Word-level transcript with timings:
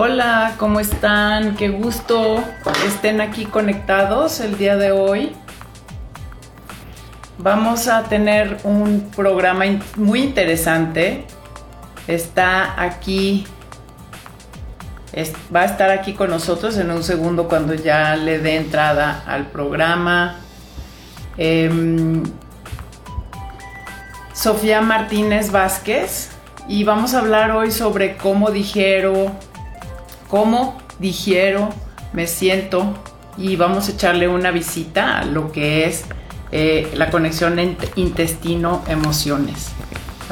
Hola, 0.00 0.54
¿cómo 0.58 0.78
están? 0.78 1.56
Qué 1.56 1.70
gusto 1.70 2.36
estén 2.86 3.20
aquí 3.20 3.46
conectados 3.46 4.38
el 4.38 4.56
día 4.56 4.76
de 4.76 4.92
hoy. 4.92 5.32
Vamos 7.36 7.88
a 7.88 8.04
tener 8.04 8.58
un 8.62 9.10
programa 9.16 9.64
muy 9.96 10.22
interesante. 10.22 11.24
Está 12.06 12.80
aquí, 12.80 13.44
va 15.52 15.62
a 15.62 15.64
estar 15.64 15.90
aquí 15.90 16.12
con 16.12 16.30
nosotros 16.30 16.78
en 16.78 16.92
un 16.92 17.02
segundo 17.02 17.48
cuando 17.48 17.74
ya 17.74 18.14
le 18.14 18.38
dé 18.38 18.54
entrada 18.54 19.24
al 19.26 19.46
programa. 19.46 20.36
Em, 21.36 22.22
Sofía 24.32 24.80
Martínez 24.80 25.50
Vázquez 25.50 26.30
y 26.68 26.84
vamos 26.84 27.14
a 27.14 27.18
hablar 27.18 27.50
hoy 27.50 27.72
sobre 27.72 28.16
cómo 28.16 28.52
digiero 28.52 29.34
cómo 30.28 30.78
digiero, 30.98 31.70
me 32.12 32.26
siento 32.26 32.94
y 33.36 33.56
vamos 33.56 33.88
a 33.88 33.92
echarle 33.92 34.28
una 34.28 34.50
visita 34.50 35.18
a 35.18 35.24
lo 35.24 35.52
que 35.52 35.86
es 35.86 36.04
eh, 36.50 36.90
la 36.94 37.10
conexión 37.10 37.58
intestino-emociones. 37.96 39.70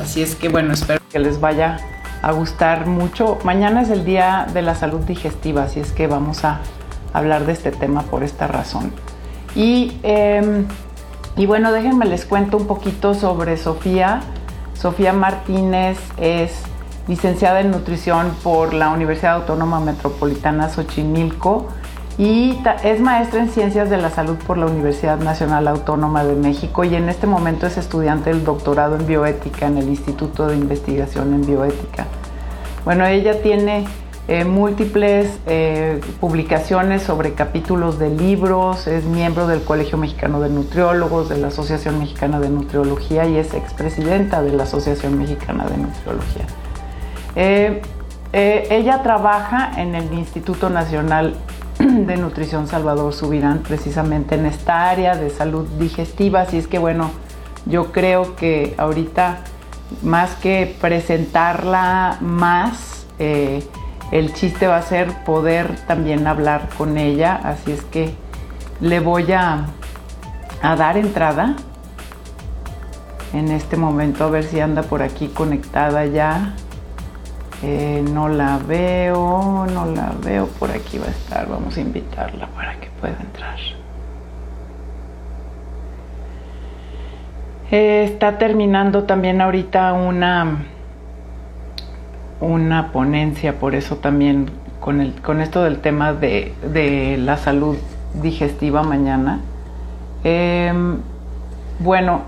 Así 0.01 0.23
es 0.23 0.35
que 0.35 0.49
bueno, 0.49 0.75
espero 0.75 1.01
que 1.11 1.19
les 1.19 1.41
vaya 1.41 1.79
a 2.23 2.33
gustar 2.33 2.87
mucho. 2.87 3.39
Mañana 3.45 3.83
es 3.83 3.91
el 3.91 4.05
día 4.05 4.47
de 4.53 4.63
la 4.63 4.75
salud 4.75 5.01
digestiva, 5.01 5.65
así 5.65 5.81
es 5.81 5.93
que 5.93 6.07
vamos 6.07 6.45
a 6.45 6.61
hablar 7.13 7.47
de 7.47 7.53
este 7.53 7.71
tema 7.71 8.03
por 8.03 8.23
esta 8.23 8.47
razón. 8.47 8.93
Y, 9.55 9.99
em, 10.03 10.67
y 11.37 11.47
bueno, 11.47 11.73
déjenme 11.73 12.05
les 12.07 12.27
cuento 12.27 12.57
un 12.57 12.67
poquito 12.67 13.15
sobre 13.15 13.57
Sofía. 13.57 14.21
Sofía 14.75 15.13
Martínez 15.13 15.99
es 16.19 16.53
licenciada 17.09 17.61
en 17.61 17.71
nutrición 17.71 18.33
por 18.43 18.75
la 18.75 18.91
Universidad 18.91 19.35
Autónoma 19.35 19.81
Metropolitana 19.81 20.69
Xochimilco 20.69 21.69
y 22.19 22.59
es 22.83 23.01
maestra 23.01 23.41
en 23.41 23.51
ciencias 23.51 23.91
de 23.91 23.99
la 23.99 24.11
salud 24.11 24.37
por 24.47 24.57
la 24.57 24.67
Universidad 24.67 25.19
Nacional 25.19 25.69
Autónoma 25.69 26.25
de 26.25 26.35
México 26.35 26.83
y 26.85 26.95
en 26.95 27.09
este 27.09 27.27
momento 27.27 27.67
es 27.67 27.77
estudiante 27.77 28.31
del 28.31 28.43
doctorado 28.43 28.97
en 28.97 29.07
bioética 29.07 29.67
en 29.67 29.77
el 29.79 29.89
Instituto 29.89 30.47
de 30.47 30.57
Investigación 30.57 31.35
en 31.35 31.47
Bioética. 31.47 32.07
Bueno, 32.87 33.05
ella 33.05 33.43
tiene 33.43 33.85
eh, 34.29 34.45
múltiples 34.45 35.39
eh, 35.47 36.01
publicaciones 36.19 37.03
sobre 37.03 37.35
capítulos 37.35 37.99
de 37.99 38.09
libros, 38.09 38.87
es 38.87 39.05
miembro 39.05 39.47
del 39.47 39.63
Colegio 39.63 39.99
Mexicano 39.99 40.41
de 40.41 40.49
Nutriólogos, 40.49 41.29
de 41.29 41.37
la 41.37 41.49
Asociación 41.49 41.99
Mexicana 41.99 42.41
de 42.41 42.49
Nutriología 42.49 43.27
y 43.27 43.37
es 43.37 43.53
expresidenta 43.55 44.43
de 44.43 44.53
la 44.53 44.63
Asociación 44.63 45.19
Mexicana 45.19 45.67
de 45.67 45.77
Nutriología. 45.77 46.47
Eh, 47.37 47.83
eh, 48.33 48.67
ella 48.71 49.03
trabaja 49.03 49.71
en 49.77 49.95
el 49.95 50.13
Instituto 50.15 50.71
Nacional 50.71 51.37
de 51.79 52.17
Nutrición 52.17 52.67
Salvador 52.67 53.13
Subirán, 53.13 53.59
precisamente 53.59 54.35
en 54.35 54.47
esta 54.47 54.89
área 54.89 55.15
de 55.15 55.29
salud 55.31 55.67
digestiva, 55.79 56.41
así 56.41 56.57
es 56.57 56.67
que 56.67 56.79
bueno, 56.79 57.11
yo 57.67 57.93
creo 57.93 58.37
que 58.37 58.75
ahorita 58.79 59.41
más 60.03 60.35
que 60.37 60.75
presentarla 60.81 62.17
más, 62.21 63.07
eh, 63.19 63.63
el 64.13 64.33
chiste 64.33 64.67
va 64.67 64.79
a 64.79 64.83
ser 64.83 65.25
poder 65.25 65.77
también 65.87 66.27
hablar 66.27 66.71
con 66.79 66.97
ella, 66.97 67.39
así 67.45 67.73
es 67.73 67.83
que 67.83 68.15
le 68.81 69.01
voy 69.01 69.31
a, 69.33 69.67
a 70.63 70.77
dar 70.77 70.97
entrada 70.97 71.57
en 73.33 73.51
este 73.51 73.77
momento 73.77 74.25
a 74.25 74.31
ver 74.31 74.45
si 74.45 74.61
anda 74.61 74.83
por 74.83 75.03
aquí 75.03 75.29
conectada 75.29 76.07
ya. 76.07 76.55
Eh, 77.63 78.05
no 78.13 78.29
la 78.29 78.59
veo, 78.59 79.67
no 79.73 79.87
la 79.87 80.13
veo, 80.23 80.47
por 80.47 80.71
aquí 80.71 80.99
va 80.99 81.07
a 81.07 81.11
estar, 81.11 81.49
vamos 81.49 81.77
a 81.77 81.81
invitarla 81.81 82.49
para 82.49 82.79
que 82.79 82.89
pueda 83.01 83.17
entrar. 83.21 83.59
Eh, 87.71 88.05
está 88.05 88.39
terminando 88.39 89.05
también 89.05 89.41
ahorita 89.41 89.93
una, 89.95 90.59
una 92.41 92.93
ponencia, 92.93 93.59
por 93.59 93.75
eso 93.75 93.97
también 93.97 94.51
con, 94.79 95.01
el, 95.01 95.21
con 95.21 95.41
esto 95.41 95.65
del 95.65 95.79
tema 95.79 96.13
de, 96.13 97.17
la 97.19 97.39
salud 97.39 97.77
digestiva 98.23 98.83
mañana. 98.83 99.41
Em, 100.23 100.99
bueno, 101.79 102.23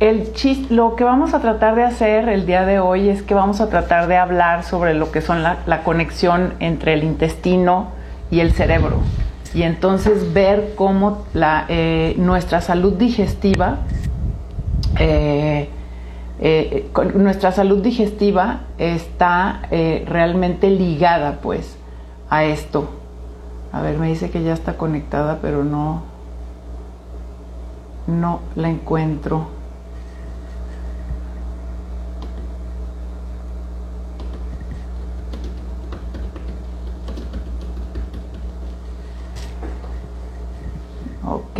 el 0.00 0.32
lo 0.70 0.96
que 0.96 1.04
vamos 1.04 1.34
a 1.34 1.40
tratar 1.40 1.74
de 1.74 1.84
hacer 1.84 2.30
el 2.30 2.46
día 2.46 2.64
de 2.64 2.80
hoy 2.80 3.10
es 3.10 3.22
que 3.22 3.34
vamos 3.34 3.60
a 3.60 3.68
tratar 3.68 4.08
de 4.08 4.16
hablar 4.16 4.64
sobre 4.64 4.94
lo 4.94 5.12
que 5.12 5.20
son 5.20 5.42
la, 5.42 5.82
conexión 5.84 6.54
entre 6.58 6.94
el 6.94 7.04
intestino 7.04 7.88
y 8.30 8.40
el 8.40 8.52
cerebro. 8.52 8.96
Y 9.52 9.62
entonces 9.62 10.32
ver 10.32 10.72
cómo 10.74 11.24
eh, 11.34 12.14
nuestra 12.16 12.62
salud 12.62 12.94
digestiva, 12.94 13.80
eh, 14.98 15.68
eh, 16.40 16.90
nuestra 17.14 17.52
salud 17.52 17.82
digestiva 17.82 18.60
está 18.78 19.60
realmente 19.70 20.70
ligada 20.70 21.40
pues 21.42 21.76
a 22.30 22.44
esto. 22.44 22.88
A 23.70 23.82
ver, 23.82 23.98
me 23.98 24.08
dice 24.08 24.30
que 24.30 24.42
ya 24.42 24.54
está 24.54 24.78
conectada, 24.78 25.40
pero 25.42 25.62
no, 25.62 26.02
no 28.06 28.40
la 28.56 28.70
encuentro. 28.70 29.59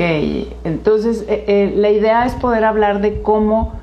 Entonces 0.01 1.27
eh, 1.29 1.45
eh, 1.47 1.75
la 1.77 1.91
idea 1.91 2.25
es 2.25 2.33
poder 2.35 2.65
hablar 2.65 3.03
de 3.03 3.21
cómo 3.21 3.75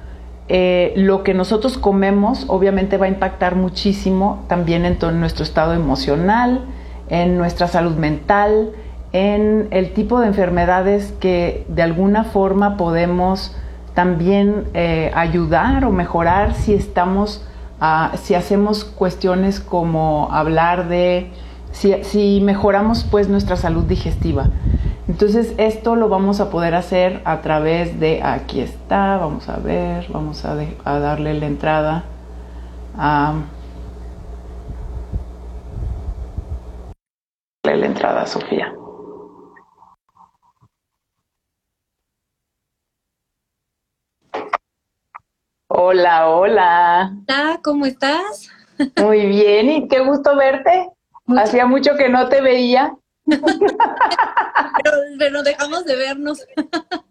eh, 0.47 0.94
lo 0.95 1.23
que 1.23 1.35
nosotros 1.35 1.78
comemos 1.78 2.45
obviamente 2.47 2.97
va 2.97 3.05
a 3.05 3.09
impactar 3.09 3.55
muchísimo 3.55 4.44
también 4.47 4.85
en 4.85 4.97
nuestro 5.19 5.44
estado 5.44 5.73
emocional, 5.73 6.66
en 7.09 7.38
nuestra 7.38 7.67
salud 7.67 7.95
mental, 7.97 8.72
en 9.13 9.67
el 9.69 9.94
tipo 9.94 10.19
de 10.19 10.27
enfermedades 10.27 11.13
que 11.19 11.66
de 11.67 11.83
alguna 11.83 12.23
forma 12.23 12.77
podemos 12.77 13.56
también 13.94 14.66
ayudar 15.13 15.85
o 15.85 15.91
mejorar 15.91 16.53
si 16.53 16.73
estamos, 16.73 17.45
ah, 17.79 18.11
si 18.16 18.35
hacemos 18.35 18.85
cuestiones 18.85 19.59
como 19.59 20.29
hablar 20.31 20.88
de, 20.88 21.31
si, 21.72 22.03
si 22.03 22.41
mejoramos 22.41 23.03
pues 23.03 23.29
nuestra 23.29 23.56
salud 23.56 23.83
digestiva. 23.83 24.50
Entonces 25.07 25.53
esto 25.57 25.95
lo 25.95 26.09
vamos 26.09 26.41
a 26.41 26.50
poder 26.50 26.75
hacer 26.75 27.22
a 27.23 27.41
través 27.41 27.97
de, 27.97 28.22
aquí 28.22 28.59
está, 28.59 29.18
vamos 29.18 29.47
a 29.47 29.57
ver, 29.57 30.06
vamos 30.09 30.44
a, 30.44 30.56
darle 30.84 31.34
la 31.34 31.45
entrada 31.45 32.03
a... 32.97 33.41
la 37.63 37.85
entrada 37.85 38.23
a 38.23 38.28
Sofía. 38.28 38.73
Hola, 45.69 46.30
hola. 46.30 47.13
Hola, 47.27 47.59
¿cómo 47.63 47.86
estás? 47.86 48.50
Muy 49.01 49.25
bien, 49.25 49.69
y 49.69 49.88
qué 49.88 50.00
gusto 50.00 50.36
verte. 50.36 50.89
Hacía 51.27 51.65
mucho 51.65 51.95
que 51.95 52.09
no 52.09 52.27
te 52.27 52.42
veía 52.42 52.98
pero, 55.19 55.44
dejamos 55.44 55.85
de 55.85 55.95
vernos. 55.95 56.45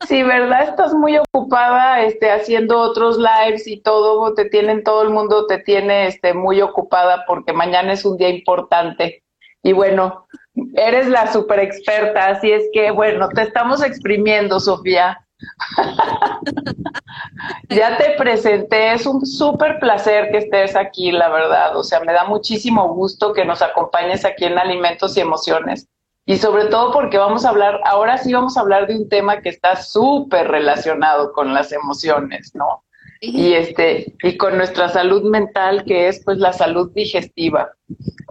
sí, 0.06 0.22
¿verdad? 0.22 0.70
Estás 0.70 0.94
muy 0.94 1.18
ocupada 1.18 2.02
este, 2.02 2.30
haciendo 2.30 2.78
otros 2.78 3.18
lives 3.18 3.66
y 3.66 3.80
todo, 3.80 4.34
te 4.34 4.46
tienen, 4.46 4.84
todo 4.84 5.02
el 5.02 5.10
mundo 5.10 5.46
te 5.46 5.58
tiene 5.58 6.06
este, 6.06 6.34
muy 6.34 6.62
ocupada 6.62 7.24
porque 7.26 7.52
mañana 7.52 7.92
es 7.92 8.04
un 8.04 8.16
día 8.16 8.28
importante. 8.28 9.22
Y 9.62 9.72
bueno, 9.72 10.26
eres 10.74 11.08
la 11.08 11.32
super 11.32 11.58
experta, 11.58 12.28
así 12.28 12.52
es 12.52 12.64
que 12.72 12.90
bueno, 12.90 13.28
te 13.28 13.42
estamos 13.42 13.82
exprimiendo, 13.82 14.60
Sofía. 14.60 15.22
ya 17.68 17.98
te 17.98 18.14
presenté, 18.16 18.94
es 18.94 19.04
un 19.04 19.26
súper 19.26 19.78
placer 19.80 20.30
que 20.30 20.38
estés 20.38 20.74
aquí, 20.76 21.12
la 21.12 21.28
verdad. 21.28 21.76
O 21.76 21.84
sea, 21.84 22.00
me 22.00 22.12
da 22.12 22.24
muchísimo 22.24 22.94
gusto 22.94 23.34
que 23.34 23.44
nos 23.44 23.60
acompañes 23.60 24.24
aquí 24.24 24.46
en 24.46 24.58
Alimentos 24.58 25.16
y 25.16 25.20
Emociones 25.20 25.88
y 26.26 26.36
sobre 26.38 26.64
todo 26.66 26.92
porque 26.92 27.18
vamos 27.18 27.44
a 27.44 27.50
hablar, 27.50 27.80
ahora 27.84 28.18
sí 28.18 28.32
vamos 28.32 28.56
a 28.56 28.60
hablar 28.60 28.88
de 28.88 28.96
un 28.96 29.08
tema 29.08 29.40
que 29.40 29.48
está 29.48 29.76
súper 29.76 30.48
relacionado 30.48 31.32
con 31.32 31.54
las 31.54 31.70
emociones, 31.70 32.52
¿no? 32.54 32.82
Y 33.20 33.54
este, 33.54 34.12
y 34.22 34.36
con 34.36 34.58
nuestra 34.58 34.88
salud 34.88 35.22
mental, 35.22 35.84
que 35.84 36.08
es 36.08 36.22
pues 36.24 36.38
la 36.38 36.52
salud 36.52 36.90
digestiva. 36.94 37.70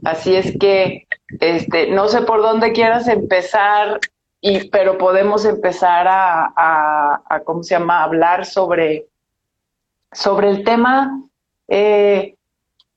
Así 0.03 0.35
es 0.35 0.57
que 0.59 1.07
este, 1.39 1.87
no 1.87 2.09
sé 2.09 2.21
por 2.21 2.41
dónde 2.41 2.73
quieras 2.73 3.07
empezar, 3.07 3.99
y, 4.41 4.69
pero 4.69 4.97
podemos 4.97 5.45
empezar 5.45 6.07
a, 6.07 6.51
a, 7.27 7.39
¿cómo 7.45 7.63
se 7.63 7.75
llama?, 7.75 8.03
hablar 8.03 8.45
sobre, 8.45 9.07
sobre 10.11 10.49
el 10.49 10.63
tema. 10.63 11.23
Eh, 11.69 12.34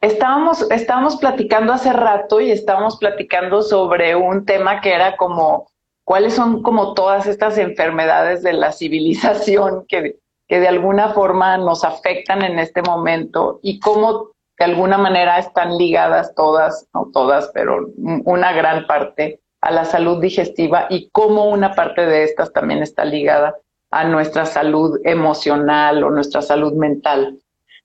estábamos, 0.01 0.71
estábamos 0.71 1.17
platicando 1.17 1.73
hace 1.73 1.93
rato 1.93 2.41
y 2.41 2.51
estábamos 2.51 2.99
platicando 2.99 3.63
sobre 3.63 4.15
un 4.17 4.45
tema 4.45 4.81
que 4.81 4.93
era 4.93 5.17
como, 5.17 5.69
¿cuáles 6.05 6.35
son 6.35 6.63
como 6.63 6.95
todas 6.95 7.27
estas 7.27 7.59
enfermedades 7.59 8.43
de 8.43 8.53
la 8.53 8.73
civilización 8.73 9.85
que, 9.89 10.17
que 10.47 10.61
de 10.61 10.69
alguna 10.69 11.11
forma 11.11 11.57
nos 11.59 11.85
afectan 11.85 12.43
en 12.43 12.59
este 12.59 12.83
momento 12.83 13.61
y 13.63 13.81
cómo 13.81 14.33
de 14.59 14.65
alguna 14.65 14.99
manera 14.99 15.39
están 15.39 15.79
ligadas 15.79 16.35
todas, 16.35 16.89
no 16.93 17.11
todas, 17.13 17.51
pero 17.55 17.91
una 17.97 18.53
gran 18.53 18.87
parte 18.87 19.41
a 19.61 19.71
la 19.71 19.85
salud 19.85 20.21
digestiva 20.21 20.87
y 20.91 21.11
cómo 21.11 21.49
una 21.49 21.75
parte 21.75 22.07
de 22.07 22.25
estas 22.25 22.53
también 22.53 22.83
está 22.83 23.05
ligada 23.05 23.57
a 23.91 24.05
nuestra 24.05 24.47
salud 24.47 24.99
emocional 25.05 26.03
o 26.03 26.11
nuestra 26.11 26.43
salud 26.43 26.73
mental. 26.75 27.39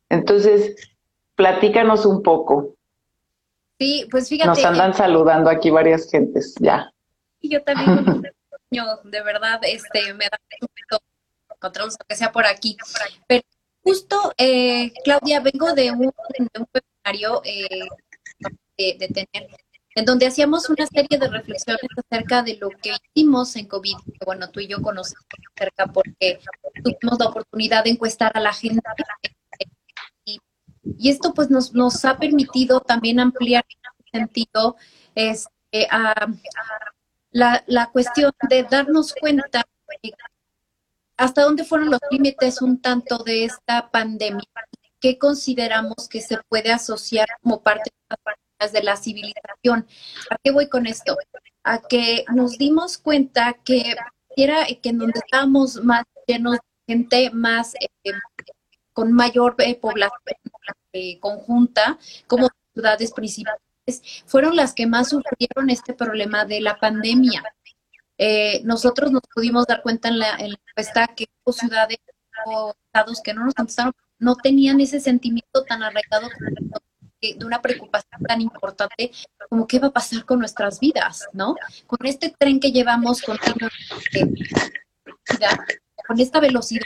Entonces, 0.09 0.75
platícanos 1.35 2.05
un 2.05 2.21
poco. 2.21 2.75
Sí, 3.79 4.07
pues 4.09 4.29
fíjate. 4.29 4.47
Nos 4.47 4.63
andan 4.63 4.93
saludando 4.93 5.49
aquí 5.49 5.69
varias 5.69 6.09
gentes, 6.09 6.55
ya. 6.59 6.91
Y 7.39 7.49
yo 7.49 7.63
también, 7.63 8.21
de 9.03 9.21
verdad, 9.23 9.59
este, 9.63 10.13
me 10.13 10.25
da 10.25 10.39
gusto 10.59 10.99
encontrarnos, 11.55 11.97
aunque 11.99 12.15
sea 12.15 12.31
por 12.31 12.45
aquí. 12.45 12.77
Pero 13.27 13.43
justo, 13.83 14.33
eh, 14.37 14.91
Claudia, 15.03 15.39
vengo 15.39 15.73
de 15.73 15.91
un, 15.91 16.11
de 16.37 16.59
un 16.59 16.67
webinario 16.73 17.41
eh, 17.43 17.87
de, 18.77 18.97
de 18.99 19.07
tener 19.07 19.49
en 19.95 20.05
donde 20.05 20.25
hacíamos 20.25 20.69
una 20.69 20.87
serie 20.87 21.19
de 21.19 21.27
reflexiones 21.27 21.89
acerca 21.97 22.41
de 22.41 22.57
lo 22.57 22.69
que 22.69 22.95
hicimos 23.13 23.55
en 23.55 23.67
COVID, 23.67 23.95
que 24.05 24.25
bueno, 24.25 24.49
tú 24.49 24.59
y 24.59 24.67
yo 24.67 24.81
conocemos 24.81 25.25
cerca 25.55 25.85
porque 25.87 26.39
tuvimos 26.83 27.19
la 27.19 27.27
oportunidad 27.27 27.83
de 27.83 27.91
encuestar 27.91 28.31
a 28.35 28.39
la 28.39 28.53
gente. 28.53 28.81
Y, 30.83 31.09
esto 31.09 31.33
pues 31.33 31.49
nos, 31.49 31.73
nos 31.73 32.03
ha 32.05 32.17
permitido 32.17 32.81
también 32.81 33.19
ampliar 33.19 33.65
en 34.11 34.21
sentido 34.21 34.75
este, 35.15 35.87
a, 35.89 36.27
la, 37.31 37.63
la 37.67 37.89
cuestión 37.91 38.31
de 38.49 38.63
darnos 38.63 39.13
cuenta 39.19 39.63
hasta 41.17 41.43
dónde 41.43 41.63
fueron 41.63 41.89
los 41.89 41.99
límites 42.11 42.61
un 42.61 42.81
tanto 42.81 43.19
de 43.23 43.45
esta 43.45 43.89
pandemia, 43.91 44.43
qué 44.99 45.17
consideramos 45.17 46.09
que 46.09 46.21
se 46.21 46.37
puede 46.49 46.71
asociar 46.71 47.27
como 47.41 47.61
parte 47.61 47.91
de 48.71 48.83
la 48.83 48.95
civilización. 48.95 49.85
¿A 50.29 50.37
qué 50.41 50.51
voy 50.51 50.69
con 50.69 50.87
esto? 50.87 51.17
A 51.63 51.81
que 51.81 52.23
nos 52.33 52.57
dimos 52.57 52.97
cuenta 52.97 53.53
que 53.65 53.95
era 54.35 54.65
que 54.65 54.89
en 54.89 54.97
donde 54.99 55.19
estábamos 55.19 55.83
más 55.83 56.05
llenos 56.27 56.53
de 56.53 56.59
gente, 56.93 57.29
más 57.31 57.75
eh, 57.75 58.11
con 58.93 59.11
mayor 59.11 59.55
eh, 59.59 59.75
población 59.75 60.19
eh, 60.93 61.19
conjunta, 61.19 61.97
como 62.27 62.49
ciudades 62.73 63.11
principales, 63.11 63.59
fueron 64.25 64.55
las 64.55 64.73
que 64.73 64.87
más 64.87 65.09
sufrieron 65.09 65.69
este 65.69 65.93
problema 65.93 66.45
de 66.45 66.61
la 66.61 66.79
pandemia. 66.79 67.43
nosotros 68.63 69.11
nos 69.11 69.23
pudimos 69.33 69.65
dar 69.67 69.81
cuenta 69.81 70.07
en 70.07 70.19
la, 70.19 70.37
encuesta 70.39 71.07
que 71.15 71.25
ciudades 71.51 71.97
o 72.45 72.73
estados 72.87 73.21
que 73.21 73.33
no 73.33 73.45
nos 73.45 73.53
contestaron 73.53 73.93
no 74.19 74.35
tenían 74.35 74.79
ese 74.79 74.99
sentimiento 74.99 75.63
tan 75.67 75.83
arraigado 75.83 76.29
de 77.31 77.45
una 77.45 77.61
preocupación 77.61 78.21
tan 78.23 78.41
importante 78.41 79.11
como 79.49 79.65
qué 79.67 79.79
va 79.79 79.87
a 79.87 79.93
pasar 79.93 80.25
con 80.25 80.39
nuestras 80.39 80.79
vidas, 80.79 81.27
¿no? 81.33 81.55
Con 81.87 82.05
este 82.05 82.33
tren 82.37 82.59
que 82.59 82.71
llevamos 82.71 83.21
con, 83.21 83.37
con 86.07 86.19
esta 86.19 86.39
velocidad, 86.39 86.85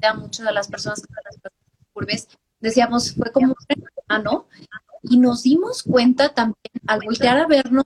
ya 0.00 0.14
muchas 0.14 0.46
de 0.46 0.52
las 0.52 0.68
personas 0.68 1.02
que 1.02 1.14
las 1.24 1.36
decíamos, 2.60 3.14
fue 3.14 3.30
como 3.32 3.48
un 3.48 3.54
tren 3.66 3.84
¿no? 4.24 4.48
Y 5.02 5.18
nos 5.18 5.42
dimos 5.42 5.82
cuenta 5.82 6.34
también 6.34 6.72
al 6.86 7.00
voltear 7.04 7.38
a 7.38 7.46
vernos 7.46 7.84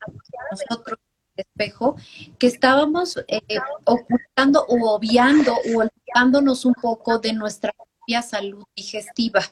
nosotros 0.50 0.98
espejo 1.36 1.96
que 2.38 2.46
estábamos 2.46 3.16
eh, 3.28 3.40
ocultando 3.84 4.64
o 4.68 4.94
obviando 4.94 5.54
o 5.54 5.78
olvidándonos 5.78 6.64
un 6.64 6.74
poco 6.74 7.18
de 7.18 7.32
nuestra 7.32 7.72
propia 7.72 8.20
salud 8.22 8.64
digestiva. 8.76 9.42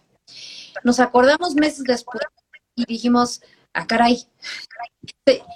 Nos 0.85 1.01
acordamos 1.01 1.55
meses 1.55 1.85
después 1.85 2.23
y 2.75 2.85
dijimos, 2.85 3.41
ah, 3.73 3.87
caray, 3.87 4.27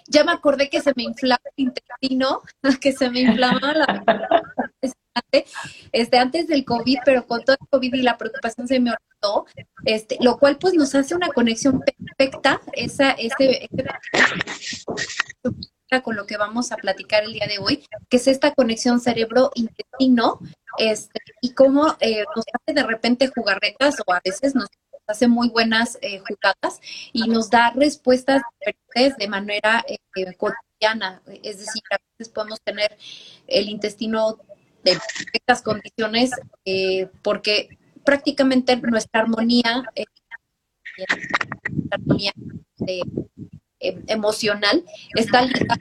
ya 0.08 0.24
me 0.24 0.32
acordé 0.32 0.70
que 0.70 0.80
se 0.80 0.92
me 0.96 1.02
inflaba 1.02 1.42
el 1.56 1.64
intestino, 1.66 2.42
que 2.80 2.92
se 2.92 3.10
me 3.10 3.20
inflamaba 3.20 3.74
la 3.74 4.04
este, 5.92 6.18
antes 6.18 6.46
del 6.48 6.64
COVID, 6.64 6.98
pero 7.04 7.26
con 7.26 7.44
todo 7.44 7.56
el 7.60 7.68
COVID 7.68 7.94
y 7.94 8.02
la 8.02 8.18
preocupación 8.18 8.68
se 8.68 8.80
me 8.80 8.90
olvidó, 8.90 9.46
este, 9.84 10.18
lo 10.20 10.38
cual 10.38 10.58
pues 10.58 10.74
nos 10.74 10.94
hace 10.94 11.14
una 11.14 11.28
conexión 11.28 11.80
perfecta, 11.80 12.60
esa, 12.72 13.12
ese, 13.12 13.68
con 16.02 16.16
lo 16.16 16.26
que 16.26 16.38
vamos 16.38 16.72
a 16.72 16.76
platicar 16.76 17.24
el 17.24 17.34
día 17.34 17.46
de 17.46 17.58
hoy, 17.58 17.84
que 18.08 18.16
es 18.16 18.26
esta 18.26 18.54
conexión 18.54 19.00
cerebro-intestino, 19.00 20.40
este, 20.78 21.20
y 21.42 21.52
cómo 21.52 21.96
eh, 22.00 22.24
nos 22.34 22.46
hace 22.52 22.74
de 22.74 22.82
repente 22.82 23.28
jugarretas 23.28 23.96
o 24.06 24.12
a 24.12 24.20
veces 24.24 24.54
nos 24.54 24.68
hace 25.06 25.28
muy 25.28 25.50
buenas 25.50 25.98
eh, 26.00 26.20
jugadas 26.20 26.80
y 27.12 27.28
nos 27.28 27.50
da 27.50 27.72
respuestas 27.72 28.42
de 28.94 29.28
manera 29.28 29.84
eh, 29.86 29.98
cotidiana. 30.36 31.22
Es 31.42 31.58
decir, 31.58 31.82
a 31.90 31.98
veces 32.18 32.32
podemos 32.32 32.60
tener 32.62 32.96
el 33.46 33.68
intestino 33.68 34.38
de 34.84 34.92
perfectas 34.92 35.62
condiciones 35.62 36.30
eh, 36.64 37.08
porque 37.22 37.78
prácticamente 38.04 38.76
nuestra 38.76 39.22
armonía, 39.22 39.84
armonía 41.90 42.32
emocional 43.78 44.84
está 45.14 45.42
ligada 45.42 45.78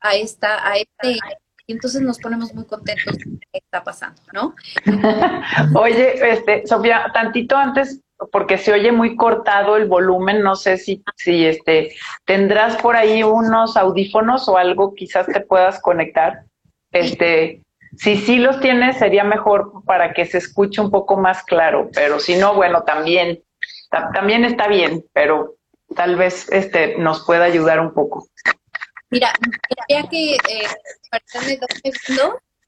a 0.00 0.14
esta, 0.14 0.66
a 0.66 0.76
este 0.76 1.18
y 1.66 1.72
entonces 1.72 2.02
nos 2.02 2.18
ponemos 2.18 2.52
muy 2.52 2.64
contentos 2.64 3.16
de 3.16 3.38
qué 3.52 3.58
está 3.58 3.84
pasando, 3.84 4.20
¿no? 4.32 4.56
Oye, 5.80 6.32
este, 6.32 6.66
Sofía, 6.66 7.10
tantito 7.14 7.56
antes 7.56 8.00
porque 8.32 8.58
se 8.58 8.72
oye 8.72 8.92
muy 8.92 9.16
cortado 9.16 9.76
el 9.76 9.86
volumen, 9.86 10.42
no 10.42 10.56
sé 10.56 10.76
si, 10.76 11.02
si 11.16 11.46
este, 11.46 11.94
tendrás 12.26 12.76
por 12.76 12.96
ahí 12.96 13.22
unos 13.22 13.76
audífonos 13.76 14.48
o 14.48 14.58
algo 14.58 14.94
quizás 14.94 15.26
te 15.26 15.40
puedas 15.40 15.80
conectar. 15.80 16.44
Este, 16.92 17.62
si 17.96 18.16
sí 18.16 18.38
los 18.38 18.60
tienes, 18.60 18.98
sería 18.98 19.24
mejor 19.24 19.84
para 19.84 20.12
que 20.12 20.26
se 20.26 20.38
escuche 20.38 20.80
un 20.80 20.90
poco 20.90 21.16
más 21.16 21.42
claro, 21.42 21.90
pero 21.92 22.20
si 22.20 22.36
no, 22.36 22.54
bueno, 22.54 22.82
también, 22.84 23.42
también 24.14 24.44
está 24.44 24.68
bien, 24.68 25.04
pero 25.12 25.56
tal 25.96 26.16
vez 26.16 26.50
este 26.52 26.96
nos 26.98 27.24
pueda 27.24 27.44
ayudar 27.44 27.80
un 27.80 27.92
poco. 27.92 28.26
Mira, 29.10 29.32
quería 29.88 30.08
que 30.08 30.34
eh, 30.36 30.66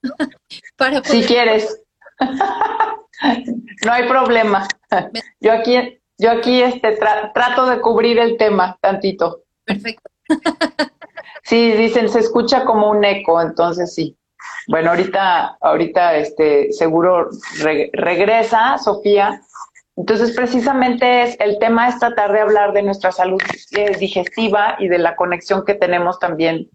para 0.76 1.04
Si 1.04 1.22
quieres. 1.24 1.80
no 3.84 3.92
hay 3.92 4.08
problema. 4.08 4.66
Yo 5.40 5.52
aquí, 5.52 6.00
yo 6.18 6.30
aquí 6.32 6.62
este, 6.62 6.98
trato 7.32 7.66
de 7.66 7.80
cubrir 7.80 8.18
el 8.18 8.36
tema 8.36 8.76
tantito. 8.80 9.44
Perfecto. 9.64 10.10
sí, 11.44 11.72
dicen, 11.72 12.08
se 12.08 12.18
escucha 12.18 12.64
como 12.64 12.90
un 12.90 13.04
eco, 13.04 13.40
entonces 13.40 13.94
sí. 13.94 14.16
Bueno, 14.68 14.90
ahorita, 14.90 15.56
ahorita 15.60 16.16
este, 16.16 16.72
seguro 16.72 17.28
regresa 17.92 18.78
Sofía. 18.78 19.40
Entonces, 19.96 20.34
precisamente 20.34 21.22
es 21.22 21.36
el 21.40 21.58
tema 21.58 21.88
es 21.88 21.98
tratar 21.98 22.32
de 22.32 22.40
hablar 22.40 22.72
de 22.72 22.82
nuestra 22.82 23.12
salud 23.12 23.40
eh, 23.76 23.96
digestiva 23.98 24.76
y 24.78 24.88
de 24.88 24.98
la 24.98 25.16
conexión 25.16 25.64
que 25.64 25.74
tenemos 25.74 26.18
también 26.18 26.70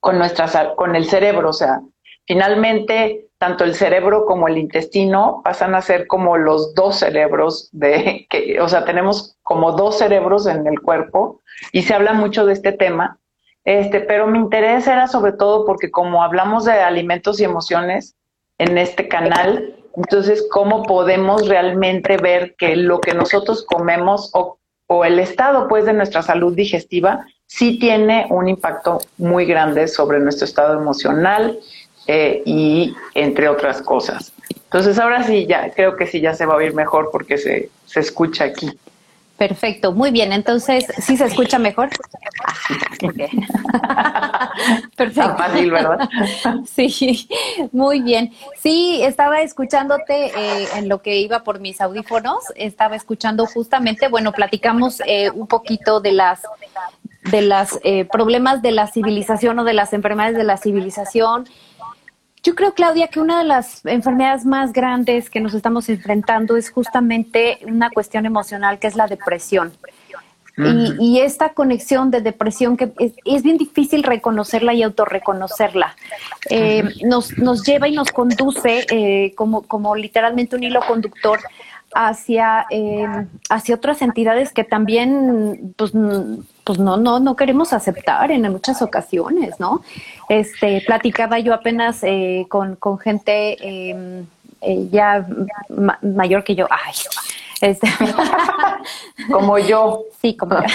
con 0.00 0.18
nuestra 0.18 0.74
con 0.76 0.94
el 0.94 1.06
cerebro, 1.06 1.48
o 1.48 1.52
sea, 1.54 1.80
finalmente 2.26 3.26
tanto 3.38 3.64
el 3.64 3.74
cerebro 3.74 4.24
como 4.24 4.48
el 4.48 4.58
intestino 4.58 5.40
pasan 5.44 5.74
a 5.74 5.82
ser 5.82 6.06
como 6.06 6.36
los 6.36 6.74
dos 6.74 6.96
cerebros 6.96 7.68
de 7.72 8.26
que, 8.30 8.60
o 8.60 8.68
sea, 8.68 8.84
tenemos 8.84 9.36
como 9.42 9.72
dos 9.72 9.98
cerebros 9.98 10.46
en 10.46 10.66
el 10.66 10.80
cuerpo 10.80 11.40
y 11.72 11.82
se 11.82 11.94
habla 11.94 12.12
mucho 12.12 12.46
de 12.46 12.54
este 12.54 12.72
tema. 12.72 13.18
Este, 13.66 13.98
pero 13.98 14.28
mi 14.28 14.38
interés 14.38 14.86
era 14.86 15.08
sobre 15.08 15.32
todo 15.32 15.66
porque 15.66 15.90
como 15.90 16.22
hablamos 16.22 16.64
de 16.64 16.72
alimentos 16.72 17.40
y 17.40 17.44
emociones 17.44 18.14
en 18.58 18.78
este 18.78 19.08
canal, 19.08 19.74
entonces 19.96 20.46
cómo 20.52 20.84
podemos 20.84 21.48
realmente 21.48 22.16
ver 22.16 22.54
que 22.56 22.76
lo 22.76 23.00
que 23.00 23.12
nosotros 23.12 23.66
comemos 23.66 24.30
o, 24.34 24.58
o 24.86 25.04
el 25.04 25.18
estado 25.18 25.66
pues 25.66 25.84
de 25.84 25.94
nuestra 25.94 26.22
salud 26.22 26.54
digestiva 26.54 27.26
sí 27.46 27.80
tiene 27.80 28.26
un 28.30 28.48
impacto 28.48 29.00
muy 29.18 29.46
grande 29.46 29.88
sobre 29.88 30.20
nuestro 30.20 30.44
estado 30.44 30.80
emocional 30.80 31.58
eh, 32.06 32.42
y 32.46 32.94
entre 33.14 33.48
otras 33.48 33.82
cosas. 33.82 34.32
Entonces 34.48 34.96
ahora 35.00 35.24
sí, 35.24 35.44
ya 35.46 35.72
creo 35.72 35.96
que 35.96 36.06
sí 36.06 36.20
ya 36.20 36.34
se 36.34 36.46
va 36.46 36.54
a 36.54 36.58
oír 36.58 36.72
mejor 36.72 37.08
porque 37.10 37.36
se, 37.36 37.70
se 37.84 37.98
escucha 37.98 38.44
aquí. 38.44 38.70
Perfecto, 39.36 39.92
muy 39.92 40.10
bien. 40.10 40.32
Entonces, 40.32 40.86
¿sí 40.98 41.16
se 41.16 41.26
escucha 41.26 41.58
mejor? 41.58 41.90
Perfecto. 44.96 45.36
fácil, 45.36 45.70
¿verdad? 45.70 46.08
Sí, 46.66 47.28
muy 47.72 48.00
bien. 48.00 48.32
Sí, 48.58 49.00
estaba 49.02 49.40
escuchándote 49.40 50.26
eh, 50.26 50.68
en 50.76 50.88
lo 50.88 51.02
que 51.02 51.18
iba 51.18 51.44
por 51.44 51.60
mis 51.60 51.80
audífonos. 51.80 52.44
Estaba 52.54 52.96
escuchando 52.96 53.46
justamente, 53.46 54.08
bueno, 54.08 54.32
platicamos 54.32 55.02
eh, 55.06 55.30
un 55.30 55.46
poquito 55.46 56.00
de 56.00 56.12
las 56.12 56.42
de 57.30 57.42
los 57.42 57.80
eh, 57.82 58.04
problemas 58.04 58.62
de 58.62 58.70
la 58.70 58.86
civilización 58.86 59.58
o 59.58 59.64
de 59.64 59.74
las 59.74 59.92
enfermedades 59.92 60.36
de 60.36 60.44
la 60.44 60.56
civilización 60.56 61.46
yo 62.46 62.54
creo, 62.54 62.74
Claudia, 62.74 63.08
que 63.08 63.18
una 63.18 63.38
de 63.40 63.44
las 63.44 63.84
enfermedades 63.84 64.44
más 64.44 64.72
grandes 64.72 65.28
que 65.28 65.40
nos 65.40 65.52
estamos 65.52 65.88
enfrentando 65.88 66.56
es 66.56 66.70
justamente 66.70 67.58
una 67.66 67.90
cuestión 67.90 68.24
emocional, 68.24 68.78
que 68.78 68.86
es 68.86 68.94
la 68.94 69.08
depresión. 69.08 69.72
y, 70.56 71.18
esta 71.20 71.50
conexión 71.50 72.10
de 72.10 72.20
depresión 72.22 72.76
que 72.76 72.92
es, 73.24 73.42
bien 73.42 73.58
difícil 73.58 74.04
reconocerla 74.04 74.74
y 74.74 74.84
autorreconocerla. 74.84 75.96
Eh, 76.48 76.84
nos, 77.04 77.36
nos 77.36 77.64
lleva 77.64 77.88
y 77.88 77.92
nos 77.92 78.12
conduce 78.12 78.86
eh, 78.90 79.34
como, 79.34 79.62
como 79.62 79.96
literalmente 79.96 80.54
un 80.54 80.62
hilo 80.62 80.80
conductor 80.86 81.40
hacia, 81.94 82.66
eh, 82.70 83.06
hacia 83.50 83.74
otras 83.74 84.02
entidades 84.02 84.52
que 84.52 84.64
también 84.64 85.74
pues, 85.76 85.92
pues 86.64 86.78
no, 86.78 86.96
no, 86.96 87.20
no 87.20 87.36
queremos 87.36 87.72
aceptar 87.72 88.30
en 88.30 88.42
muchas 88.52 88.82
ocasiones, 88.82 89.58
¿no? 89.58 89.82
Este, 90.28 90.82
platicaba 90.86 91.38
yo 91.38 91.54
apenas 91.54 92.02
eh, 92.02 92.46
con, 92.48 92.76
con 92.76 92.98
gente 92.98 93.56
em, 93.60 94.26
eh, 94.60 94.88
ya 94.90 95.26
mayor 96.02 96.42
que 96.42 96.54
yo, 96.54 96.66
ay, 96.70 96.94
este, 97.60 97.88
como 99.32 99.58
yo. 99.58 100.04
Sí, 100.20 100.36
como 100.36 100.56
yo. 100.56 100.62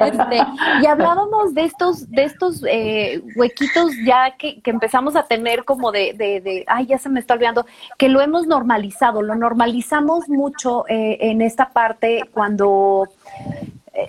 Este, 0.00 0.38
y 0.82 0.86
hablábamos 0.86 1.54
de 1.54 1.64
estos, 1.64 2.10
de 2.10 2.24
estos 2.24 2.62
eh, 2.68 3.22
huequitos 3.36 3.92
ya 4.04 4.32
que, 4.36 4.60
que, 4.60 4.70
empezamos 4.70 5.14
a 5.14 5.22
tener 5.22 5.64
como 5.64 5.92
de, 5.92 6.12
de, 6.14 6.40
de, 6.40 6.64
ay, 6.66 6.86
ya 6.86 6.98
se 6.98 7.08
me 7.08 7.20
está 7.20 7.34
olvidando, 7.34 7.64
que 7.96 8.08
lo 8.08 8.20
hemos 8.20 8.46
normalizado, 8.46 9.22
lo 9.22 9.36
normalizamos 9.36 10.28
mucho 10.28 10.84
eh, 10.88 11.18
en 11.20 11.42
esta 11.42 11.70
parte 11.70 12.24
cuando 12.32 13.08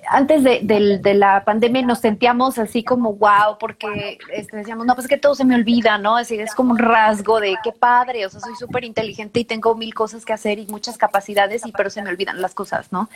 antes 0.10 0.44
de, 0.44 1.14
la 1.16 1.44
pandemia 1.44 1.82
nos 1.82 2.00
sentíamos 2.00 2.58
así 2.58 2.84
como 2.84 3.14
wow, 3.14 3.58
porque 3.60 4.18
este, 4.34 4.58
decíamos, 4.58 4.86
no, 4.86 4.96
pues 4.96 5.08
que 5.08 5.18
todo 5.18 5.36
se 5.36 5.46
me 5.46 5.56
olvida, 5.56 5.98
¿no? 5.98 6.18
Es 6.18 6.28
decir, 6.28 6.42
es 6.42 6.54
como 6.54 6.72
un 6.72 6.78
rasgo 6.78 7.40
de 7.40 7.56
qué 7.64 7.72
padre, 7.72 8.26
o 8.26 8.30
sea, 8.30 8.40
soy 8.40 8.56
súper 8.56 8.84
inteligente 8.84 9.40
y 9.40 9.46
tengo 9.46 9.76
mil 9.76 9.94
cosas 9.94 10.26
que 10.26 10.34
hacer 10.34 10.60
y 10.60 10.68
muchas 10.68 10.98
capacidades, 10.98 11.66
y 11.66 11.72
pero 11.72 11.90
se 11.90 12.02
me 12.02 12.10
olvidan 12.10 12.42
las 12.42 12.54
cosas, 12.54 12.92
¿no? 12.92 13.10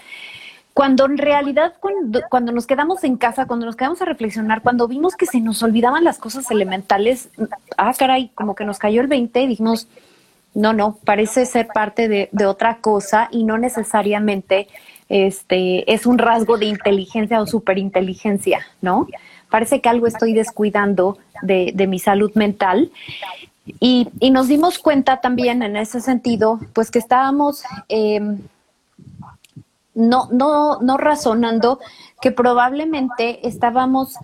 Cuando 0.74 1.06
en 1.06 1.18
realidad, 1.18 1.74
cuando, 1.80 2.22
cuando 2.30 2.52
nos 2.52 2.66
quedamos 2.66 3.04
en 3.04 3.18
casa, 3.18 3.46
cuando 3.46 3.66
nos 3.66 3.76
quedamos 3.76 4.02
a 4.02 4.06
reflexionar, 4.06 4.62
cuando 4.62 4.88
vimos 4.88 5.16
que 5.16 5.26
se 5.26 5.42
nos 5.42 5.62
olvidaban 5.64 6.04
las 6.04 6.18
cosas 6.18 6.50
elementales, 6.50 7.30
ah, 7.78 7.94
caray, 7.98 8.30
como 8.36 8.56
que 8.56 8.64
nos 8.64 8.80
cayó 8.80 9.02
el 9.02 9.08
20 9.08 9.42
y 9.42 9.48
dijimos, 9.48 9.88
no, 10.54 10.74
no, 10.74 10.98
parece 11.04 11.46
ser 11.46 11.68
parte 11.74 12.08
de, 12.08 12.30
de 12.32 12.46
otra 12.46 12.78
cosa 12.78 13.28
y 13.32 13.44
no 13.44 13.58
necesariamente 13.58 14.68
este, 15.12 15.92
es 15.92 16.06
un 16.06 16.18
rasgo 16.18 16.58
de 16.58 16.68
inteligencia 16.68 17.42
o 17.42 17.46
superinteligencia, 17.46 18.66
¿no? 18.82 19.08
Parece 19.50 19.82
que 19.82 19.90
algo 19.90 20.08
estoy 20.08 20.32
descuidando 20.32 21.18
de, 21.42 21.74
mi 21.90 22.00
salud 22.00 22.32
mental. 22.34 22.92
Y, 23.82 24.08
nos 24.32 24.48
dimos 24.48 24.80
cuenta 24.80 25.20
también 25.20 25.64
en 25.64 25.76
ese 25.76 26.00
sentido, 26.00 26.62
pues 26.72 26.92
que 26.92 27.00
estábamos 27.00 27.64
em, 27.90 28.40
no, 29.94 30.30
no, 30.32 30.80
no 30.80 30.98
razonando 30.98 31.80
que 32.22 32.32
probablemente 32.32 33.46
estábamos 33.46 34.16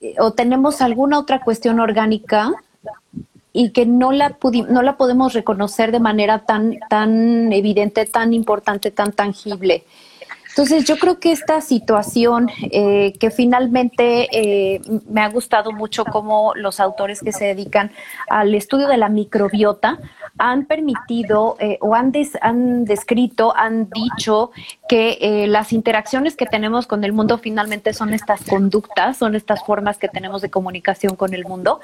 eh, 0.00 0.14
o 0.18 0.32
tenemos 0.32 0.80
alguna 0.80 1.18
otra 1.18 1.40
cuestión 1.42 1.78
orgánica 1.78 2.54
y 3.52 3.70
que 3.70 3.86
no 3.86 4.12
la, 4.12 4.36
no 4.68 4.82
la 4.82 4.96
podemos 4.96 5.32
reconocer 5.32 5.92
de 5.92 6.00
manera 6.00 6.40
tan, 6.40 6.78
tan 6.88 7.52
evidente, 7.52 8.06
tan 8.06 8.32
importante, 8.32 8.90
tan 8.90 9.12
tangible. 9.12 9.84
Entonces 10.50 10.84
yo 10.84 10.98
creo 10.98 11.20
que 11.20 11.30
esta 11.30 11.60
situación 11.60 12.50
eh, 12.72 13.12
que 13.18 13.30
finalmente 13.30 14.28
eh, 14.32 14.80
me 15.08 15.20
ha 15.20 15.28
gustado 15.28 15.70
mucho 15.70 16.04
como 16.04 16.54
los 16.56 16.80
autores 16.80 17.20
que 17.20 17.32
se 17.32 17.46
dedican 17.46 17.92
al 18.28 18.54
estudio 18.54 18.88
de 18.88 18.96
la 18.96 19.08
microbiota 19.08 19.98
han 20.40 20.64
permitido 20.64 21.56
eh, 21.60 21.76
o 21.80 21.94
han, 21.94 22.12
han 22.40 22.84
descrito, 22.86 23.54
han 23.54 23.90
dicho 23.90 24.50
que 24.88 25.18
eh, 25.20 25.46
las 25.46 25.72
interacciones 25.72 26.34
que 26.34 26.46
tenemos 26.46 26.86
con 26.86 27.04
el 27.04 27.12
mundo 27.12 27.38
finalmente 27.38 27.92
son 27.92 28.14
estas 28.14 28.42
conductas, 28.44 29.18
son 29.18 29.34
estas 29.34 29.62
formas 29.64 29.98
que 29.98 30.08
tenemos 30.08 30.40
de 30.40 30.50
comunicación 30.50 31.14
con 31.14 31.34
el 31.34 31.44
mundo, 31.44 31.80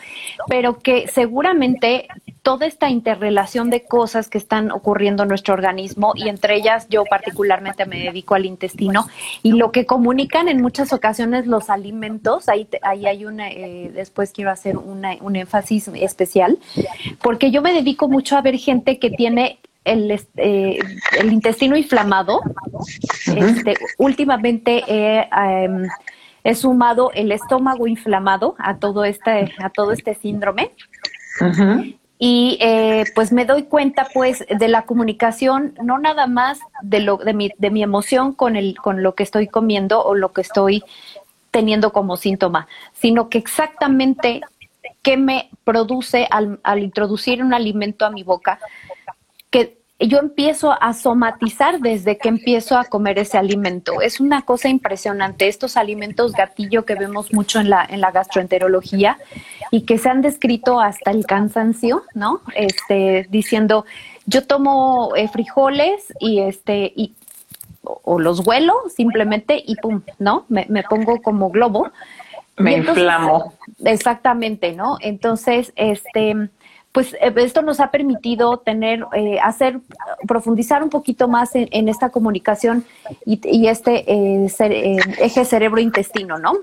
pero 0.48 0.78
que 0.78 1.06
seguramente 1.06 2.08
toda 2.42 2.66
esta 2.66 2.88
interrelación 2.88 3.70
de 3.70 3.84
cosas 3.84 4.28
que 4.28 4.38
están 4.38 4.70
ocurriendo 4.70 5.24
en 5.24 5.28
nuestro 5.28 5.52
organismo 5.52 6.12
y 6.14 6.28
entre 6.28 6.56
ellas 6.56 6.86
yo 6.88 7.04
particularmente 7.04 7.84
me 7.86 7.98
dedico 7.98 8.34
al 8.34 8.46
intestino 8.46 9.06
y 9.42 9.52
lo 9.52 9.70
que 9.70 9.84
comunican 9.84 10.48
en 10.48 10.62
muchas 10.62 10.92
ocasiones 10.92 11.46
los 11.46 11.68
alimentos, 11.68 12.48
ahí, 12.48 12.68
ahí 12.82 13.06
hay 13.06 13.24
una, 13.24 13.50
eh, 13.50 13.90
después 13.92 14.32
quiero 14.32 14.50
hacer 14.50 14.78
un 14.78 15.36
énfasis 15.36 15.88
especial, 15.88 16.58
porque 17.20 17.50
yo 17.50 17.62
me 17.62 17.72
dedico 17.72 18.08
mucho 18.08 18.36
a 18.36 18.42
ver 18.46 18.58
gente 18.58 19.00
que 19.00 19.10
tiene 19.10 19.58
el, 19.84 20.10
eh, 20.36 20.78
el 21.18 21.32
intestino 21.32 21.76
inflamado. 21.76 22.40
Este, 23.26 23.74
últimamente 23.98 24.84
em, 24.86 25.88
he, 26.44 26.54
sumado 26.54 27.10
el 27.12 27.32
estómago 27.32 27.88
inflamado 27.88 28.54
a 28.58 28.76
todo 28.76 29.04
este, 29.04 29.52
a 29.58 29.70
todo 29.70 29.90
este 29.90 30.14
síndrome. 30.14 30.70
Y 32.18 32.56
eh, 32.60 33.04
pues 33.14 33.32
me 33.32 33.44
doy 33.44 33.64
cuenta 33.64 34.06
pues 34.14 34.44
de 34.48 34.68
la 34.68 34.82
comunicación, 34.82 35.74
no 35.82 35.98
nada 35.98 36.26
más 36.26 36.60
de 36.82 37.00
lo 37.00 37.18
de 37.18 37.34
mi, 37.34 37.50
de 37.58 37.70
mi 37.70 37.82
emoción 37.82 38.32
con 38.32 38.56
el, 38.56 38.76
con 38.76 39.02
lo 39.02 39.14
que 39.14 39.22
estoy 39.24 39.48
comiendo 39.48 40.02
o 40.02 40.14
lo 40.14 40.32
que 40.32 40.40
estoy 40.40 40.82
teniendo 41.50 41.92
como 41.92 42.16
síntoma, 42.16 42.68
sino 42.94 43.28
que 43.28 43.38
exactamente 43.38 44.40
qué 45.06 45.16
me 45.16 45.50
produce 45.62 46.26
al, 46.32 46.58
al 46.64 46.80
introducir 46.80 47.40
un 47.40 47.54
alimento 47.54 48.04
a 48.04 48.10
mi 48.10 48.24
boca, 48.24 48.58
que 49.50 49.78
yo 50.00 50.18
empiezo 50.18 50.72
a 50.72 50.92
somatizar 50.94 51.78
desde 51.78 52.18
que 52.18 52.28
empiezo 52.28 52.76
a 52.76 52.86
comer 52.86 53.20
ese 53.20 53.38
alimento. 53.38 54.00
Es 54.00 54.18
una 54.18 54.42
cosa 54.42 54.68
impresionante. 54.68 55.46
Estos 55.46 55.76
alimentos 55.76 56.32
gatillo 56.32 56.84
que 56.84 56.96
vemos 56.96 57.32
mucho 57.32 57.60
en 57.60 57.70
la, 57.70 57.86
en 57.88 58.00
la 58.00 58.10
gastroenterología 58.10 59.16
y 59.70 59.82
que 59.82 59.98
se 59.98 60.08
han 60.08 60.22
descrito 60.22 60.80
hasta 60.80 61.12
el 61.12 61.24
cansancio, 61.24 62.02
¿no? 62.14 62.40
Este, 62.56 63.28
diciendo, 63.30 63.86
yo 64.26 64.44
tomo 64.44 65.14
eh, 65.14 65.28
frijoles 65.28 66.12
y 66.18 66.40
este, 66.40 66.92
y, 66.96 67.14
o, 67.84 68.18
los 68.18 68.44
huelo 68.44 68.74
simplemente 68.92 69.62
y 69.64 69.76
pum, 69.76 70.02
¿no? 70.18 70.46
Me, 70.48 70.66
me 70.68 70.82
pongo 70.82 71.22
como 71.22 71.48
globo. 71.50 71.92
Me 72.58 72.76
inflamo. 72.76 73.52
Exactamente, 73.84 74.72
¿no? 74.72 74.96
Entonces, 75.00 75.72
este, 75.76 76.48
pues 76.96 77.12
eh, 77.20 77.30
esto 77.36 77.60
nos 77.60 77.80
ha 77.80 77.90
permitido 77.90 78.56
tener, 78.56 79.04
eh, 79.14 79.38
hacer, 79.42 79.80
profundizar 80.26 80.82
un 80.82 80.88
poquito 80.88 81.28
más 81.28 81.50
en, 81.54 81.88
esta 81.90 82.08
comunicación 82.08 82.86
y, 83.26 83.66
este 83.68 84.10
eh, 84.10 84.98
eje 85.18 85.44
cerebro-intestino, 85.44 86.38
¿no? 86.38 86.54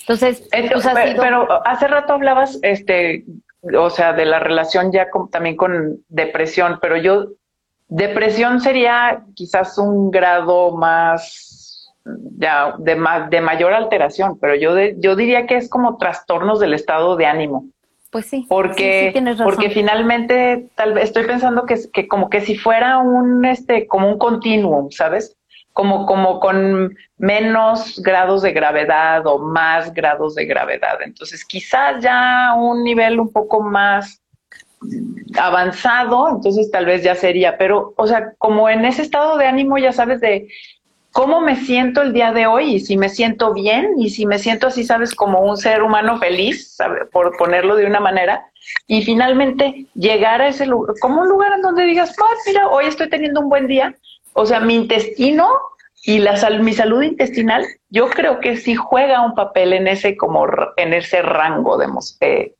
Entonces, 0.00 0.48
pero, 0.50 1.64
hace 1.64 1.86
rato 1.86 2.14
hablabas, 2.14 2.58
este, 2.62 3.24
o 3.78 3.88
sea, 3.88 4.12
de 4.12 4.26
la 4.26 4.40
relación 4.40 4.90
ya 4.90 5.06
también 5.30 5.56
con 5.56 6.00
depresión, 6.08 6.80
pero 6.82 6.96
yo, 6.96 7.28
depresión 7.86 8.60
sería 8.60 9.22
quizás 9.34 9.78
un 9.78 10.10
grado 10.10 10.72
más, 10.72 11.53
ya, 12.38 12.74
de, 12.78 13.00
de 13.30 13.40
mayor 13.40 13.72
alteración, 13.72 14.38
pero 14.38 14.54
yo, 14.54 14.74
yo 14.98 15.16
diría 15.16 15.46
que 15.46 15.56
es 15.56 15.68
como 15.68 15.96
trastornos 15.96 16.60
del 16.60 16.74
estado 16.74 17.16
de 17.16 17.26
ánimo. 17.26 17.66
Pues 18.10 18.26
sí. 18.26 18.46
Porque, 18.48 19.12
porque 19.42 19.70
finalmente 19.70 20.68
tal 20.76 20.94
vez 20.94 21.04
estoy 21.04 21.24
pensando 21.24 21.66
que, 21.66 21.76
que 21.92 22.06
como 22.06 22.30
que 22.30 22.42
si 22.42 22.56
fuera 22.56 22.98
un 22.98 23.44
este 23.44 23.88
como 23.88 24.08
un 24.08 24.18
continuum, 24.18 24.90
¿sabes? 24.92 25.36
Como, 25.72 26.06
como 26.06 26.38
con 26.38 26.94
menos 27.18 28.00
grados 28.00 28.42
de 28.42 28.52
gravedad 28.52 29.26
o 29.26 29.40
más 29.40 29.92
grados 29.92 30.36
de 30.36 30.44
gravedad. 30.44 31.02
Entonces, 31.04 31.44
quizás 31.44 32.00
ya 32.04 32.54
un 32.56 32.84
nivel 32.84 33.18
un 33.18 33.32
poco 33.32 33.60
más 33.60 34.22
avanzado, 35.36 36.28
entonces 36.28 36.70
tal 36.70 36.86
vez 36.86 37.02
ya 37.02 37.14
sería, 37.14 37.58
pero, 37.58 37.94
o 37.96 38.06
sea, 38.06 38.34
como 38.38 38.68
en 38.68 38.84
ese 38.84 39.02
estado 39.02 39.36
de 39.38 39.46
ánimo, 39.46 39.78
ya 39.78 39.92
sabes, 39.92 40.20
de 40.20 40.46
cómo 41.14 41.40
me 41.40 41.54
siento 41.54 42.02
el 42.02 42.12
día 42.12 42.32
de 42.32 42.48
hoy 42.48 42.74
y 42.74 42.80
si 42.80 42.96
me 42.96 43.08
siento 43.08 43.54
bien 43.54 43.94
y 43.98 44.10
si 44.10 44.26
me 44.26 44.40
siento 44.40 44.66
así, 44.66 44.82
sabes, 44.82 45.14
como 45.14 45.38
un 45.42 45.56
ser 45.56 45.80
humano 45.80 46.18
feliz, 46.18 46.76
por 47.12 47.36
ponerlo 47.36 47.76
de 47.76 47.86
una 47.86 48.00
manera. 48.00 48.44
Y 48.88 49.02
finalmente 49.02 49.86
llegar 49.94 50.42
a 50.42 50.48
ese 50.48 50.66
lugar, 50.66 50.96
como 51.00 51.20
un 51.20 51.28
lugar 51.28 51.52
en 51.52 51.62
donde 51.62 51.84
digas, 51.84 52.12
ah, 52.18 52.36
mira, 52.48 52.68
hoy 52.68 52.86
estoy 52.86 53.08
teniendo 53.08 53.40
un 53.42 53.48
buen 53.48 53.68
día. 53.68 53.94
O 54.32 54.44
sea, 54.44 54.58
mi 54.58 54.74
intestino 54.74 55.48
y 56.02 56.18
la 56.18 56.34
mi 56.60 56.72
salud 56.72 57.02
intestinal, 57.02 57.64
yo 57.90 58.10
creo 58.10 58.40
que 58.40 58.56
sí 58.56 58.74
juega 58.74 59.24
un 59.24 59.36
papel 59.36 59.72
en 59.72 59.86
ese 59.86 60.16
como 60.16 60.44
en 60.76 60.94
ese 60.94 61.22
rango 61.22 61.78
de, 61.78 61.86
eh, 62.22 62.54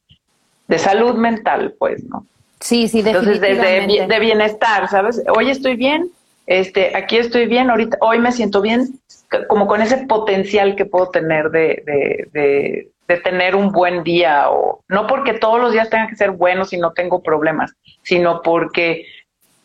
de 0.68 0.78
salud 0.78 1.16
mental, 1.16 1.74
pues, 1.76 2.04
¿no? 2.04 2.24
Sí, 2.60 2.86
sí, 2.86 3.02
definitivamente. 3.02 3.74
Entonces, 3.74 4.08
de, 4.08 4.20
bienestar, 4.20 4.88
¿sabes? 4.88 5.20
Hoy 5.36 5.50
estoy 5.50 5.74
bien, 5.74 6.08
este, 6.46 6.96
aquí 6.96 7.16
estoy 7.16 7.46
bien, 7.46 7.70
ahorita, 7.70 7.98
hoy 8.00 8.18
me 8.18 8.32
siento 8.32 8.60
bien, 8.60 9.00
como 9.48 9.66
con 9.66 9.80
ese 9.80 9.98
potencial 10.06 10.76
que 10.76 10.84
puedo 10.84 11.10
tener 11.10 11.50
de, 11.50 11.82
de, 11.86 12.90
de, 13.06 13.16
tener 13.20 13.54
un 13.54 13.70
buen 13.70 14.02
día, 14.02 14.50
o 14.50 14.82
no 14.88 15.06
porque 15.06 15.34
todos 15.34 15.60
los 15.60 15.72
días 15.72 15.88
tengan 15.88 16.08
que 16.08 16.16
ser 16.16 16.32
buenos 16.32 16.72
y 16.72 16.78
no 16.78 16.92
tengo 16.92 17.22
problemas, 17.22 17.72
sino 18.02 18.42
porque 18.42 19.06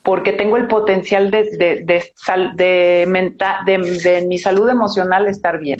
porque 0.03 0.31
tengo 0.31 0.57
el 0.57 0.67
potencial 0.67 1.29
de, 1.29 1.43
de, 1.57 1.83
de, 1.83 2.03
de, 2.55 4.00
de, 4.03 4.25
mi 4.25 4.38
salud 4.38 4.69
emocional 4.69 5.27
estar 5.27 5.59
bien. 5.59 5.77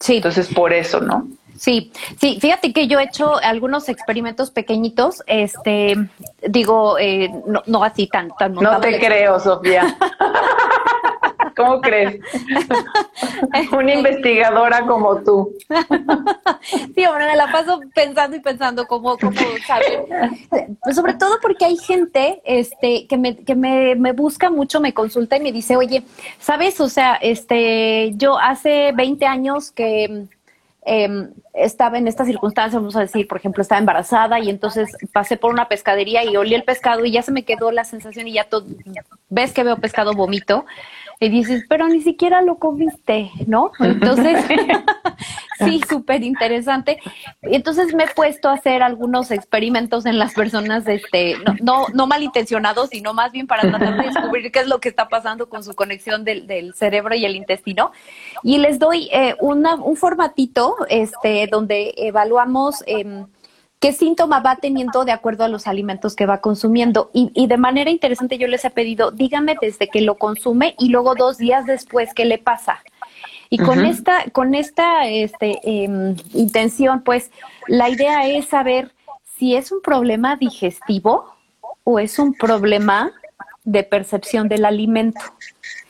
Sí. 0.00 0.16
Entonces, 0.16 0.52
por 0.52 0.72
eso, 0.72 1.00
¿no? 1.00 1.28
Sí, 1.60 1.92
sí, 2.18 2.38
fíjate 2.40 2.72
que 2.72 2.86
yo 2.86 2.98
he 2.98 3.04
hecho 3.04 3.36
algunos 3.36 3.90
experimentos 3.90 4.50
pequeñitos, 4.50 5.22
este, 5.26 5.94
digo, 6.48 6.98
eh, 6.98 7.30
no, 7.46 7.62
no, 7.66 7.84
así 7.84 8.06
tan, 8.06 8.30
tan 8.38 8.54
No 8.54 8.80
te 8.80 8.98
creo, 8.98 9.38
Sofía. 9.38 9.94
¿Cómo 11.54 11.82
crees? 11.82 12.18
Una 13.72 13.92
investigadora 13.92 14.86
como 14.86 15.22
tú. 15.22 15.52
sí, 16.94 17.04
hombre, 17.04 17.26
me 17.26 17.36
la 17.36 17.52
paso 17.52 17.78
pensando 17.94 18.38
y 18.38 18.40
pensando 18.40 18.86
cómo, 18.86 19.18
cómo 19.18 19.38
saber. 19.66 20.06
Pues 20.82 20.96
sobre 20.96 21.12
todo 21.12 21.40
porque 21.42 21.66
hay 21.66 21.76
gente 21.76 22.40
este, 22.46 23.06
que, 23.06 23.18
me, 23.18 23.36
que 23.36 23.54
me, 23.54 23.96
me 23.96 24.12
busca 24.12 24.48
mucho, 24.48 24.80
me 24.80 24.94
consulta 24.94 25.36
y 25.36 25.40
me 25.40 25.52
dice, 25.52 25.76
oye, 25.76 26.04
¿sabes? 26.38 26.80
O 26.80 26.88
sea, 26.88 27.16
este, 27.16 28.12
yo 28.14 28.38
hace 28.38 28.92
20 28.92 29.26
años 29.26 29.70
que 29.72 30.26
Em, 30.82 31.28
estaba 31.52 31.98
en 31.98 32.08
estas 32.08 32.26
circunstancias, 32.26 32.80
vamos 32.80 32.96
a 32.96 33.00
decir, 33.00 33.28
por 33.28 33.36
ejemplo, 33.36 33.60
estaba 33.60 33.78
embarazada 33.78 34.40
y 34.40 34.48
entonces 34.48 34.90
pasé 35.12 35.36
por 35.36 35.52
una 35.52 35.68
pescadería 35.68 36.24
y 36.24 36.36
olí 36.36 36.54
el 36.54 36.64
pescado 36.64 37.04
y 37.04 37.12
ya 37.12 37.22
se 37.22 37.32
me 37.32 37.44
quedó 37.44 37.70
la 37.70 37.84
sensación 37.84 38.26
y 38.28 38.32
ya 38.32 38.44
todo, 38.44 38.64
ves 39.28 39.52
que 39.52 39.62
veo 39.62 39.76
pescado 39.76 40.14
vomito 40.14 40.64
y 41.22 41.28
dices, 41.28 41.66
pero 41.68 41.86
ni 41.86 42.00
siquiera 42.00 42.40
lo 42.40 42.58
comiste, 42.58 43.30
¿no? 43.46 43.72
Entonces, 43.78 44.42
sí, 45.58 45.78
súper 45.86 46.22
interesante. 46.22 46.98
Entonces 47.42 47.94
me 47.94 48.04
he 48.04 48.08
puesto 48.08 48.48
a 48.48 48.54
hacer 48.54 48.82
algunos 48.82 49.30
experimentos 49.30 50.06
en 50.06 50.18
las 50.18 50.32
personas, 50.32 50.88
este, 50.88 51.36
no, 51.44 51.54
no, 51.60 51.86
no 51.92 52.06
malintencionados, 52.06 52.88
sino 52.88 53.12
más 53.12 53.32
bien 53.32 53.46
para 53.46 53.68
tratar 53.68 53.98
de 53.98 54.08
descubrir 54.08 54.50
qué 54.50 54.60
es 54.60 54.66
lo 54.66 54.80
que 54.80 54.88
está 54.88 55.10
pasando 55.10 55.50
con 55.50 55.62
su 55.62 55.74
conexión 55.74 56.24
del, 56.24 56.46
del 56.46 56.72
cerebro 56.72 57.14
y 57.14 57.26
el 57.26 57.36
intestino. 57.36 57.92
Y 58.42 58.56
les 58.56 58.78
doy 58.78 59.10
eh, 59.12 59.36
una, 59.40 59.74
un 59.74 59.96
formatito, 59.96 60.74
este, 60.88 61.48
donde 61.50 61.92
evaluamos 61.98 62.82
eh, 62.86 63.26
qué 63.80 63.94
síntoma 63.94 64.40
va 64.40 64.56
teniendo 64.56 65.06
de 65.06 65.12
acuerdo 65.12 65.42
a 65.42 65.48
los 65.48 65.66
alimentos 65.66 66.14
que 66.14 66.26
va 66.26 66.42
consumiendo. 66.42 67.10
Y, 67.14 67.46
de 67.46 67.56
manera 67.56 67.90
interesante 67.90 68.36
yo 68.36 68.46
les 68.46 68.64
he 68.64 68.70
pedido, 68.70 69.10
dígame 69.10 69.56
desde 69.60 69.88
que 69.88 70.02
lo 70.02 70.16
consume 70.16 70.74
y 70.78 70.90
luego 70.90 71.14
dos 71.14 71.38
días 71.38 71.64
después 71.64 72.12
qué 72.14 72.26
le 72.26 72.38
pasa. 72.38 72.82
Y 73.48 73.58
con 73.58 73.84
esta, 73.84 74.24
con 74.30 74.54
esta 74.54 75.08
este, 75.08 75.58
em, 75.64 76.14
intención, 76.34 77.02
pues 77.02 77.32
la 77.66 77.88
idea 77.88 78.28
es 78.28 78.46
saber 78.46 78.92
si 79.24 79.56
es 79.56 79.72
un 79.72 79.80
problema 79.80 80.36
digestivo 80.36 81.34
o 81.82 81.98
es 81.98 82.18
un 82.18 82.34
problema 82.34 83.10
de 83.64 83.82
percepción 83.82 84.48
del 84.48 84.66
alimento. 84.66 85.20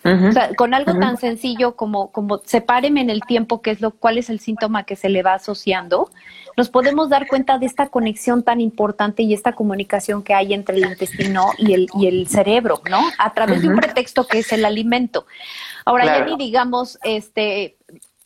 o 0.04 0.32
sea, 0.32 0.54
con 0.54 0.72
algo 0.72 0.98
tan 0.98 1.18
sencillo 1.18 1.76
como, 1.76 2.10
como 2.12 2.38
sepáreme 2.38 3.00
en 3.02 3.10
el 3.10 3.20
tiempo 3.22 3.60
qué 3.60 3.72
es 3.72 3.80
lo, 3.80 3.90
cuál 3.90 4.16
es 4.16 4.30
el 4.30 4.40
síntoma 4.40 4.84
que 4.84 4.96
se 4.96 5.10
le 5.10 5.22
va 5.22 5.34
asociando, 5.34 6.08
nos 6.56 6.68
podemos 6.68 7.08
dar 7.08 7.26
cuenta 7.26 7.58
de 7.58 7.66
esta 7.66 7.88
conexión 7.88 8.42
tan 8.42 8.60
importante 8.60 9.22
y 9.22 9.34
esta 9.34 9.52
comunicación 9.52 10.22
que 10.22 10.34
hay 10.34 10.54
entre 10.54 10.76
el 10.76 10.86
intestino 10.86 11.52
y 11.58 11.74
el, 11.74 11.88
y 11.98 12.06
el 12.06 12.28
cerebro, 12.28 12.80
¿no? 12.88 13.00
A 13.18 13.32
través 13.32 13.62
de 13.62 13.68
un 13.68 13.76
pretexto 13.76 14.26
que 14.26 14.38
es 14.40 14.52
el 14.52 14.64
alimento. 14.64 15.26
Ahora, 15.84 16.04
ya 16.06 16.24
ni 16.24 16.36
digamos, 16.36 16.98
este, 17.02 17.76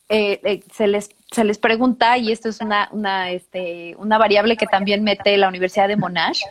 eh, 0.08 0.40
eh, 0.42 0.62
se 0.72 0.86
les 0.86 1.10
se 1.34 1.44
les 1.44 1.58
pregunta, 1.58 2.16
y 2.16 2.30
esto 2.30 2.48
es 2.48 2.60
una, 2.60 2.88
una, 2.92 3.30
este, 3.32 3.96
una 3.98 4.18
variable 4.18 4.56
que 4.56 4.66
también 4.66 5.02
mete 5.02 5.36
la 5.36 5.48
Universidad 5.48 5.88
de 5.88 5.96
Monash, 5.96 6.42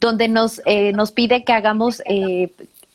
donde 0.00 0.28
nos, 0.28 0.62
eh, 0.64 0.92
nos 0.92 1.12
pide 1.12 1.44
que 1.44 1.52
hagamos 1.52 2.02
eh, 2.06 2.50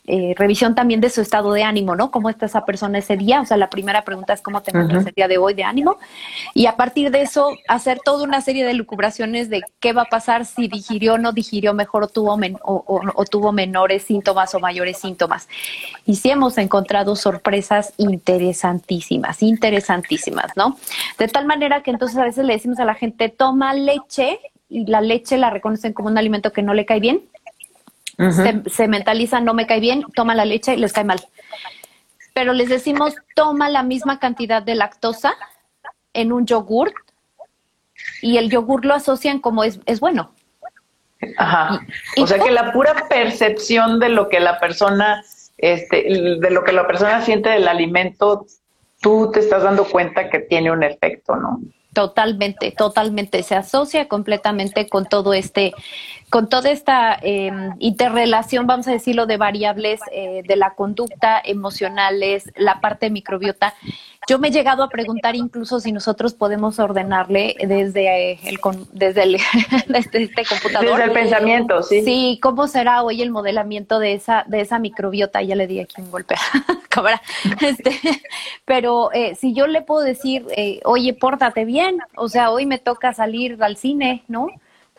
revisión 0.08 0.76
también 0.76 1.02
de 1.02 1.10
su 1.10 1.22
estado 1.22 1.52
de 1.54 1.64
ánimo, 1.64 1.96
¿no? 1.96 2.12
¿Cómo 2.12 2.30
está 2.30 2.46
esa 2.46 2.66
persona 2.66 3.00
ese 3.00 3.18
día? 3.18 3.42
O 3.42 3.46
sea, 3.46 3.58
la 3.58 3.70
primera 3.70 4.04
pregunta 4.04 4.34
es 4.34 4.42
cómo 4.42 4.62
te 4.62 4.72
encuentras 4.72 5.06
el 5.06 5.14
día 5.14 5.28
de 5.28 5.38
hoy 5.38 5.54
de 5.54 5.64
ánimo. 5.64 5.98
Y 6.54 6.68
a 6.68 6.76
partir 6.76 7.10
de 7.12 7.22
eso, 7.22 7.50
hacer 7.68 8.00
toda 8.04 8.24
una 8.24 8.42
serie 8.42 8.66
de 8.66 8.74
lucubraciones 8.74 9.50
de 9.50 9.64
qué 9.80 9.94
va 9.94 10.04
a 10.04 10.06
pasar 10.06 10.46
si 10.46 10.68
digirió 10.68 11.16
o 11.16 11.18
no 11.18 11.32
digirió 11.32 11.74
mejor 11.74 12.04
o 12.04 12.08
tuvo, 12.08 12.38
o, 12.62 13.26
tuvo 13.26 13.52
menores 13.52 14.04
síntomas 14.04 14.54
o 14.54 14.60
mayores 14.60 14.98
síntomas. 15.00 15.48
Y 16.06 16.16
sí 16.18 16.30
hemos 16.30 16.58
encontrado 16.58 17.16
sorpresas 17.16 17.94
interesantísimas, 17.98 19.42
interesantísimas, 19.42 20.52
¿no? 20.56 20.78
De 21.18 21.28
tal 21.28 21.46
manera 21.46 21.82
que 21.82 21.92
entonces 21.92 22.18
a 22.18 22.24
veces 22.24 22.46
le 22.46 22.54
decimos 22.54 22.80
a 22.80 22.86
la 22.86 22.94
gente, 22.94 23.30
toma 23.30 23.74
leche 23.74 24.40
y 24.70 24.86
la 24.86 25.02
leche 25.02 25.38
la 25.38 25.50
reconocen 25.50 25.94
como 25.94 26.10
un 26.10 26.18
alimento 26.18 26.52
que 26.52 26.62
no 26.62 26.74
le 26.74 26.86
cae 26.86 27.00
bien 27.00 27.22
se, 28.18 28.88
mentalizan, 28.88 29.46
no 29.46 29.54
me 29.54 29.68
cae 29.68 29.80
bien, 29.80 30.06
toma 30.16 30.36
la 30.36 30.46
leche 30.46 30.74
y 30.74 30.78
les 30.78 30.94
cae 30.94 31.04
mal. 31.04 31.22
Pero 32.34 32.54
les 32.54 32.70
decimos, 32.70 33.16
toma 33.36 33.70
la 33.70 33.84
misma 33.84 34.20
cantidad 34.20 34.62
de 34.62 34.76
lactosa 34.76 35.34
en 36.14 36.32
un 36.32 36.46
yogur 36.46 36.94
y 38.22 38.38
el 38.38 38.50
yogur 38.50 38.86
lo 38.86 38.94
asocian 38.94 39.40
como 39.40 39.64
es, 39.64 39.80
es 39.86 40.00
bueno. 40.00 40.32
Ajá. 41.38 41.80
o 42.18 42.28
sea 42.28 42.40
que 42.40 42.52
la 42.52 42.72
pura 42.72 43.08
percepción 43.10 44.00
de 44.00 44.10
lo 44.10 44.30
que 44.30 44.40
la 44.40 44.60
persona, 44.60 45.24
este, 45.58 46.04
de 46.04 46.52
lo 46.52 46.64
que 46.64 46.72
la 46.72 46.86
persona 46.86 47.22
siente 47.22 47.50
del 47.50 47.68
alimento, 47.68 48.46
tú 49.02 49.32
te 49.32 49.40
estás 49.40 49.64
dando 49.64 49.86
cuenta 49.86 50.30
que 50.30 50.40
tiene 50.40 50.72
un 50.72 50.84
efecto, 50.84 51.36
¿no? 51.36 51.62
Totalmente, 51.96 52.72
totalmente. 52.72 53.42
Se 53.42 53.56
asocia 53.56 54.10
completamente 54.10 54.90
con 54.90 55.06
todo 55.06 55.34
este, 55.34 55.74
con 56.30 56.50
toda 56.50 56.70
esta 56.70 57.18
eh, 57.22 57.50
interrelación, 57.80 58.68
vamos 58.68 58.90
a 58.90 58.92
decirlo, 58.92 59.28
de 59.28 59.38
variables 59.38 60.02
eh, 60.12 60.42
de 60.46 60.56
la 60.58 60.72
conducta 60.72 61.42
emocionales, 61.42 62.52
la 62.58 62.82
parte 62.82 63.10
microbiota. 63.10 63.76
Yo 64.28 64.40
me 64.40 64.50
he 64.50 64.52
llegado 64.52 64.84
a 64.84 64.90
preguntar 64.90 65.38
incluso 65.38 65.80
si 65.80 65.94
nosotros 65.94 66.34
podemos 66.34 66.80
ordenarle 66.80 67.56
desde 67.66 68.34
el 68.46 68.60
desde 68.92 69.24
el 69.24 69.38
desde 69.88 70.24
este 70.24 70.44
computador. 70.44 70.98
Desde 70.98 71.04
el 71.06 71.12
pensamiento, 71.12 71.82
sí. 71.82 72.04
Sí, 72.04 72.40
cómo 72.42 72.68
será 72.68 73.04
hoy 73.04 73.22
el 73.22 73.32
modelamiento 73.32 74.00
de 74.00 74.16
esa 74.16 74.44
de 74.48 74.60
esa 74.60 74.80
microbiota. 74.80 75.42
Ya 75.44 75.56
le 75.56 75.66
di 75.66 75.80
aquí 75.80 76.02
un 76.02 76.12
golpe 76.12 76.36
Este, 77.62 78.00
pero 78.66 79.12
eh, 79.14 79.36
si 79.36 79.54
yo 79.54 79.68
le 79.68 79.82
puedo 79.82 80.02
decir, 80.02 80.46
eh, 80.56 80.82
oye, 80.84 81.14
pórtate 81.14 81.66
bien, 81.66 82.00
o 82.16 82.30
sea, 82.30 82.52
hoy 82.52 82.66
me 82.66 82.80
toca 82.80 83.14
salir 83.14 83.62
al 83.64 83.78
cine, 83.78 84.24
¿no? 84.28 84.48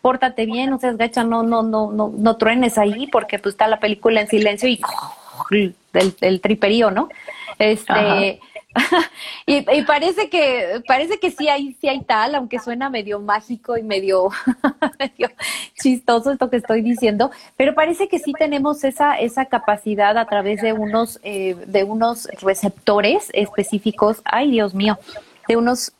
Pórtate 0.02 0.46
bien, 0.46 0.72
o 0.72 0.78
sea, 0.78 0.92
gacha, 0.92 1.24
no, 1.24 1.42
no, 1.42 1.62
no, 1.62 1.90
no, 1.90 2.12
no 2.16 2.36
truenes 2.36 2.78
ahí 2.78 3.08
porque 3.08 3.38
pues 3.38 3.54
está 3.54 3.66
la 3.66 3.80
película 3.80 4.20
en 4.20 4.28
silencio 4.28 4.68
y 4.68 4.80
el, 5.50 6.14
el 6.20 6.40
triperío, 6.40 6.90
¿no? 6.90 7.08
Este, 7.58 8.40
y, 9.46 9.82
parece 9.82 10.28
que 10.28 10.82
parece 10.86 11.18
que 11.18 11.30
sí 11.30 11.48
hay 11.48 11.76
sí 11.80 11.88
hay 11.88 12.02
tal, 12.02 12.34
aunque 12.34 12.58
suena 12.58 12.90
medio 12.90 13.20
mágico 13.20 13.76
y 13.76 13.82
medio, 13.82 14.30
medio 14.98 15.30
chistoso 15.74 16.30
esto 16.32 16.50
que 16.50 16.56
estoy 16.56 16.82
diciendo, 16.82 17.30
pero 17.56 17.74
parece 17.74 18.08
que 18.08 18.18
sí 18.18 18.32
tenemos 18.32 18.84
esa 18.84 19.18
esa 19.18 19.46
capacidad 19.46 20.16
a 20.18 20.26
través 20.26 20.60
de 20.60 20.72
unos 20.72 21.20
eh, 21.22 21.56
de 21.66 21.84
unos 21.84 22.28
receptores 22.40 23.30
específicos. 23.32 24.20
Ay, 24.24 24.50
Dios 24.50 24.74
mío, 24.74 24.98
de 25.48 25.56
unos 25.56 25.92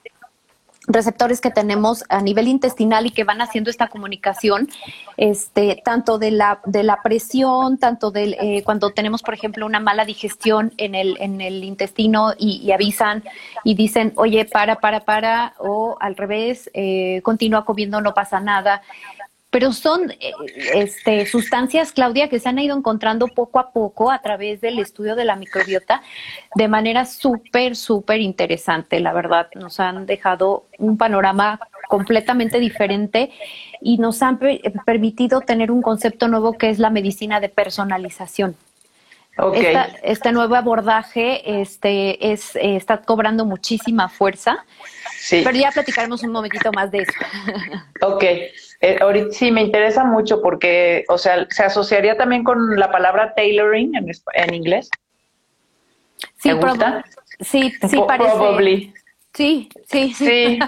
receptores 0.87 1.41
que 1.41 1.51
tenemos 1.51 2.05
a 2.09 2.21
nivel 2.21 2.49
intestinal 2.49 3.07
y 3.07 3.11
que 3.11 3.25
van 3.25 3.41
haciendo 3.41 3.71
esta 3.71 3.89
comunicación, 3.89 4.69
este, 5.17 5.83
tanto 5.85 6.19
de 6.19 6.31
la, 6.31 6.61
de 6.65 6.83
la 6.83 7.03
presión, 7.03 7.79
tanto 7.79 8.11
de 8.11 8.37
eh, 8.41 8.63
cuando 8.65 8.91
tenemos, 8.91 9.23
por 9.23 9.35
ejemplo, 9.35 9.67
una 9.67 9.81
mala 9.81 10.05
digestión 10.05 10.73
en 10.77 10.95
el, 10.95 11.17
en 11.21 11.41
el 11.41 11.65
intestino 11.65 12.33
y, 12.39 12.71
avisan 12.73 13.25
y 13.65 13.75
dicen, 13.75 14.13
oye, 14.17 14.45
para, 14.45 14.77
para, 14.77 15.01
para, 15.01 15.55
o 15.59 15.97
al 16.01 16.17
revés, 16.17 16.71
eh, 16.75 17.21
continúa 17.23 17.65
comiendo, 17.65 18.01
no 18.01 18.15
pasa 18.15 18.41
nada 18.41 18.83
pero 19.57 19.73
son 19.73 20.11
eh, 20.11 20.33
este, 20.75 21.25
sustancias, 21.25 21.91
Claudia, 21.91 22.29
que 22.29 22.39
se 22.39 22.51
han 22.51 22.59
ido 22.59 22.77
encontrando 22.77 23.27
poco 23.27 23.59
a 23.59 23.71
poco 23.71 24.11
a 24.11 24.19
través 24.19 24.61
del 24.61 24.79
estudio 24.79 25.17
de 25.17 25.25
la 25.25 25.35
microbiota 25.35 26.03
de 26.55 26.69
manera 26.69 27.07
súper, 27.07 27.75
súper 27.75 28.21
interesante, 28.21 29.01
la 29.01 29.15
verdad. 29.15 29.49
Nos 29.55 29.81
han 29.81 30.05
dejado 30.05 30.67
un 30.77 30.99
panorama 30.99 31.59
completamente 31.89 32.61
diferente 32.61 33.31
y 33.81 33.97
nos 33.97 34.23
han 34.23 34.39
permitido 34.85 35.41
tener 35.41 35.71
un 35.71 35.81
concepto 35.81 36.29
nuevo 36.29 36.53
que 36.59 36.69
es 36.69 36.79
la 36.79 36.91
medicina 36.91 37.41
de 37.41 37.49
personalización. 37.49 38.57
este 40.03 40.33
nuevo 40.33 40.55
abordaje 40.55 41.63
este, 41.63 42.31
es, 42.31 42.57
eh, 42.57 42.77
está 42.77 42.99
cobrando 42.99 43.47
muchísima 43.47 44.11
fuerza, 44.11 44.67
sí. 45.29 45.43
pero 45.45 45.57
ya 45.57 45.71
platicaremos 45.71 46.23
un 46.23 46.33
momentito 46.33 46.71
más 46.73 46.91
de 46.91 46.99
eso. 46.99 47.13
Ok, 48.03 48.23
eh, 48.23 48.99
ahorita 49.01 49.33
sí 49.33 49.51
me 49.51 49.63
interesa 49.63 50.05
mucho 50.05 50.43
porque, 50.43 51.05
o 51.09 51.17
sea, 51.17 51.47
se 51.49 51.65
asociaría 51.65 52.17
también 52.17 52.45
con 52.45 52.79
la 52.79 52.91
palabra 52.91 53.35
tailoring 53.35 53.97
en, 53.97 54.11
en 54.35 54.55
inglés. 54.55 54.91
Sí, 56.37 56.51
sí, 57.41 57.73
sí, 57.89 58.01
parece. 58.07 58.93
Sí, 59.37 59.69
sí, 59.85 60.15
sí. 60.15 60.59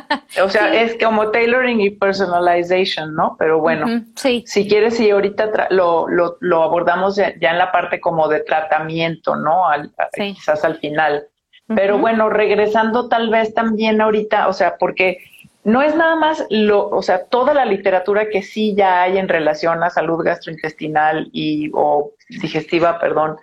o 0.42 0.48
sea, 0.50 0.74
es 0.74 0.98
como 1.02 1.30
tailoring 1.30 1.80
y 1.80 1.88
personalization, 1.88 3.14
¿no? 3.14 3.34
Pero 3.38 3.60
bueno, 3.60 4.04
sí. 4.14 4.44
si 4.46 4.68
quieres, 4.68 4.98
si 4.98 5.08
ahorita 5.08 5.68
lo, 5.70 6.06
lo, 6.06 6.36
lo, 6.40 6.62
abordamos 6.62 7.16
ya, 7.16 7.32
en 7.40 7.56
la 7.56 7.72
parte 7.72 7.98
como 7.98 8.28
de 8.28 8.40
tratamiento, 8.40 9.36
¿no? 9.36 9.66
Al, 9.66 9.90
Quizás 10.12 10.64
al 10.64 10.76
final. 10.80 11.26
Pero 11.74 11.98
bueno, 11.98 12.30
regresando 12.30 13.08
tal 13.08 13.28
vez 13.28 13.52
también 13.52 14.00
ahorita, 14.00 14.48
o 14.48 14.52
sea, 14.52 14.76
porque 14.78 15.18
no 15.64 15.82
es 15.82 15.94
nada 15.94 16.16
más 16.16 16.46
lo, 16.48 16.88
o 16.88 17.02
sea, 17.02 17.26
toda 17.26 17.52
la 17.52 17.66
literatura 17.66 18.30
que 18.30 18.42
sí 18.42 18.74
ya 18.74 19.02
hay 19.02 19.18
en 19.18 19.28
relación 19.28 19.82
a 19.82 19.90
salud 19.90 20.24
gastrointestinal 20.24 21.28
y 21.32 21.70
o 21.74 22.12
digestiva, 22.28 22.98
perdón, 22.98 23.36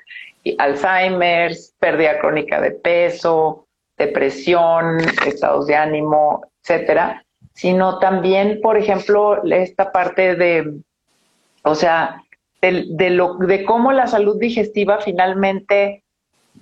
y 0.43 0.55
Alzheimer's, 0.57 1.75
pérdida 1.79 2.19
crónica 2.19 2.59
de 2.61 2.71
peso, 2.71 3.67
depresión, 3.97 4.97
estados 5.25 5.67
de 5.67 5.75
ánimo, 5.75 6.47
etcétera, 6.63 7.23
sino 7.53 7.99
también, 7.99 8.59
por 8.61 8.77
ejemplo, 8.77 9.43
esta 9.43 9.91
parte 9.91 10.35
de, 10.35 10.73
o 11.63 11.75
sea, 11.75 12.23
de, 12.61 13.09
lo, 13.11 13.35
de 13.37 13.63
cómo 13.65 13.91
la 13.91 14.07
salud 14.07 14.39
digestiva 14.39 14.99
finalmente 14.99 16.03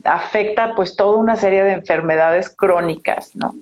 afecta 0.04 0.76
pues 0.76 0.96
toda 0.96 1.18
una 1.18 1.36
serie 1.36 1.64
de 1.64 1.74
enfermedades 1.74 2.50
crónicas, 2.50 3.36
¿no? 3.36 3.56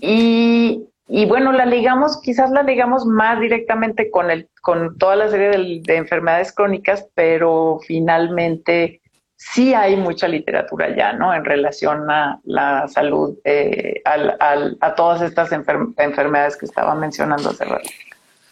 Y, 0.00 0.82
y, 1.06 1.26
bueno, 1.26 1.52
la 1.52 1.66
ligamos, 1.66 2.20
quizás 2.20 2.50
la 2.50 2.62
ligamos 2.62 3.06
más 3.06 3.40
directamente 3.40 4.10
con, 4.10 4.30
el, 4.30 4.48
con 4.60 4.98
toda 4.98 5.16
la 5.16 5.28
serie 5.28 5.50
de, 5.50 5.80
de 5.82 5.96
enfermedades 5.96 6.52
crónicas, 6.52 7.06
pero 7.14 7.78
finalmente 7.86 9.00
sí 9.38 9.72
hay 9.72 9.96
mucha 9.96 10.26
literatura 10.26 10.94
ya, 10.96 11.12
¿no? 11.12 11.32
En 11.32 11.44
relación 11.44 12.10
a 12.10 12.40
la 12.44 12.88
salud, 12.88 13.38
eh, 13.44 14.02
a 14.04 14.94
todas 14.96 15.22
estas 15.22 15.52
enfermedades 15.52 16.56
que 16.56 16.66
estaba 16.66 16.94
mencionando 16.96 17.50
hace 17.50 17.64
rato. 17.64 17.88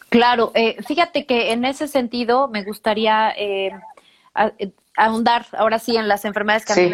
Claro, 0.08 0.52
eh, 0.54 0.76
fíjate 0.86 1.26
que 1.26 1.52
en 1.52 1.64
ese 1.64 1.88
sentido 1.88 2.46
me 2.46 2.62
gustaría 2.62 3.32
eh, 3.36 3.72
ahondar 4.96 5.46
ahora 5.52 5.78
sí 5.78 5.96
en 5.96 6.08
las 6.08 6.24
enfermedades 6.24 6.64
que 6.64 6.72
a 6.72 6.76
mí 6.76 6.88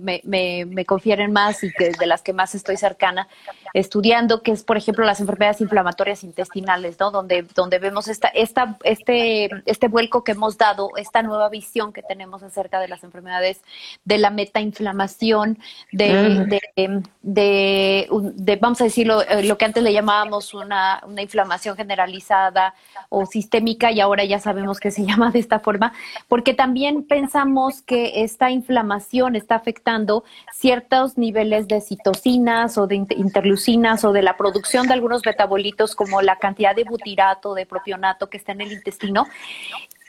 me, 0.00 0.20
me, 0.24 0.64
me, 0.64 0.84
confieren 0.84 1.32
más 1.32 1.62
y 1.62 1.72
que 1.72 1.90
de 1.90 2.06
las 2.06 2.20
que 2.22 2.32
más 2.32 2.54
estoy 2.54 2.76
cercana 2.76 3.28
estudiando, 3.72 4.42
que 4.42 4.52
es, 4.52 4.64
por 4.64 4.76
ejemplo, 4.76 5.04
las 5.04 5.20
enfermedades 5.20 5.60
inflamatorias 5.60 6.24
intestinales, 6.24 6.98
¿no? 6.98 7.10
Donde, 7.10 7.42
donde 7.54 7.78
vemos 7.78 8.08
esta, 8.08 8.28
esta, 8.28 8.76
este, 8.82 9.50
este 9.66 9.88
vuelco 9.88 10.24
que 10.24 10.32
hemos 10.32 10.58
dado, 10.58 10.90
esta 10.96 11.22
nueva 11.22 11.48
visión 11.48 11.92
que 11.92 12.02
tenemos 12.02 12.42
acerca 12.42 12.80
de 12.80 12.88
las 12.88 13.04
enfermedades, 13.04 13.62
de 14.04 14.18
la 14.18 14.30
metainflamación, 14.30 15.58
de, 15.92 16.60
de, 16.72 17.02
de, 17.22 18.56
vamos 18.60 18.80
a 18.80 18.84
decirlo, 18.84 19.22
eh, 19.22 19.44
lo 19.44 19.58
que 19.58 19.64
antes 19.64 19.82
le 19.82 19.92
llamábamos 19.92 20.54
una, 20.54 21.02
una 21.06 21.22
inflamación 21.22 21.76
generalizada 21.76 22.74
o 23.08 23.26
sistémica 23.26 23.92
y 23.92 24.00
ahora 24.00 24.24
ya 24.24 24.40
sabemos 24.40 24.80
que 24.80 24.90
se 24.90 25.04
llama 25.06 25.30
de 25.30 25.38
esta 25.38 25.60
forma, 25.60 25.92
porque 26.28 26.54
también 26.54 27.04
pensamos 27.04 27.43
que 27.82 28.22
esta 28.24 28.50
inflamación 28.50 29.36
está 29.36 29.56
afectando 29.56 30.24
ciertos 30.52 31.18
niveles 31.18 31.68
de 31.68 31.80
citocinas 31.80 32.78
o 32.78 32.86
de 32.86 32.96
interleucinas 33.16 34.04
o 34.04 34.12
de 34.12 34.22
la 34.22 34.36
producción 34.36 34.86
de 34.86 34.94
algunos 34.94 35.22
metabolitos 35.24 35.94
como 35.94 36.22
la 36.22 36.38
cantidad 36.38 36.74
de 36.74 36.84
butirato, 36.84 37.54
de 37.54 37.66
propionato 37.66 38.28
que 38.28 38.38
está 38.38 38.52
en 38.52 38.62
el 38.62 38.72
intestino. 38.72 39.26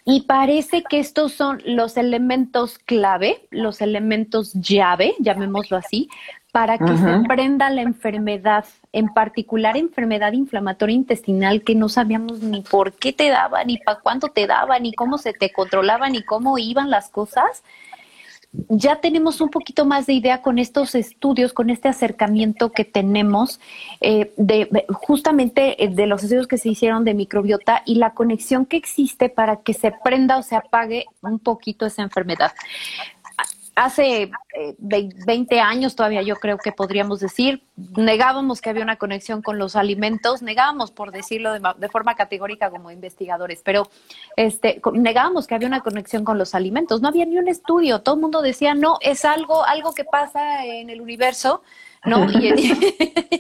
Y 0.07 0.21
parece 0.21 0.83
que 0.83 0.99
estos 0.99 1.33
son 1.33 1.61
los 1.65 1.97
elementos 1.97 2.77
clave, 2.77 3.47
los 3.49 3.81
elementos 3.81 4.53
llave, 4.53 5.15
llamémoslo 5.19 5.77
así, 5.77 6.09
para 6.55 6.77
que 6.77 6.97
se 6.97 7.19
prenda 7.27 7.69
la 7.69 7.81
enfermedad, 7.81 8.63
en 8.93 9.13
particular 9.13 9.75
enfermedad 9.75 10.31
inflamatoria 10.31 10.95
intestinal 10.95 11.63
que 11.63 11.75
no 11.75 11.89
sabíamos 11.89 12.39
ni 12.43 12.61
por 12.61 12.93
qué 12.93 13.11
te 13.11 13.27
daba, 13.27 13.65
ni 13.65 13.77
para 13.77 13.99
cuánto 13.99 14.29
te 14.29 14.47
daba, 14.47 14.79
ni 14.79 14.93
cómo 14.93 15.17
se 15.17 15.33
te 15.33 15.51
controlaba, 15.51 16.07
ni 16.07 16.23
cómo 16.23 16.57
iban 16.57 16.89
las 16.89 17.09
cosas. 17.09 17.61
Ya 18.69 19.01
tenemos 19.01 19.41
un 19.41 19.49
poquito 19.49 19.83
más 19.83 20.05
de 20.05 20.13
idea 20.13 20.41
con 20.41 20.57
estos 20.57 20.95
estudios, 20.95 21.51
con 21.51 21.69
este 21.69 21.89
acercamiento 21.89 22.71
que 22.71 22.85
tenemos 22.85 23.59
eh, 23.99 24.31
de 24.37 24.85
justamente 24.93 25.83
eh, 25.83 25.89
de 25.89 26.07
los 26.07 26.23
estudios 26.23 26.47
que 26.47 26.57
se 26.57 26.69
hicieron 26.69 27.03
de 27.03 27.15
microbiota 27.15 27.81
y 27.85 27.95
la 27.95 28.13
conexión 28.13 28.65
que 28.65 28.77
existe 28.77 29.27
para 29.27 29.57
que 29.57 29.73
se 29.73 29.91
prenda 29.91 30.37
o 30.37 30.41
se 30.41 30.55
apague 30.55 31.03
un 31.21 31.39
poquito 31.39 31.85
esa 31.85 32.01
enfermedad 32.01 32.53
hace 33.75 34.31
20 34.77 35.55
eh, 35.55 35.59
años 35.59 35.95
todavía 35.95 36.21
yo 36.21 36.37
creo 36.37 36.57
que 36.57 36.71
podríamos 36.71 37.19
decir, 37.19 37.63
negábamos 37.75 38.61
que 38.61 38.69
había 38.69 38.83
una 38.83 38.95
conexión 38.95 39.41
con 39.41 39.59
los 39.59 39.75
alimentos, 39.75 40.41
negábamos 40.41 40.91
por 40.91 41.11
decirlo 41.11 41.53
de, 41.53 41.89
forma 41.89 42.15
categórica 42.15 42.69
como 42.69 42.89
investigadores, 42.89 43.61
pero 43.63 43.89
este, 44.37 44.81
negábamos 44.93 45.45
que 45.45 45.55
había 45.55 45.67
una 45.67 45.81
conexión 45.81 46.23
con 46.23 46.37
los 46.37 46.55
alimentos, 46.55 47.01
no 47.01 47.09
había 47.09 47.25
ni 47.25 47.37
un 47.37 47.49
estudio, 47.49 48.01
todo 48.01 48.15
el 48.15 48.21
mundo 48.21 48.41
decía, 48.41 48.73
no, 48.73 48.97
es 49.01 49.25
algo, 49.25 49.65
algo 49.65 49.93
que 49.93 50.05
pasa 50.05 50.65
en 50.65 50.89
el 50.89 51.01
universo, 51.01 51.61
¿no? 52.05 52.27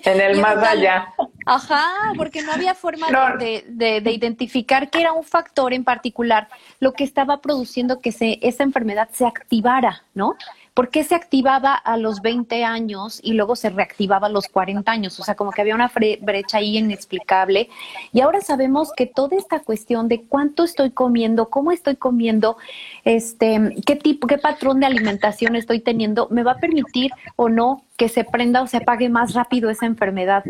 en 0.05 0.21
el 0.21 0.39
más 0.39 0.57
allá. 0.57 1.13
Ajá, 1.45 2.13
porque 2.17 2.41
no 2.41 2.51
había 2.51 2.73
forma 2.73 3.07
de, 3.37 3.63
de, 4.01 4.11
identificar 4.11 4.89
que 4.89 5.01
era 5.01 5.13
un 5.13 5.23
factor 5.23 5.73
en 5.73 5.83
particular 5.83 6.47
lo 6.79 6.93
que 6.93 7.03
estaba 7.03 7.41
produciendo 7.41 7.99
que 7.99 8.11
se, 8.11 8.39
esa 8.41 8.63
enfermedad 8.63 9.09
se 9.11 9.25
activara, 9.25 10.03
¿no? 10.13 10.35
¿Por 10.75 10.89
qué 10.89 11.05
se 11.05 11.15
activaba 11.15 11.73
a 11.73 11.95
los 11.95 12.21
20 12.21 12.65
años 12.65 13.21
y 13.23 13.31
luego 13.31 13.55
se 13.55 13.69
reactivaba 13.69 14.27
a 14.27 14.29
los 14.29 14.49
40 14.49 14.91
años? 14.91 15.17
O 15.21 15.23
sea, 15.23 15.35
como 15.35 15.51
que 15.51 15.61
había 15.61 15.73
una 15.73 15.89
brecha 16.19 16.57
ahí 16.57 16.77
inexplicable. 16.77 17.69
Y 18.11 18.19
ahora 18.19 18.41
sabemos 18.41 18.91
que 18.91 19.05
toda 19.07 19.37
esta 19.37 19.61
cuestión 19.61 20.09
de 20.09 20.23
cuánto 20.23 20.65
estoy 20.65 20.91
comiendo, 20.91 21.49
cómo 21.49 21.71
estoy 21.71 21.95
comiendo, 21.95 22.57
este, 23.05 23.73
qué 23.85 23.95
tipo, 23.95 24.27
qué 24.27 24.37
patrón 24.37 24.81
de 24.81 24.87
alimentación 24.87 25.55
estoy 25.55 25.79
teniendo, 25.79 26.27
me 26.29 26.43
va 26.43 26.51
a 26.51 26.57
permitir 26.57 27.11
o 27.37 27.47
no 27.47 27.85
que 27.95 28.09
se 28.09 28.25
prenda 28.25 28.61
o 28.61 28.67
se 28.67 28.77
apague 28.77 29.07
más 29.07 29.33
rápido 29.33 29.69
esa 29.69 29.85
enfermedad. 29.85 30.43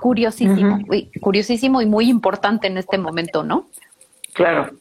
Curiosísimo, 0.00 0.80
curiosísimo 1.20 1.82
y 1.82 1.86
muy 1.86 2.10
importante 2.10 2.66
en 2.66 2.78
este 2.78 2.98
momento, 2.98 3.44
¿no? 3.44 3.68
Claro, 4.32 4.72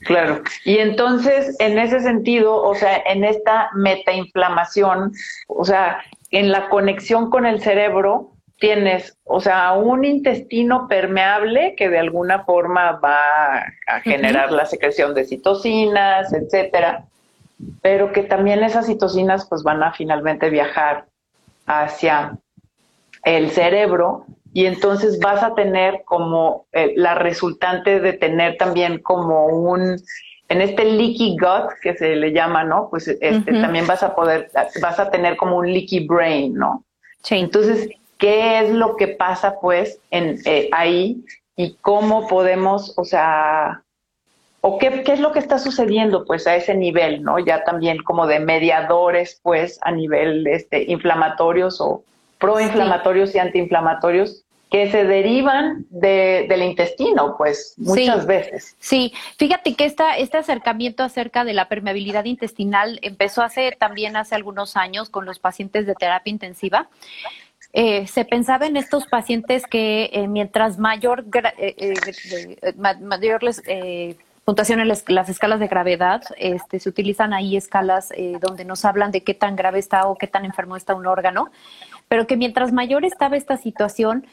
Claro. 0.00 0.42
Y 0.64 0.78
entonces, 0.78 1.56
en 1.58 1.78
ese 1.78 2.00
sentido, 2.00 2.62
o 2.62 2.74
sea, 2.74 3.02
en 3.06 3.24
esta 3.24 3.70
metainflamación, 3.74 5.12
o 5.48 5.64
sea, 5.64 6.02
en 6.30 6.52
la 6.52 6.68
conexión 6.68 7.30
con 7.30 7.46
el 7.46 7.60
cerebro, 7.60 8.32
tienes, 8.58 9.16
o 9.24 9.40
sea, 9.40 9.72
un 9.72 10.04
intestino 10.04 10.88
permeable 10.88 11.74
que 11.76 11.88
de 11.88 11.98
alguna 11.98 12.44
forma 12.44 12.92
va 12.92 13.58
a 13.86 14.00
generar 14.00 14.50
la 14.52 14.66
secreción 14.66 15.14
de 15.14 15.24
citocinas, 15.24 16.32
etcétera, 16.32 17.04
pero 17.82 18.12
que 18.12 18.22
también 18.22 18.62
esas 18.62 18.86
citocinas 18.86 19.46
pues 19.48 19.62
van 19.62 19.82
a 19.82 19.92
finalmente 19.92 20.50
viajar 20.50 21.06
hacia 21.66 22.38
el 23.24 23.50
cerebro 23.50 24.26
y 24.58 24.66
entonces 24.66 25.20
vas 25.20 25.40
a 25.44 25.54
tener 25.54 26.02
como 26.04 26.66
eh, 26.72 26.92
la 26.96 27.14
resultante 27.14 28.00
de 28.00 28.12
tener 28.12 28.56
también 28.56 28.98
como 28.98 29.46
un 29.46 30.02
en 30.48 30.60
este 30.60 30.84
leaky 30.84 31.36
gut 31.38 31.70
que 31.80 31.94
se 31.94 32.16
le 32.16 32.32
llama, 32.32 32.64
¿no? 32.64 32.88
Pues 32.90 33.06
este, 33.06 33.52
también 33.52 33.86
vas 33.86 34.02
a 34.02 34.16
poder, 34.16 34.50
vas 34.82 34.98
a 34.98 35.12
tener 35.12 35.36
como 35.36 35.58
un 35.58 35.72
leaky 35.72 36.08
brain, 36.08 36.54
¿no? 36.54 36.82
Sí. 37.22 37.36
Entonces, 37.36 37.88
¿qué 38.18 38.58
es 38.58 38.70
lo 38.70 38.96
que 38.96 39.06
pasa 39.06 39.60
pues 39.60 40.00
en, 40.10 40.40
eh, 40.44 40.68
ahí 40.72 41.24
y 41.54 41.74
cómo 41.74 42.26
podemos, 42.26 42.94
o 42.98 43.04
sea, 43.04 43.84
o 44.60 44.80
qué, 44.80 45.04
qué 45.04 45.12
es 45.12 45.20
lo 45.20 45.30
que 45.30 45.38
está 45.38 45.60
sucediendo 45.60 46.24
pues 46.24 46.48
a 46.48 46.56
ese 46.56 46.74
nivel, 46.74 47.22
¿no? 47.22 47.38
Ya 47.38 47.62
también 47.62 48.02
como 48.02 48.26
de 48.26 48.40
mediadores 48.40 49.38
pues 49.40 49.78
a 49.82 49.92
nivel 49.92 50.48
este, 50.48 50.82
inflamatorios 50.90 51.80
o 51.80 52.02
proinflamatorios 52.40 53.36
y 53.36 53.38
antiinflamatorios 53.38 54.44
que 54.70 54.90
se 54.90 55.04
derivan 55.04 55.86
de, 55.88 56.46
del 56.48 56.62
intestino, 56.62 57.36
pues 57.38 57.74
muchas 57.78 58.26
veces. 58.26 58.76
Sí, 58.78 59.12
fíjate 59.38 59.74
que 59.74 59.84
esta, 59.84 60.16
este 60.16 60.36
acercamiento 60.36 61.02
acerca 61.02 61.44
de 61.44 61.54
la 61.54 61.68
permeabilidad 61.68 62.26
intestinal 62.26 62.98
empezó 63.02 63.42
hace 63.42 63.72
también 63.78 64.16
hace 64.16 64.34
algunos 64.34 64.76
años 64.76 65.08
con 65.08 65.24
los 65.24 65.38
pacientes 65.38 65.86
de 65.86 65.94
terapia 65.94 66.30
intensiva. 66.30 66.88
Eh, 67.72 68.06
se 68.06 68.24
pensaba 68.24 68.66
en 68.66 68.76
estos 68.76 69.06
pacientes 69.06 69.64
que 69.66 70.10
eh, 70.12 70.26
mientras 70.26 70.78
mayor, 70.78 71.24
eh, 71.58 71.94
mayor 73.00 73.42
les, 73.42 73.62
puntuación 74.44 74.80
en 74.80 74.88
las, 74.88 75.28
escalas 75.28 75.60
de 75.60 75.68
gravedad, 75.68 76.22
este, 76.38 76.80
se 76.80 76.88
utilizan 76.88 77.34
ahí 77.34 77.56
escalas 77.56 78.10
donde 78.40 78.64
nos 78.64 78.86
hablan 78.86 79.10
de 79.10 79.22
qué 79.22 79.34
tan 79.34 79.56
grave 79.56 79.78
está 79.78 80.06
o 80.08 80.16
qué 80.16 80.26
tan 80.26 80.46
enfermo 80.46 80.76
está 80.76 80.94
un 80.94 81.06
órgano, 81.06 81.50
pero 82.08 82.26
que 82.26 82.38
mientras 82.38 82.72
mayor 82.72 83.04
estaba 83.04 83.36
esta 83.36 83.58
situación, 83.58 84.26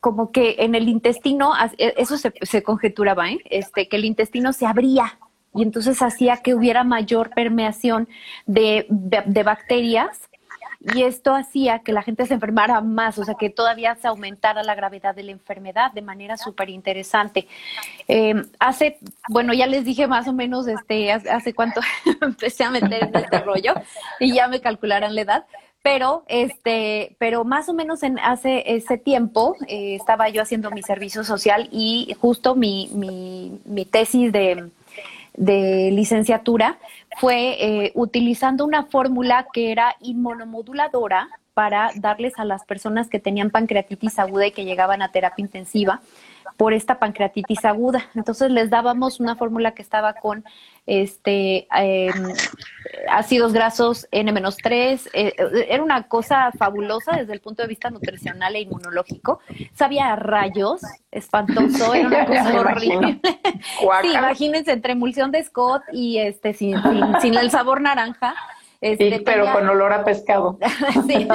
como 0.00 0.30
que 0.30 0.56
en 0.58 0.74
el 0.74 0.88
intestino, 0.88 1.52
eso 1.78 2.18
se, 2.18 2.32
se 2.42 2.62
conjeturaba, 2.62 3.26
este, 3.46 3.88
que 3.88 3.96
el 3.96 4.04
intestino 4.04 4.52
se 4.52 4.66
abría 4.66 5.18
y 5.54 5.62
entonces 5.62 6.02
hacía 6.02 6.36
que 6.38 6.54
hubiera 6.54 6.84
mayor 6.84 7.30
permeación 7.30 8.08
de, 8.46 8.86
de 8.88 9.42
bacterias 9.42 10.28
y 10.80 11.02
esto 11.02 11.34
hacía 11.34 11.80
que 11.80 11.92
la 11.92 12.02
gente 12.02 12.24
se 12.26 12.34
enfermara 12.34 12.80
más, 12.80 13.18
o 13.18 13.24
sea, 13.24 13.34
que 13.34 13.50
todavía 13.50 13.96
se 13.96 14.06
aumentara 14.06 14.62
la 14.62 14.76
gravedad 14.76 15.14
de 15.14 15.24
la 15.24 15.32
enfermedad 15.32 15.92
de 15.92 16.02
manera 16.02 16.36
súper 16.36 16.70
interesante. 16.70 17.48
Eh, 18.06 18.34
hace, 18.60 18.98
bueno, 19.28 19.52
ya 19.54 19.66
les 19.66 19.84
dije 19.84 20.06
más 20.06 20.28
o 20.28 20.32
menos, 20.32 20.68
este, 20.68 21.10
hace, 21.10 21.52
cuánto 21.52 21.80
empecé 22.20 22.62
a 22.62 22.70
meter 22.70 23.04
en 23.04 23.16
este 23.16 23.40
rollo 23.40 23.74
y 24.20 24.32
ya 24.32 24.46
me 24.46 24.60
calcularán 24.60 25.14
la 25.16 25.20
edad 25.22 25.46
pero 25.82 26.24
este 26.28 27.16
pero 27.18 27.44
más 27.44 27.68
o 27.68 27.74
menos 27.74 28.02
en 28.02 28.18
hace 28.18 28.74
ese 28.74 28.98
tiempo 28.98 29.54
eh, 29.66 29.94
estaba 29.94 30.28
yo 30.28 30.42
haciendo 30.42 30.70
mi 30.70 30.82
servicio 30.82 31.24
social 31.24 31.68
y 31.70 32.14
justo 32.20 32.54
mi, 32.54 32.90
mi, 32.92 33.60
mi 33.64 33.84
tesis 33.84 34.32
de, 34.32 34.70
de 35.34 35.90
licenciatura 35.92 36.78
fue 37.20 37.56
eh, 37.58 37.92
utilizando 37.94 38.64
una 38.64 38.84
fórmula 38.84 39.46
que 39.52 39.72
era 39.72 39.96
inmunomoduladora 40.00 41.28
para 41.54 41.90
darles 41.96 42.38
a 42.38 42.44
las 42.44 42.64
personas 42.64 43.08
que 43.08 43.18
tenían 43.18 43.50
pancreatitis 43.50 44.18
aguda 44.18 44.46
y 44.46 44.52
que 44.52 44.64
llegaban 44.64 45.02
a 45.02 45.10
terapia 45.10 45.42
intensiva 45.42 46.00
por 46.56 46.72
esta 46.72 46.98
pancreatitis 46.98 47.64
aguda. 47.64 48.06
Entonces 48.14 48.50
les 48.50 48.70
dábamos 48.70 49.20
una 49.20 49.36
fórmula 49.36 49.72
que 49.72 49.82
estaba 49.82 50.12
con 50.14 50.44
este 50.88 51.68
em, 51.76 52.34
ácidos 53.10 53.52
grasos 53.52 54.08
N-3. 54.10 55.10
Eh, 55.12 55.34
era 55.68 55.82
una 55.82 56.08
cosa 56.08 56.50
fabulosa 56.58 57.12
desde 57.16 57.34
el 57.34 57.40
punto 57.40 57.62
de 57.62 57.68
vista 57.68 57.90
nutricional 57.90 58.56
e 58.56 58.60
inmunológico. 58.60 59.40
Sabía 59.74 60.16
rayos, 60.16 60.80
espantoso, 61.10 61.94
era 61.94 62.08
una 62.08 62.26
cosa 62.26 62.60
horrible. 62.60 63.20
sí, 64.02 64.08
imagínense 64.14 64.72
entre 64.72 64.92
emulsión 64.92 65.30
de 65.30 65.44
Scott 65.44 65.82
y 65.92 66.18
este 66.18 66.54
sin, 66.54 66.82
sin, 66.82 67.20
sin 67.20 67.36
el 67.36 67.50
sabor 67.50 67.82
naranja. 67.82 68.34
Este, 68.80 69.20
pero 69.24 69.52
con 69.52 69.68
olor 69.68 69.92
a 69.92 70.04
pescado. 70.04 70.56
sí. 71.08 71.26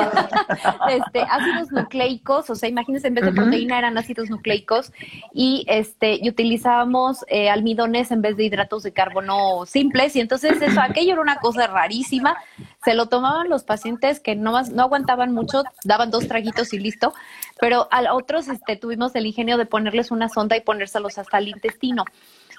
este, 0.90 1.22
ácidos 1.30 1.72
nucleicos, 1.74 2.50
o 2.50 2.56
sea, 2.56 2.70
imagínense, 2.70 3.10
en 3.10 3.16
vez 3.16 3.26
de 3.26 3.34
proteína 3.34 3.78
eran 3.78 3.98
ácidos 3.98 4.30
nucleicos 4.30 4.94
y 5.34 5.66
este 5.68 6.20
y 6.22 6.30
utilizábamos 6.30 7.26
eh, 7.28 7.50
almidones 7.50 8.12
en 8.12 8.22
vez 8.22 8.38
de 8.38 8.46
hidratos 8.46 8.84
de 8.84 8.94
carbono 8.94 9.66
simples 9.66 10.16
y 10.16 10.22
entonces 10.22 10.62
eso, 10.62 10.80
aquello 10.80 11.14
era 11.14 11.22
una 11.22 11.36
cosa 11.38 11.68
rarísima. 11.68 12.38
Se 12.86 12.94
lo 12.94 13.08
tomaban 13.08 13.50
los 13.50 13.64
pacientes 13.64 14.22
que 14.22 14.36
no, 14.36 14.62
no 14.62 14.84
aguantaban 14.84 15.34
mucho, 15.34 15.64
daban 15.84 16.12
dos 16.12 16.30
traguitos 16.30 16.74
y 16.74 16.80
listo, 16.80 17.14
pero 17.60 17.90
a 17.92 18.14
otros 18.14 18.48
este, 18.48 18.78
tuvimos 18.78 19.16
el 19.16 19.26
ingenio 19.26 19.58
de 19.58 19.66
ponerles 19.66 20.12
una 20.12 20.30
sonda 20.30 20.56
y 20.56 20.62
ponérselos 20.62 21.18
hasta 21.18 21.40
el 21.40 21.50
intestino. 21.50 22.06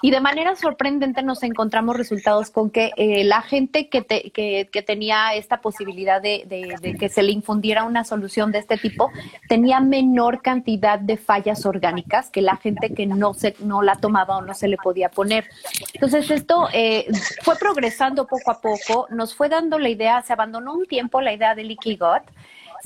Y 0.01 0.11
de 0.11 0.19
manera 0.19 0.55
sorprendente 0.55 1.23
nos 1.23 1.43
encontramos 1.43 1.95
resultados 1.95 2.49
con 2.49 2.69
que 2.69 2.91
eh, 2.97 3.23
la 3.23 3.41
gente 3.41 3.89
que, 3.89 4.03
que, 4.03 4.81
tenía 4.85 5.33
esta 5.33 5.61
posibilidad 5.61 6.21
de, 6.21 6.95
que 6.99 7.09
se 7.09 7.23
le 7.23 7.31
infundiera 7.31 7.83
una 7.83 8.03
solución 8.03 8.51
de 8.51 8.59
este 8.59 8.77
tipo 8.77 9.11
tenía 9.47 9.79
menor 9.79 10.41
cantidad 10.41 10.99
de 10.99 11.17
fallas 11.17 11.65
orgánicas 11.65 12.29
que 12.29 12.41
la 12.41 12.57
gente 12.57 12.93
que 12.93 13.05
no, 13.05 13.33
se, 13.33 13.55
no 13.59 13.81
la 13.81 13.95
tomaba 13.95 14.37
o 14.37 14.41
no 14.41 14.53
se 14.53 14.67
le 14.67 14.77
podía 14.77 15.09
poner. 15.09 15.45
Entonces 15.93 16.29
esto 16.29 16.67
eh, 16.73 17.07
fue 17.41 17.55
progresando 17.55 18.27
poco 18.27 18.51
a 18.51 18.61
poco, 18.61 19.07
nos 19.09 19.35
fue 19.35 19.49
dando 19.49 19.79
la 19.79 19.89
idea, 19.89 20.21
se 20.21 20.33
abandonó 20.33 20.73
un 20.73 20.85
tiempo 20.85 21.21
la 21.21 21.33
idea 21.33 21.55
de 21.55 21.63
Leaky 21.63 21.97
Gut 21.97 22.23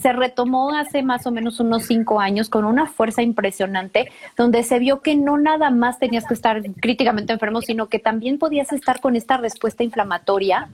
se 0.01 0.13
retomó 0.13 0.73
hace 0.73 1.03
más 1.03 1.27
o 1.27 1.31
menos 1.31 1.59
unos 1.59 1.83
cinco 1.85 2.19
años 2.19 2.49
con 2.49 2.65
una 2.65 2.87
fuerza 2.87 3.21
impresionante, 3.21 4.11
donde 4.37 4.63
se 4.63 4.79
vio 4.79 5.01
que 5.01 5.15
no 5.15 5.37
nada 5.37 5.69
más 5.69 5.99
tenías 5.99 6.25
que 6.25 6.33
estar 6.33 6.61
críticamente 6.79 7.33
enfermo, 7.33 7.61
sino 7.61 7.87
que 7.87 7.99
también 7.99 8.39
podías 8.39 8.71
estar 8.71 9.01
con 9.01 9.15
esta 9.15 9.37
respuesta 9.37 9.83
inflamatoria, 9.83 10.69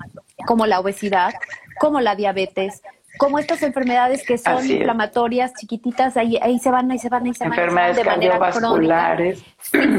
como 0.46 0.66
la 0.68 0.80
obesidad, 0.80 1.34
como 1.80 2.02
la 2.02 2.16
diabetes, 2.16 2.82
como 3.18 3.40
estas 3.40 3.64
enfermedades 3.64 4.26
que 4.26 4.38
son 4.38 4.70
inflamatorias, 4.70 5.54
chiquititas, 5.54 6.18
ahí, 6.18 6.38
ahí 6.42 6.60
se 6.60 6.70
van, 6.70 6.92
ahí 6.92 7.00
se 7.00 7.10
van, 7.10 7.26
ahí 7.26 7.34
se 7.34 7.46
van. 7.46 7.54
Enfermedades 7.54 7.98
de 7.98 8.04
manera 8.04 8.52
crónica. 8.52 9.18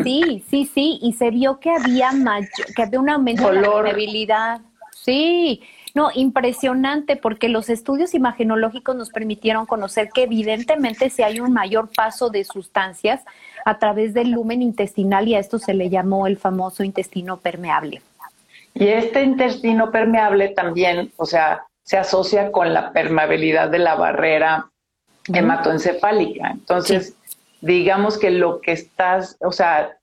Sí, 0.04 0.44
sí, 0.48 0.70
sí, 0.72 0.98
y 1.02 1.12
se 1.14 1.30
vio 1.30 1.58
que 1.58 1.70
había 1.70 2.12
mayor, 2.12 2.74
que 2.74 2.82
había 2.82 3.00
un 3.00 3.08
aumento 3.08 3.50
de 3.50 3.60
la 3.60 3.72
permeabilidad. 3.72 4.60
Sí, 4.92 5.62
no, 5.96 6.10
impresionante, 6.12 7.16
porque 7.16 7.48
los 7.48 7.70
estudios 7.70 8.12
imagenológicos 8.12 8.94
nos 8.94 9.08
permitieron 9.08 9.64
conocer 9.64 10.10
que 10.12 10.24
evidentemente 10.24 11.08
si 11.08 11.22
hay 11.22 11.40
un 11.40 11.54
mayor 11.54 11.88
paso 11.88 12.28
de 12.28 12.44
sustancias 12.44 13.24
a 13.64 13.78
través 13.78 14.12
del 14.12 14.30
lumen 14.30 14.60
intestinal 14.60 15.26
y 15.26 15.36
a 15.36 15.38
esto 15.38 15.58
se 15.58 15.72
le 15.72 15.88
llamó 15.88 16.26
el 16.26 16.36
famoso 16.36 16.84
intestino 16.84 17.38
permeable. 17.38 18.02
Y 18.74 18.88
este 18.88 19.22
intestino 19.22 19.90
permeable 19.90 20.50
también, 20.50 21.12
o 21.16 21.24
sea, 21.24 21.64
se 21.82 21.96
asocia 21.96 22.52
con 22.52 22.74
la 22.74 22.92
permeabilidad 22.92 23.70
de 23.70 23.78
la 23.78 23.94
barrera 23.94 24.68
hematoencefálica. 25.32 26.50
Entonces, 26.50 27.14
digamos 27.62 28.18
que 28.18 28.32
lo 28.32 28.60
que 28.60 28.72
estás, 28.72 29.38
o 29.40 29.50
sea, 29.50 29.95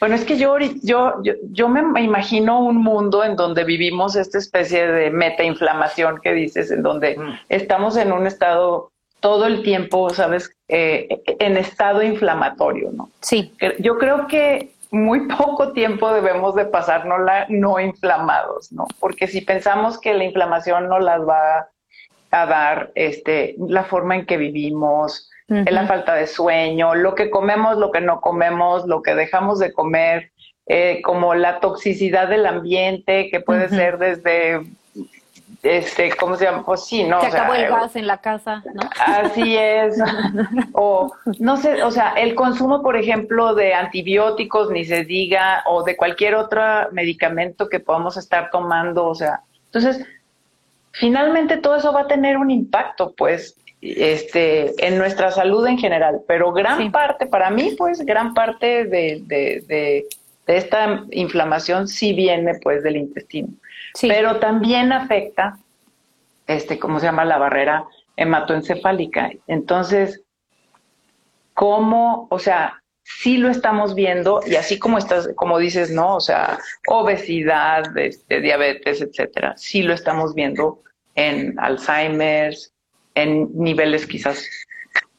bueno, 0.00 0.14
es 0.14 0.24
que 0.24 0.36
yo, 0.36 0.56
yo, 0.82 1.14
yo, 1.50 1.68
me 1.68 2.02
imagino 2.02 2.60
un 2.60 2.76
mundo 2.76 3.24
en 3.24 3.36
donde 3.36 3.64
vivimos 3.64 4.16
esta 4.16 4.38
especie 4.38 4.86
de 4.86 5.10
metainflamación 5.10 6.20
que 6.20 6.32
dices, 6.32 6.70
en 6.70 6.82
donde 6.82 7.16
mm. 7.16 7.38
estamos 7.48 7.96
en 7.96 8.12
un 8.12 8.26
estado 8.26 8.90
todo 9.20 9.46
el 9.46 9.62
tiempo, 9.62 10.10
¿sabes? 10.10 10.54
Eh, 10.68 11.08
en 11.38 11.56
estado 11.56 12.02
inflamatorio, 12.02 12.90
¿no? 12.92 13.10
Sí. 13.20 13.52
Yo 13.78 13.98
creo 13.98 14.26
que 14.26 14.72
muy 14.90 15.26
poco 15.26 15.72
tiempo 15.72 16.12
debemos 16.12 16.54
de 16.54 16.66
pasárnosla 16.66 17.46
no 17.48 17.80
inflamados, 17.80 18.72
¿no? 18.72 18.86
Porque 19.00 19.26
si 19.26 19.40
pensamos 19.40 19.98
que 19.98 20.14
la 20.14 20.24
inflamación 20.24 20.88
no 20.88 20.98
las 20.98 21.20
va 21.26 21.68
a 22.30 22.46
dar 22.46 22.92
este, 22.94 23.56
la 23.58 23.84
forma 23.84 24.16
en 24.16 24.26
que 24.26 24.36
vivimos, 24.36 25.30
la 25.48 25.86
falta 25.86 26.14
de 26.14 26.26
sueño, 26.26 26.94
lo 26.94 27.14
que 27.14 27.30
comemos, 27.30 27.78
lo 27.78 27.90
que 27.92 28.00
no 28.00 28.20
comemos, 28.20 28.86
lo 28.86 29.02
que 29.02 29.14
dejamos 29.14 29.58
de 29.58 29.72
comer, 29.72 30.32
eh, 30.66 31.00
como 31.02 31.34
la 31.34 31.60
toxicidad 31.60 32.28
del 32.28 32.46
ambiente, 32.46 33.30
que 33.30 33.40
puede 33.40 33.68
ser 33.68 33.98
desde 33.98 34.62
este, 35.62 36.14
¿cómo 36.16 36.36
se 36.36 36.44
llama? 36.44 36.64
Pues 36.64 36.84
sí, 36.84 37.04
¿no? 37.04 37.20
Se 37.20 37.26
acabó 37.28 37.54
el 37.54 37.68
gas 37.68 37.96
en 37.96 38.06
la 38.06 38.18
casa, 38.18 38.62
¿no? 38.74 38.88
Así 39.04 39.56
es. 39.56 39.96
o, 40.72 41.12
no 41.38 41.56
sé, 41.56 41.82
o 41.82 41.90
sea, 41.90 42.12
el 42.12 42.34
consumo, 42.34 42.82
por 42.82 42.96
ejemplo, 42.96 43.54
de 43.54 43.74
antibióticos, 43.74 44.70
ni 44.70 44.84
se 44.84 45.04
diga, 45.04 45.62
o 45.66 45.82
de 45.82 45.96
cualquier 45.96 46.34
otro 46.34 46.62
medicamento 46.92 47.68
que 47.68 47.80
podamos 47.80 48.16
estar 48.16 48.50
tomando, 48.50 49.06
o 49.06 49.14
sea, 49.14 49.40
entonces, 49.66 50.06
finalmente 50.92 51.56
todo 51.56 51.76
eso 51.76 51.92
va 51.92 52.02
a 52.02 52.08
tener 52.08 52.36
un 52.36 52.50
impacto, 52.50 53.14
pues, 53.16 53.56
este, 53.80 54.86
en 54.86 54.98
nuestra 54.98 55.30
salud 55.30 55.66
en 55.66 55.78
general, 55.78 56.20
pero 56.26 56.52
gran 56.52 56.90
parte, 56.90 57.26
para 57.26 57.50
mí, 57.50 57.74
pues 57.76 58.04
gran 58.04 58.34
parte 58.34 58.84
de, 58.84 59.22
de, 59.26 60.06
esta 60.46 61.04
inflamación 61.10 61.88
sí 61.88 62.12
viene 62.12 62.58
pues 62.62 62.82
del 62.82 62.96
intestino, 62.96 63.48
pero 64.00 64.38
también 64.38 64.92
afecta, 64.92 65.58
este, 66.46 66.78
¿cómo 66.78 67.00
se 67.00 67.06
llama? 67.06 67.24
La 67.24 67.38
barrera 67.38 67.84
hematoencefálica. 68.16 69.30
Entonces, 69.48 70.22
¿cómo, 71.52 72.28
o 72.30 72.38
sea, 72.38 72.80
sí 73.02 73.36
lo 73.36 73.48
estamos 73.48 73.94
viendo 73.94 74.40
y 74.46 74.56
así 74.56 74.78
como 74.78 74.98
estás, 74.98 75.28
como 75.36 75.58
dices, 75.58 75.90
¿no? 75.90 76.16
O 76.16 76.20
sea, 76.20 76.58
obesidad, 76.88 77.96
este, 77.96 78.40
diabetes, 78.40 79.00
etcétera, 79.00 79.54
sí 79.56 79.82
lo 79.82 79.94
estamos 79.94 80.34
viendo 80.34 80.82
en 81.14 81.58
Alzheimer's, 81.58 82.72
en 83.16 83.48
niveles 83.54 84.06
quizás, 84.06 84.48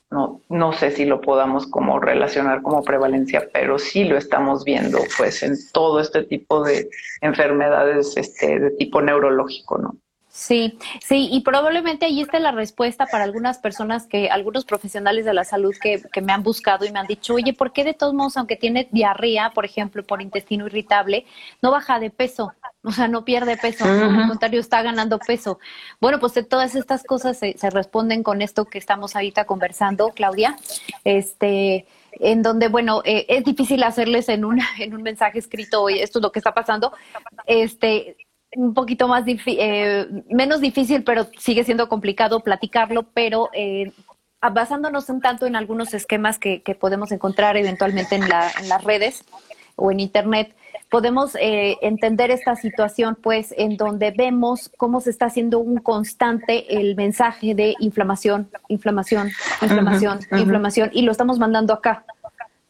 no, 0.10 0.42
no 0.48 0.72
sé 0.72 0.92
si 0.92 1.04
lo 1.04 1.20
podamos 1.20 1.68
como 1.68 2.00
relacionar 2.00 2.62
como 2.62 2.84
prevalencia, 2.84 3.50
pero 3.52 3.78
sí 3.78 4.06
lo 4.06 4.18
estamos 4.18 4.64
viendo 4.64 5.00
pues 5.18 5.44
en 5.44 5.56
todo 5.74 6.00
este 6.00 6.24
tipo 6.24 6.64
de 6.64 6.90
enfermedades 7.20 8.16
este, 8.16 8.60
de 8.60 8.72
tipo 8.72 9.02
neurológico, 9.02 9.78
¿no? 9.78 9.98
Sí, 10.30 10.78
sí, 11.04 11.30
y 11.32 11.42
probablemente 11.42 12.06
ahí 12.06 12.22
está 12.22 12.40
la 12.40 12.52
respuesta 12.52 13.08
para 13.08 13.24
algunas 13.24 13.58
personas 13.58 14.06
que, 14.06 14.30
algunos 14.30 14.66
profesionales 14.66 15.26
de 15.26 15.34
la 15.34 15.44
salud 15.44 15.74
que, 15.82 16.04
que, 16.14 16.22
me 16.22 16.32
han 16.32 16.44
buscado 16.44 16.86
y 16.86 16.92
me 16.92 17.00
han 17.00 17.08
dicho, 17.08 17.34
oye, 17.34 17.54
¿por 17.54 17.74
qué 17.74 17.84
de 17.84 17.96
todos 17.96 18.14
modos, 18.14 18.38
aunque 18.38 18.56
tiene 18.56 18.88
diarrea, 18.92 19.50
por 19.50 19.66
ejemplo, 19.66 20.04
por 20.04 20.22
intestino 20.22 20.68
irritable, 20.68 21.26
no 21.64 21.72
baja 21.72 22.00
de 22.00 22.12
peso? 22.12 22.54
O 22.84 22.92
sea, 22.92 23.08
no 23.08 23.26
pierde 23.26 23.58
peso, 23.58 23.86
al 23.86 24.28
contrario, 24.28 24.60
está 24.60 24.82
ganando 24.82 25.20
peso. 25.20 25.60
Bueno, 26.00 26.20
pues 26.20 26.34
todas 26.48 26.76
estas 26.76 27.04
cosas 27.04 27.38
se, 27.38 27.58
se 27.58 27.70
responden 27.70 28.24
con 28.24 28.42
esto 28.42 28.66
que 28.66 28.78
estamos 28.78 29.16
ahorita 29.16 29.46
conversando, 29.46 30.10
Claudia. 30.16 30.56
Este, 31.04 31.86
en 32.20 32.42
donde, 32.42 32.68
bueno, 32.68 33.02
eh, 33.06 33.26
es 33.30 33.44
difícil 33.44 33.84
hacerles 33.84 34.30
en, 34.30 34.46
una, 34.46 34.66
en 34.80 34.94
un 34.94 35.04
mensaje 35.04 35.40
escrito, 35.40 35.84
oye, 35.84 36.04
esto 36.04 36.20
es 36.20 36.24
lo 36.24 36.32
que 36.32 36.40
está 36.40 36.54
pasando, 36.54 36.94
este, 37.46 38.18
un 38.56 38.74
poquito 38.74 39.08
más 39.08 39.26
eh, 39.28 40.08
menos 40.30 40.62
difícil, 40.62 41.04
pero 41.04 41.28
sigue 41.38 41.64
siendo 41.64 41.90
complicado 41.90 42.40
platicarlo, 42.42 43.04
pero 43.14 43.50
eh, 43.54 43.92
basándonos 44.42 45.10
un 45.10 45.22
tanto 45.22 45.46
en 45.46 45.56
algunos 45.56 45.94
esquemas 45.94 46.40
que, 46.40 46.62
podemos 46.80 47.12
encontrar 47.12 47.58
eventualmente 47.58 48.16
en, 48.16 48.30
la, 48.30 48.50
en, 48.60 48.70
las 48.70 48.84
redes 48.84 49.24
o 49.76 49.92
en 49.92 50.00
internet, 50.00 50.56
podemos 50.90 51.36
eh, 51.36 51.78
entender 51.82 52.32
esta 52.32 52.56
situación, 52.56 53.18
pues, 53.22 53.54
en 53.58 53.78
donde 53.78 54.12
vemos 54.12 54.72
cómo 54.78 55.02
se 55.02 55.10
está 55.10 55.26
haciendo 55.26 55.60
un 55.60 55.78
constante 55.78 56.80
el 56.80 56.96
mensaje 56.96 57.56
de 57.56 57.76
inflamación, 57.80 58.50
inflamación, 58.68 59.30
inflamación, 59.62 60.20
inflamación, 60.32 60.90
y 60.94 61.02
lo 61.02 61.12
estamos 61.12 61.40
mandando 61.40 61.74
acá. 61.74 62.06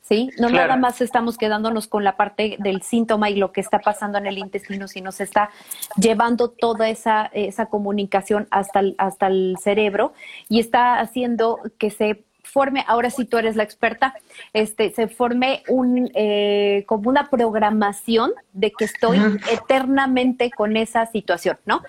¿sí? 0.08 0.32
No 0.40 0.50
nada 0.50 0.78
más 0.78 1.02
estamos 1.02 1.38
quedándonos 1.38 1.88
con 1.88 2.04
la 2.04 2.16
parte 2.16 2.56
del 2.60 2.82
síntoma 2.82 3.30
y 3.30 3.36
lo 3.36 3.52
que 3.52 3.62
está 3.62 3.80
pasando 3.80 4.18
en 4.18 4.26
el 4.26 4.38
intestino, 4.38 4.88
sino 4.88 5.12
se 5.12 5.24
está 5.24 5.50
llevando 5.98 6.50
toda 6.50 6.88
esa, 6.90 7.26
esa 7.34 7.66
comunicación 7.66 8.48
hasta 8.50 8.80
el, 8.80 8.96
hasta 8.98 9.28
el 9.28 9.58
cerebro 9.62 10.14
y 10.48 10.60
está 10.60 11.00
haciendo 11.00 11.60
que 11.78 11.90
se 11.92 12.24
forme, 12.58 12.84
ahora 12.88 13.12
sí 13.12 13.26
tú 13.26 13.38
eres 13.38 13.56
la 13.56 13.62
experta, 13.62 14.16
este, 14.52 14.90
se 14.90 15.08
forme 15.08 15.62
un, 15.68 16.10
eh, 16.16 16.86
como 16.88 17.08
una 17.08 17.30
programación 17.30 18.32
de 18.52 18.72
que 18.72 18.86
estoy 18.86 19.20
eternamente 19.52 20.50
con 20.50 20.76
esa 20.76 21.06
situación, 21.06 21.60
¿no? 21.68 21.84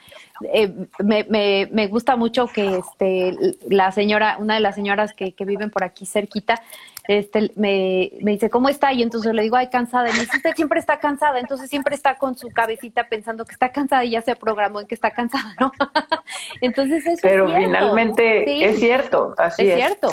Eh, 0.52 0.70
me, 0.98 1.24
me, 1.24 1.70
me, 1.72 1.86
gusta 1.86 2.16
mucho 2.16 2.48
que 2.48 2.76
este, 2.76 3.34
la 3.70 3.92
señora, 3.92 4.36
una 4.38 4.56
de 4.56 4.60
las 4.60 4.74
señoras 4.74 5.14
que, 5.14 5.32
que 5.32 5.46
viven 5.46 5.70
por 5.70 5.84
aquí 5.84 6.04
cerquita, 6.04 6.60
este, 7.08 7.50
me, 7.56 8.12
me, 8.20 8.32
dice, 8.32 8.50
¿cómo 8.50 8.68
está? 8.68 8.92
Y 8.92 9.02
entonces 9.02 9.32
le 9.32 9.40
digo, 9.40 9.56
ay, 9.56 9.68
cansada. 9.68 10.10
Y 10.10 10.12
me 10.12 10.20
dice, 10.20 10.36
usted 10.36 10.54
siempre 10.54 10.78
está 10.78 11.00
cansada. 11.00 11.40
Entonces 11.40 11.70
siempre 11.70 11.94
está 11.94 12.18
con 12.18 12.36
su 12.36 12.50
cabecita 12.50 13.08
pensando 13.08 13.46
que 13.46 13.52
está 13.52 13.72
cansada 13.72 14.04
y 14.04 14.10
ya 14.10 14.20
se 14.20 14.36
programó 14.36 14.80
en 14.80 14.86
que 14.86 14.94
está 14.94 15.10
cansada, 15.10 15.54
¿no? 15.58 15.72
entonces 16.60 17.06
eso 17.06 17.20
Pero 17.22 17.48
finalmente 17.48 18.64
es 18.66 18.78
cierto, 18.78 19.34
así 19.38 19.62
es. 19.62 19.68
Es 19.70 19.74
cierto, 19.76 20.10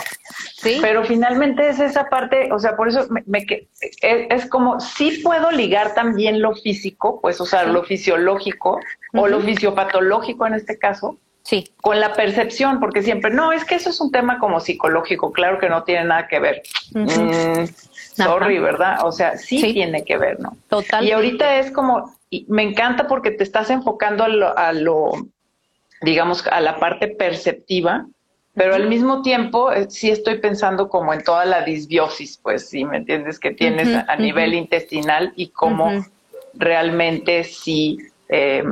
sí. 0.54 0.78
Pero 0.80 1.04
finalmente 1.04 1.68
es 1.68 1.80
esa 1.80 2.08
parte, 2.08 2.50
o 2.50 2.58
sea, 2.58 2.76
por 2.76 2.88
eso 2.88 3.06
me, 3.10 3.44
es, 4.00 4.46
como, 4.46 4.80
sí 4.80 5.20
puedo 5.22 5.50
ligar 5.50 5.94
también 5.94 6.40
lo 6.40 6.54
físico, 6.54 7.20
pues, 7.20 7.42
o 7.42 7.46
sea, 7.46 7.64
lo 7.64 7.84
fisiológico 7.84 8.80
o 9.12 9.28
lo 9.28 9.40
fisiopatológico 9.40 10.46
en 10.46 10.54
este 10.54 10.78
caso, 10.78 11.18
Sí. 11.46 11.70
Con 11.80 12.00
la 12.00 12.12
percepción, 12.12 12.80
porque 12.80 13.02
siempre, 13.02 13.32
no, 13.32 13.52
es 13.52 13.64
que 13.64 13.76
eso 13.76 13.90
es 13.90 14.00
un 14.00 14.10
tema 14.10 14.40
como 14.40 14.58
psicológico, 14.58 15.30
claro 15.30 15.60
que 15.60 15.68
no 15.68 15.84
tiene 15.84 16.04
nada 16.04 16.26
que 16.26 16.40
ver. 16.40 16.62
Mm, 16.92 17.66
sorry, 18.16 18.58
¿verdad? 18.58 19.06
O 19.06 19.12
sea, 19.12 19.36
sí, 19.38 19.72
tiene 19.72 20.04
que 20.04 20.18
ver, 20.18 20.40
¿no? 20.40 20.56
Total. 20.68 21.04
Y 21.04 21.12
ahorita 21.12 21.58
es 21.58 21.70
como, 21.70 22.16
me 22.48 22.64
encanta 22.64 23.06
porque 23.06 23.30
te 23.30 23.44
estás 23.44 23.70
enfocando 23.70 24.24
a 24.24 24.72
lo, 24.72 25.12
digamos, 26.02 26.44
a 26.48 26.60
la 26.60 26.80
parte 26.80 27.06
perceptiva, 27.06 28.06
pero 28.54 28.74
al 28.74 28.88
mismo 28.88 29.22
tiempo 29.22 29.70
eh, 29.70 29.86
sí 29.88 30.10
estoy 30.10 30.38
pensando 30.38 30.88
como 30.88 31.14
en 31.14 31.22
toda 31.22 31.44
la 31.44 31.62
disbiosis, 31.62 32.38
pues 32.38 32.68
sí, 32.68 32.84
¿me 32.84 32.96
entiendes? 32.96 33.38
Que 33.38 33.52
tienes 33.52 33.86
a, 34.08 34.16
nivel 34.16 34.52
intestinal 34.52 35.32
y 35.36 35.50
cómo 35.50 36.04
realmente 36.54 37.44
sí, 37.44 37.98
eh, 38.30 38.64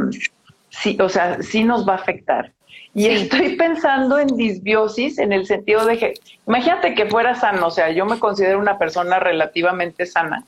sí, 0.71 0.99
o 1.01 1.09
sea, 1.09 1.41
sí 1.41 1.63
nos 1.63 1.89
va 1.89 1.93
a 1.93 1.97
afectar. 1.99 2.54
Y 2.95 3.07
estoy 3.07 3.57
pensando 3.57 4.19
en 4.19 4.29
disbiosis 4.37 5.19
en 5.19 5.33
el 5.33 5.47
sentido 5.47 5.85
de 5.85 5.99
que, 5.99 6.15
imagínate 6.47 6.95
que 6.95 7.07
fuera 7.07 7.35
sano, 7.35 7.67
o 7.67 7.71
sea, 7.71 7.91
yo 7.91 8.07
me 8.07 8.21
considero 8.21 8.59
una 8.59 8.79
persona 8.79 9.19
relativamente 9.19 10.07
sana, 10.07 10.45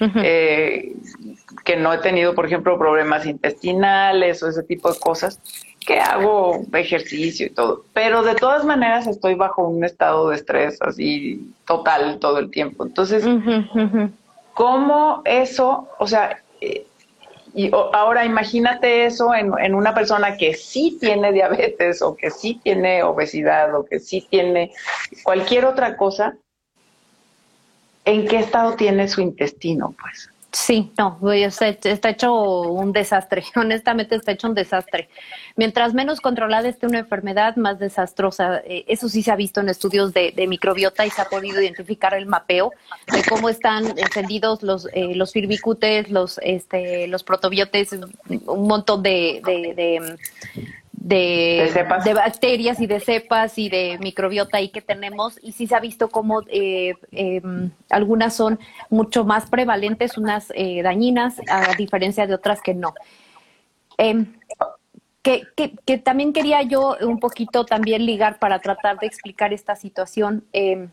eh, 0.00 0.92
que 1.64 1.76
no 1.76 1.92
he 1.92 1.98
tenido, 1.98 2.36
por 2.36 2.46
ejemplo, 2.46 2.78
problemas 2.78 3.26
intestinales 3.26 4.40
o 4.44 4.48
ese 4.48 4.62
tipo 4.62 4.92
de 4.92 4.98
cosas, 5.00 5.40
que 5.84 5.98
hago 5.98 6.62
ejercicio 6.74 7.46
y 7.46 7.50
todo, 7.50 7.84
pero 7.94 8.22
de 8.22 8.34
todas 8.34 8.64
maneras 8.64 9.06
estoy 9.06 9.34
bajo 9.34 9.66
un 9.66 9.82
estado 9.84 10.28
de 10.28 10.36
estrés 10.36 10.80
así 10.82 11.50
total 11.66 12.18
todo 12.20 12.38
el 12.38 12.50
tiempo. 12.50 12.84
Entonces, 12.84 13.24
¿cómo 14.54 15.22
eso, 15.24 15.88
o 15.98 16.06
sea, 16.06 16.42
y 17.58 17.72
ahora 17.72 18.24
imagínate 18.24 19.04
eso 19.04 19.34
en, 19.34 19.74
una 19.74 19.92
persona 19.92 20.36
que 20.36 20.54
sí 20.54 20.96
tiene 21.00 21.32
diabetes 21.32 22.02
o 22.02 22.14
que 22.14 22.30
sí 22.30 22.60
tiene 22.62 23.02
obesidad 23.02 23.74
o 23.74 23.84
que 23.84 23.98
sí 23.98 24.24
tiene 24.30 24.70
cualquier 25.24 25.64
otra 25.64 25.96
cosa. 25.96 26.36
¿En 28.04 28.28
qué 28.28 28.38
estado 28.38 28.74
tiene 28.74 29.08
su 29.08 29.22
intestino, 29.22 29.92
pues? 30.00 30.30
Sí, 30.60 30.92
no, 30.98 31.18
está 31.32 32.10
hecho 32.10 32.34
un 32.34 32.92
desastre, 32.92 33.44
honestamente 33.54 34.16
está 34.16 34.32
hecho 34.32 34.48
un 34.48 34.54
desastre. 34.54 35.08
Mientras 35.54 35.94
menos 35.94 36.20
controlada 36.20 36.68
esté 36.68 36.86
una 36.86 36.98
enfermedad, 36.98 37.54
más 37.56 37.78
desastrosa. 37.78 38.60
Eh, 38.64 38.84
eso 38.88 39.08
sí 39.08 39.22
se 39.22 39.30
ha 39.30 39.36
visto 39.36 39.60
en 39.60 39.68
estudios 39.68 40.12
de, 40.12 40.32
microbiota 40.48 41.06
y 41.06 41.10
se 41.10 41.22
ha 41.22 41.26
podido 41.26 41.62
identificar 41.62 42.12
el 42.12 42.26
mapeo 42.26 42.72
de 43.06 43.22
cómo 43.22 43.48
están 43.48 43.96
encendidos 43.98 44.64
los, 44.64 44.88
eh, 44.92 45.14
los 45.14 45.32
firbicutes, 45.32 46.10
los, 46.10 46.40
este, 46.42 47.06
los 47.06 47.22
protobiotes, 47.22 47.92
un 47.92 48.66
montón 48.66 49.02
de, 49.02 49.40
de, 49.44 50.18
bacterias 52.14 52.80
y 52.80 52.86
de 52.86 53.00
cepas 53.00 53.58
y 53.58 53.68
de 53.68 53.98
microbiota 54.00 54.58
ahí 54.58 54.68
que 54.68 54.82
tenemos. 54.82 55.38
Y 55.42 55.52
sí 55.52 55.66
se 55.66 55.74
ha 55.74 55.80
visto 55.80 56.08
como 56.08 56.42
eh, 56.48 56.94
em, 57.12 57.70
algunas 57.90 58.34
son 58.34 58.58
mucho 58.90 59.24
más 59.24 59.46
prevalentes, 59.48 60.18
unas 60.18 60.52
eh, 60.54 60.82
dañinas, 60.82 61.40
a 61.48 61.74
diferencia 61.76 62.26
de 62.26 62.34
otras 62.34 62.60
que 62.60 62.74
no. 62.74 62.94
Em, 63.96 64.34
que, 65.22 65.42
que, 65.84 65.98
también 65.98 66.32
quería 66.32 66.62
yo 66.62 66.96
un 67.02 67.18
poquito 67.18 67.64
también 67.66 68.06
ligar 68.06 68.38
para 68.38 68.60
tratar 68.60 68.98
de 68.98 69.06
explicar 69.06 69.52
esta 69.52 69.76
situación, 69.76 70.44
em, 70.52 70.90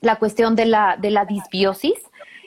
la 0.00 0.16
cuestión 0.16 0.56
de 0.56 0.66
la, 0.66 0.96
de 0.96 1.10
la 1.10 1.24
disbiosis, 1.26 1.98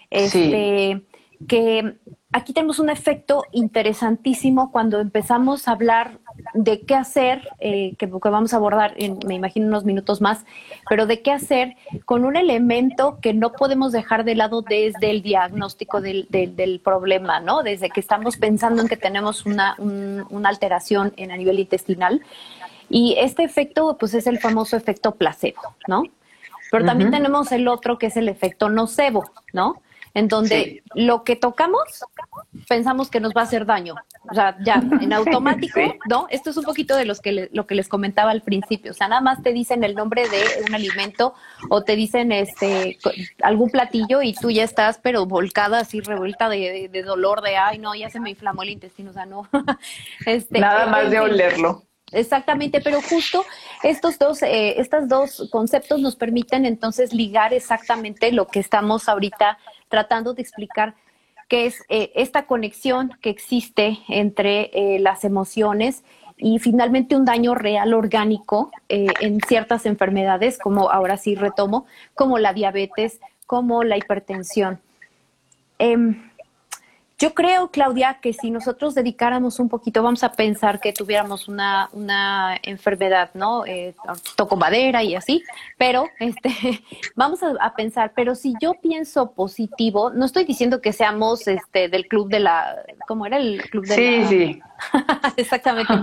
este, 0.09 1.01
que 1.47 1.95
aquí 2.31 2.53
tenemos 2.53 2.79
un 2.79 2.89
efecto 2.89 3.45
interesantísimo 3.51 4.71
cuando 4.71 4.99
empezamos 4.99 5.67
a 5.67 5.71
hablar 5.71 6.19
de 6.53 6.81
qué 6.81 6.95
hacer, 6.95 7.49
eh, 7.59 7.95
que, 7.97 8.05
vamos 8.05 8.53
a 8.53 8.57
abordar 8.57 8.93
en, 8.97 9.19
me 9.25 9.35
imagino, 9.35 9.67
unos 9.67 9.85
minutos 9.85 10.19
más, 10.19 10.45
pero 10.89 11.05
de 11.05 11.21
qué 11.21 11.31
hacer 11.31 11.75
con 12.05 12.25
un 12.25 12.35
elemento 12.35 13.19
que 13.21 13.33
no 13.33 13.53
podemos 13.53 13.91
dejar 13.91 14.23
de 14.25 14.35
lado 14.35 14.61
desde 14.61 15.09
el 15.09 15.21
diagnóstico 15.21 16.01
del, 16.01 16.27
del, 16.29 16.81
problema, 16.83 17.39
¿no? 17.39 17.63
Desde 17.63 17.89
que 17.89 17.99
estamos 17.99 18.37
pensando 18.37 18.81
en 18.81 18.87
que 18.87 18.97
tenemos 18.97 19.45
una, 19.45 19.75
una 19.77 20.49
alteración 20.49 21.13
en 21.17 21.31
a 21.31 21.37
nivel 21.37 21.59
intestinal. 21.59 22.21
Y 22.89 23.15
este 23.17 23.43
efecto, 23.43 23.97
pues 23.99 24.13
es 24.13 24.27
el 24.27 24.39
famoso 24.39 24.77
efecto 24.77 25.15
placebo, 25.15 25.61
¿no? 25.87 26.03
Pero 26.71 26.85
también 26.85 27.11
tenemos 27.11 27.51
el 27.51 27.67
otro 27.67 27.97
que 27.97 28.07
es 28.07 28.17
el 28.17 28.27
efecto 28.27 28.69
nocebo, 28.69 29.31
¿no? 29.53 29.81
En 30.13 30.27
donde 30.27 30.83
lo 30.95 31.23
que 31.23 31.35
tocamos 31.35 32.05
pensamos 32.67 33.09
que 33.09 33.19
nos 33.19 33.33
va 33.33 33.41
a 33.41 33.43
hacer 33.43 33.65
daño. 33.65 33.95
O 34.29 34.33
sea, 34.33 34.57
ya, 34.63 34.81
en 35.01 35.13
automático, 35.13 35.79
¿no? 36.09 36.27
Esto 36.29 36.49
es 36.49 36.57
un 36.57 36.63
poquito 36.63 36.95
de 36.95 37.05
los 37.05 37.21
que 37.21 37.49
lo 37.51 37.67
que 37.67 37.75
les 37.75 37.87
comentaba 37.87 38.31
al 38.31 38.41
principio. 38.41 38.91
O 38.91 38.93
sea, 38.93 39.07
nada 39.07 39.21
más 39.21 39.41
te 39.43 39.53
dicen 39.53 39.83
el 39.83 39.95
nombre 39.95 40.27
de 40.29 40.63
un 40.67 40.75
alimento 40.75 41.33
o 41.69 41.83
te 41.83 41.95
dicen 41.95 42.31
este 42.31 42.97
algún 43.41 43.69
platillo 43.69 44.21
y 44.21 44.33
tú 44.33 44.49
ya 44.49 44.63
estás, 44.63 44.99
pero 45.01 45.25
volcada 45.25 45.79
así, 45.79 46.01
revuelta 46.01 46.49
de, 46.49 46.89
dolor, 47.05 47.41
de 47.41 47.57
ay, 47.57 47.79
no, 47.79 47.95
ya 47.95 48.09
se 48.09 48.19
me 48.19 48.29
inflamó 48.29 48.63
el 48.63 48.69
intestino. 48.69 49.11
O 49.11 49.13
sea, 49.13 49.25
no. 49.25 49.47
este, 50.25 50.59
nada 50.59 50.87
más 50.87 51.09
de 51.09 51.19
olerlo. 51.19 51.83
Exactamente, 52.11 52.79
pero 52.79 53.01
justo 53.01 53.45
estos 53.83 54.17
dos, 54.17 54.41
eh, 54.41 54.79
estos 54.79 55.09
dos 55.09 55.49
conceptos 55.51 55.99
nos 55.99 56.15
permiten 56.15 56.65
entonces 56.65 57.13
ligar 57.13 57.53
exactamente 57.53 58.31
lo 58.31 58.47
que 58.47 58.61
estamos 58.61 59.09
ahorita 59.09 59.57
tratando 59.89 60.33
de 60.33 60.41
explicar, 60.41 60.95
que 61.47 61.65
es 61.65 61.83
eh, 61.89 62.11
esta 62.15 62.45
conexión 62.45 63.11
que 63.21 63.29
existe 63.29 63.99
entre 64.07 64.69
eh, 64.73 64.99
las 64.99 65.23
emociones 65.23 66.03
y 66.37 66.59
finalmente 66.59 67.15
un 67.15 67.25
daño 67.25 67.55
real 67.55 67.93
orgánico 67.93 68.69
en 68.89 69.39
ciertas 69.47 69.87
enfermedades, 69.87 70.59
como 70.59 70.91
ahora 70.91 71.17
sí 71.17 71.33
retomo, 71.33 71.87
como 72.13 72.37
la 72.37 72.53
diabetes, 72.53 73.19
como 73.47 73.83
la 73.83 73.97
hipertensión. 73.97 74.79
Yo 77.19 77.33
creo, 77.33 77.71
Claudia, 77.71 78.19
que 78.21 78.31
si 78.31 78.51
nosotros 78.51 78.93
dedicáramos 78.93 79.59
un 79.59 79.69
poquito, 79.69 80.03
vamos 80.03 80.23
a 80.23 80.33
pensar 80.33 80.79
que 80.79 80.93
tuviéramos 80.93 81.47
una, 81.47 81.89
una 81.93 82.55
enfermedad, 82.61 83.31
¿no? 83.33 83.65
Eh, 83.65 83.95
toco 84.35 84.55
madera 84.55 85.01
y 85.01 85.15
así, 85.15 85.43
pero 85.79 86.05
este, 86.19 86.51
vamos 87.15 87.39
a, 87.41 87.73
pensar, 87.75 88.11
pero 88.15 88.35
si 88.35 88.53
yo 88.61 88.75
pienso 88.75 89.31
positivo, 89.31 90.11
no 90.11 90.25
estoy 90.25 90.45
diciendo 90.45 90.79
que 90.79 90.93
seamos 90.93 91.47
este 91.47 91.89
del 91.89 92.07
club 92.07 92.29
de 92.29 92.39
la, 92.39 92.83
¿cómo 93.07 93.25
era 93.25 93.37
el 93.37 93.67
club 93.69 93.87
de 93.87 93.95
sí, 93.95 94.17
la? 94.21 94.27
Sí, 94.27 94.53
sí. 94.53 94.61
Exactamente. 95.37 95.93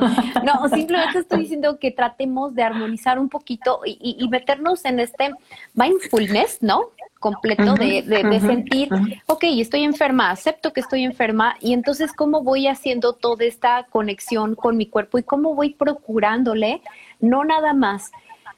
No, 0.43 0.69
simplemente 0.69 1.19
estoy 1.19 1.41
diciendo 1.41 1.79
que 1.79 1.91
tratemos 1.91 2.55
de 2.55 2.63
armonizar 2.63 3.19
un 3.19 3.29
poquito 3.29 3.81
y, 3.85 4.17
y 4.19 4.29
meternos 4.29 4.85
en 4.85 5.01
este 5.01 5.33
mindfulness, 5.75 6.63
¿no? 6.63 6.91
completo 7.25 7.73
de, 7.73 8.03
de, 8.03 8.41
sentir, 8.41 8.91
ok, 9.25 9.45
estoy 9.45 9.83
enferma, 9.83 10.31
acepto 10.31 10.75
que 10.75 10.81
estoy 10.81 11.05
enferma 11.05 11.57
y 11.59 11.73
entonces 11.73 12.13
cómo 12.13 12.43
voy 12.43 12.67
haciendo 12.67 13.15
toda 13.15 13.47
esta 13.47 13.85
conexión 13.85 14.55
con 14.55 14.77
mi 14.77 14.85
cuerpo 14.85 15.17
y 15.17 15.23
cómo 15.23 15.55
voy 15.55 15.71
procurándole, 15.73 16.83
no 17.21 17.43
nada 17.43 17.73
más 17.73 18.13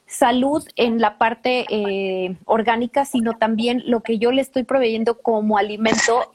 salud 0.07 0.65
en 0.75 0.99
la 0.99 1.17
parte 1.17 1.65
eh, 1.69 2.35
orgánica, 2.45 3.05
sino 3.05 3.37
también 3.37 3.83
lo 3.85 4.01
que 4.01 4.17
yo 4.17 4.31
le 4.31 4.41
estoy 4.41 4.63
proveyendo 4.63 5.19
como 5.19 5.57
alimento 5.57 6.33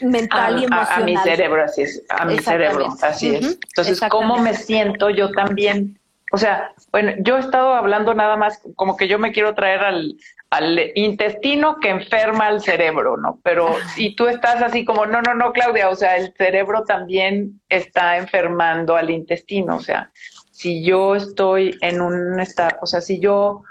mental 0.00 0.60
y 0.60 0.64
emocional. 0.64 1.02
A, 1.02 1.04
mi 1.04 1.16
cerebro, 1.18 1.64
así 1.64 1.82
es, 1.82 2.02
a 2.08 2.24
mi 2.24 2.38
cerebro, 2.38 2.88
así 3.02 3.34
es. 3.34 3.58
Entonces, 3.68 4.00
¿cómo 4.10 4.38
me 4.38 4.54
siento 4.54 5.10
yo 5.10 5.30
también? 5.30 5.98
O 6.32 6.38
sea, 6.38 6.72
bueno, 6.90 7.12
yo 7.18 7.36
he 7.36 7.40
estado 7.40 7.74
hablando 7.74 8.14
nada 8.14 8.36
más 8.36 8.62
como 8.74 8.96
que 8.96 9.06
yo 9.06 9.18
me 9.18 9.32
quiero 9.32 9.54
traer 9.54 9.80
al, 9.80 10.16
al 10.52 10.92
intestino 10.94 11.78
que 11.80 11.88
enferma 11.88 12.46
al 12.46 12.62
cerebro, 12.62 13.16
¿no? 13.16 13.38
Pero 13.42 13.74
si 13.94 14.14
tú 14.14 14.26
estás 14.26 14.62
así 14.62 14.84
como, 14.84 15.06
no, 15.06 15.22
no, 15.22 15.34
no, 15.34 15.52
Claudia, 15.52 15.88
o 15.88 15.94
sea, 15.94 16.16
el 16.16 16.34
cerebro 16.36 16.84
también 16.84 17.60
está 17.68 18.16
enfermando 18.16 18.96
al 18.96 19.10
intestino, 19.10 19.76
o 19.76 19.80
sea, 19.80 20.10
si 20.62 20.80
yo 20.84 21.16
estoy 21.16 21.76
en 21.80 22.00
un 22.00 22.38
estado, 22.38 22.78
o 22.82 22.86
sea, 22.86 23.00
si 23.00 23.18
yo 23.18 23.64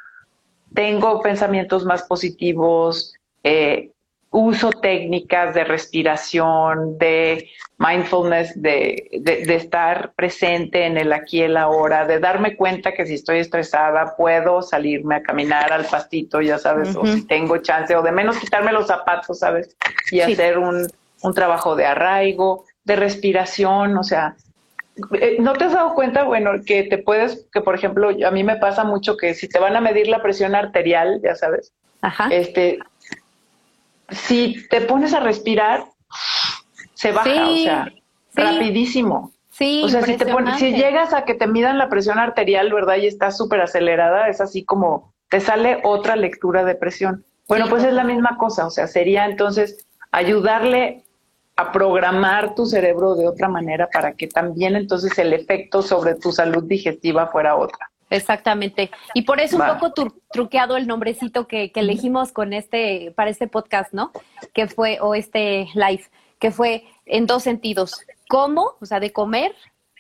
tengo 0.74 1.22
pensamientos 1.22 1.86
más 1.86 2.04
positivos, 2.04 3.14
eh, 3.46 3.92
uso 4.30 4.72
técnicas 4.72 5.56
de 5.56 5.64
respiración, 5.64 6.98
de 6.98 7.50
mindfulness, 7.78 8.62
de, 8.62 9.08
de, 9.22 9.56
estar 9.56 10.12
presente 10.16 10.86
en 10.86 10.98
el 10.98 11.14
aquí 11.14 11.38
y 11.38 11.44
el 11.44 11.56
ahora, 11.56 12.06
de 12.06 12.20
darme 12.20 12.58
cuenta 12.58 12.92
que 12.92 13.06
si 13.06 13.14
estoy 13.14 13.40
estresada 13.40 14.18
puedo 14.18 14.62
salirme 14.62 15.16
a 15.16 15.24
caminar 15.24 15.72
al 15.72 15.86
pastito, 15.86 16.42
ya 16.42 16.58
sabes, 16.58 16.94
o 16.98 17.06
si 17.06 17.26
tengo 17.26 17.58
chance, 17.60 17.96
o 17.96 18.02
de 18.02 18.12
menos 18.12 18.38
quitarme 18.38 18.74
los 18.74 18.88
zapatos, 18.88 19.40
¿sabes? 19.40 19.78
Y 20.12 20.20
hacer 20.20 20.58
un, 20.58 20.88
un 21.22 21.34
trabajo 21.34 21.78
de 21.78 21.86
arraigo, 21.86 22.66
de 22.84 22.98
respiración, 22.98 23.98
o 23.98 24.04
sea, 24.04 24.36
¿No 25.40 25.54
te 25.54 25.66
has 25.66 25.74
dado 25.74 25.94
cuenta, 25.94 26.24
bueno, 26.24 26.52
que 26.66 26.84
te 26.84 26.98
puedes, 26.98 27.48
que 27.54 27.62
por 27.62 27.76
ejemplo, 27.76 28.10
a 28.10 28.32
mí 28.32 28.44
me 28.44 28.58
pasa 28.58 28.84
mucho 28.84 29.18
que 29.18 29.34
si 29.34 29.48
te 29.48 29.60
van 29.60 29.76
a 29.76 29.82
medir 29.82 30.08
la 30.08 30.22
presión 30.22 30.54
arterial, 30.54 31.22
ya 31.24 31.36
sabes, 31.36 31.74
Ajá. 32.02 32.28
este, 32.30 32.80
si 34.10 34.68
te 34.70 34.82
pones 34.82 35.14
a 35.14 35.22
respirar, 35.22 35.86
se 36.94 37.12
baja, 37.12 37.48
o 37.48 37.56
sea, 37.56 37.92
rapidísimo. 38.34 39.32
Sí, 39.50 39.82
o 39.86 39.90
sea, 39.90 40.02
si, 40.02 40.18
te 40.18 40.26
pones, 40.26 40.58
si 40.60 40.72
llegas 40.74 41.14
a 41.14 41.24
que 41.24 41.36
te 41.36 41.48
midan 41.48 41.78
la 41.78 41.90
presión 41.90 42.20
arterial, 42.20 42.72
¿verdad? 42.74 42.98
Y 42.98 43.08
estás 43.08 43.38
súper 43.38 43.62
acelerada, 43.62 44.28
es 44.28 44.42
así 44.42 44.64
como 44.64 45.14
te 45.30 45.40
sale 45.40 45.80
otra 45.84 46.16
lectura 46.16 46.64
de 46.64 46.76
presión. 46.76 47.24
Bueno, 47.48 47.68
pues 47.70 47.84
es 47.84 47.94
la 47.94 48.04
misma 48.04 48.38
cosa, 48.38 48.66
o 48.66 48.70
sea, 48.70 48.88
sería 48.88 49.26
entonces 49.26 49.86
ayudarle 50.12 51.04
a 51.62 51.72
programar 51.72 52.56
tu 52.56 52.66
cerebro 52.66 53.16
de 53.16 53.28
otra 53.28 53.48
manera 53.48 53.88
para 53.92 54.14
que 54.14 54.28
también 54.28 54.76
entonces 54.76 55.18
el 55.18 55.34
efecto 55.34 55.82
sobre 55.82 56.16
tu 56.16 56.32
salud 56.32 56.64
digestiva 56.64 57.28
fuera 57.28 57.56
otra. 57.56 57.92
Exactamente. 58.10 58.92
Y 59.14 59.22
por 59.22 59.40
eso 59.40 59.58
un 59.58 59.66
poco 59.66 59.94
truqueado 60.32 60.76
el 60.76 60.86
nombrecito 60.86 61.48
que, 61.48 61.72
que, 61.72 61.80
elegimos 61.80 62.34
con 62.34 62.52
este, 62.52 63.14
para 63.16 63.30
este 63.30 63.48
podcast, 63.48 63.94
¿no? 63.94 64.12
Que 64.54 64.68
fue, 64.68 65.00
o 65.00 65.16
este 65.16 65.70
live, 65.74 66.04
que 66.38 66.52
fue 66.52 66.84
en 67.06 67.26
dos 67.26 67.44
sentidos. 67.44 68.02
¿Cómo? 68.28 68.74
O 68.82 68.86
sea, 68.86 69.00
de 69.00 69.14
comer, 69.14 69.56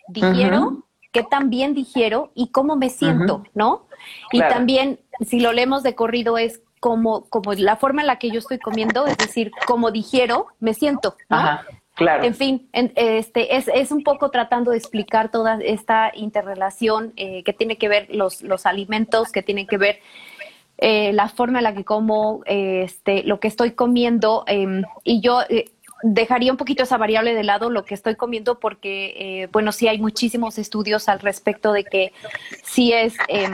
digiero, 0.09 0.83
qué 1.13 1.23
tan 1.23 1.49
bien 1.49 1.73
digiero 1.73 2.31
y 2.35 2.49
cómo 2.51 2.75
me 2.75 2.89
siento, 2.89 3.43
¿no? 3.53 3.87
Y 4.31 4.39
también, 4.39 4.99
si 5.25 5.39
lo 5.39 5.53
leemos 5.53 5.83
de 5.83 5.95
corrido, 5.95 6.37
es 6.37 6.61
como, 6.81 7.29
como 7.29 7.53
la 7.53 7.77
forma 7.77 8.01
en 8.01 8.07
la 8.07 8.17
que 8.17 8.31
yo 8.31 8.39
estoy 8.39 8.57
comiendo, 8.59 9.05
es 9.05 9.15
decir, 9.15 9.51
cómo 9.67 9.91
digiero, 9.91 10.47
me 10.59 10.73
siento, 10.73 11.15
¿no? 11.29 11.59
Claro. 11.93 12.23
En 12.23 12.33
fin, 12.33 12.67
este, 12.73 13.55
es, 13.55 13.67
es, 13.67 13.91
un 13.91 14.03
poco 14.03 14.31
tratando 14.31 14.71
de 14.71 14.77
explicar 14.77 15.29
toda 15.29 15.59
esta 15.61 16.11
interrelación 16.15 17.13
eh, 17.15 17.43
que 17.43 17.53
tiene 17.53 17.77
que 17.77 17.87
ver 17.87 18.07
los, 18.09 18.41
los 18.41 18.65
alimentos, 18.65 19.31
que 19.31 19.43
tiene 19.43 19.67
que 19.67 19.77
ver 19.77 19.99
eh, 20.79 21.13
la 21.13 21.29
forma 21.29 21.59
en 21.59 21.65
la 21.65 21.75
que 21.75 21.83
como, 21.83 22.41
este, 22.45 23.21
lo 23.23 23.39
que 23.39 23.47
estoy 23.47 23.71
comiendo. 23.73 24.43
Em, 24.47 24.81
y 25.03 25.21
yo 25.21 25.41
eh, 25.49 25.65
dejaría 26.03 26.51
un 26.51 26.57
poquito 26.57 26.83
esa 26.83 26.97
variable 26.97 27.33
de 27.33 27.43
lado, 27.43 27.69
lo 27.69 27.85
que 27.85 27.93
estoy 27.93 28.15
comiendo, 28.15 28.59
porque, 28.59 29.49
bueno, 29.51 29.71
sí 29.71 29.87
hay 29.87 29.99
muchísimos 29.99 30.57
estudios 30.57 31.09
al 31.09 31.19
respecto 31.19 31.71
de 31.73 31.83
que 31.83 32.13
si 32.63 32.93
es 32.93 33.15
em, 33.27 33.53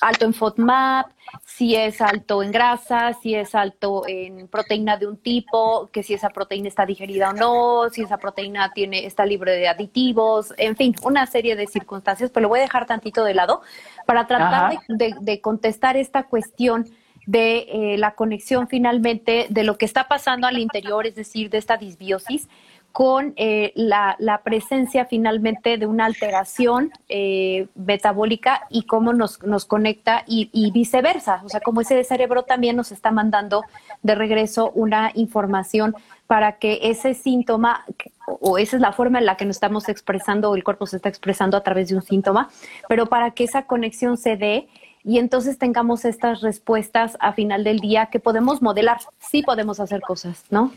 alto 0.00 0.24
en 0.24 0.34
FODMAP, 0.34 1.10
si 1.44 1.74
es 1.76 2.00
alto 2.00 2.42
en 2.42 2.52
grasa, 2.52 3.14
si 3.14 3.34
es 3.34 3.54
alto 3.54 4.04
en 4.06 4.48
proteína 4.48 4.96
de 4.96 5.06
un 5.06 5.16
tipo, 5.16 5.88
que 5.92 6.02
si 6.02 6.14
esa 6.14 6.30
proteína 6.30 6.68
está 6.68 6.86
digerida 6.86 7.30
o 7.30 7.32
no, 7.32 7.90
si 7.90 8.02
esa 8.02 8.18
proteína 8.18 8.72
tiene, 8.72 9.06
está 9.06 9.26
libre 9.26 9.52
de 9.52 9.68
aditivos, 9.68 10.54
en 10.56 10.76
fin, 10.76 10.94
una 11.02 11.26
serie 11.26 11.56
de 11.56 11.66
circunstancias, 11.66 12.30
pero 12.30 12.42
lo 12.42 12.48
voy 12.48 12.60
a 12.60 12.62
dejar 12.62 12.86
tantito 12.86 13.24
de 13.24 13.34
lado 13.34 13.62
para 14.06 14.26
tratar 14.26 14.78
de, 14.88 15.40
contestar 15.40 15.96
esta 15.96 16.24
cuestión 16.24 16.86
de 17.26 17.66
eh, 17.68 17.98
la 17.98 18.12
conexión 18.12 18.68
finalmente 18.68 19.46
de 19.48 19.64
lo 19.64 19.78
que 19.78 19.84
está 19.84 20.08
pasando 20.08 20.46
al 20.46 20.58
interior, 20.58 21.06
es 21.06 21.14
decir, 21.14 21.50
de 21.50 21.58
esta 21.58 21.76
disbiosis 21.76 22.48
con 22.94 23.32
eh, 23.34 23.72
la, 23.74 24.40
presencia 24.44 25.04
finalmente 25.04 25.78
de 25.78 25.86
una 25.86 26.04
alteración 26.04 26.92
eh, 27.08 27.66
metabólica 27.74 28.68
y 28.70 28.84
cómo 28.84 29.12
nos, 29.12 29.42
nos 29.42 29.64
conecta 29.64 30.22
y, 30.28 30.70
viceversa. 30.70 31.42
O 31.44 31.48
sea, 31.48 31.58
como 31.58 31.80
ese 31.80 32.04
cerebro 32.04 32.44
también 32.44 32.76
nos 32.76 32.92
está 32.92 33.10
mandando 33.10 33.64
de 34.04 34.14
regreso 34.14 34.70
una 34.76 35.10
información 35.14 35.96
para 36.28 36.52
que 36.52 36.78
ese 36.84 37.14
síntoma, 37.14 37.84
o 38.28 38.58
esa 38.58 38.76
es 38.76 38.80
la 38.80 38.92
forma 38.92 39.18
en 39.18 39.26
la 39.26 39.36
que 39.36 39.44
nos 39.44 39.56
estamos 39.56 39.88
expresando, 39.88 40.52
o 40.52 40.54
el 40.54 40.62
cuerpo 40.62 40.86
se 40.86 40.94
está 40.94 41.08
expresando 41.08 41.56
a 41.56 41.64
través 41.64 41.88
de 41.88 41.96
un 41.96 42.02
síntoma, 42.02 42.48
pero 42.88 43.06
para 43.06 43.32
que 43.32 43.42
esa 43.42 43.66
conexión 43.66 44.16
se 44.16 44.36
dé 44.36 44.68
y 45.04 45.18
entonces 45.18 45.58
tengamos 45.58 46.04
estas 46.06 46.40
respuestas 46.40 47.16
a 47.20 47.34
final 47.34 47.62
del 47.62 47.78
día 47.78 48.06
que 48.06 48.20
podemos 48.20 48.62
modelar. 48.62 48.98
Sí 49.20 49.42
podemos 49.42 49.78
hacer 49.78 50.00
cosas, 50.00 50.44
¿no? 50.48 50.72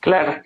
Claro. 0.00 0.40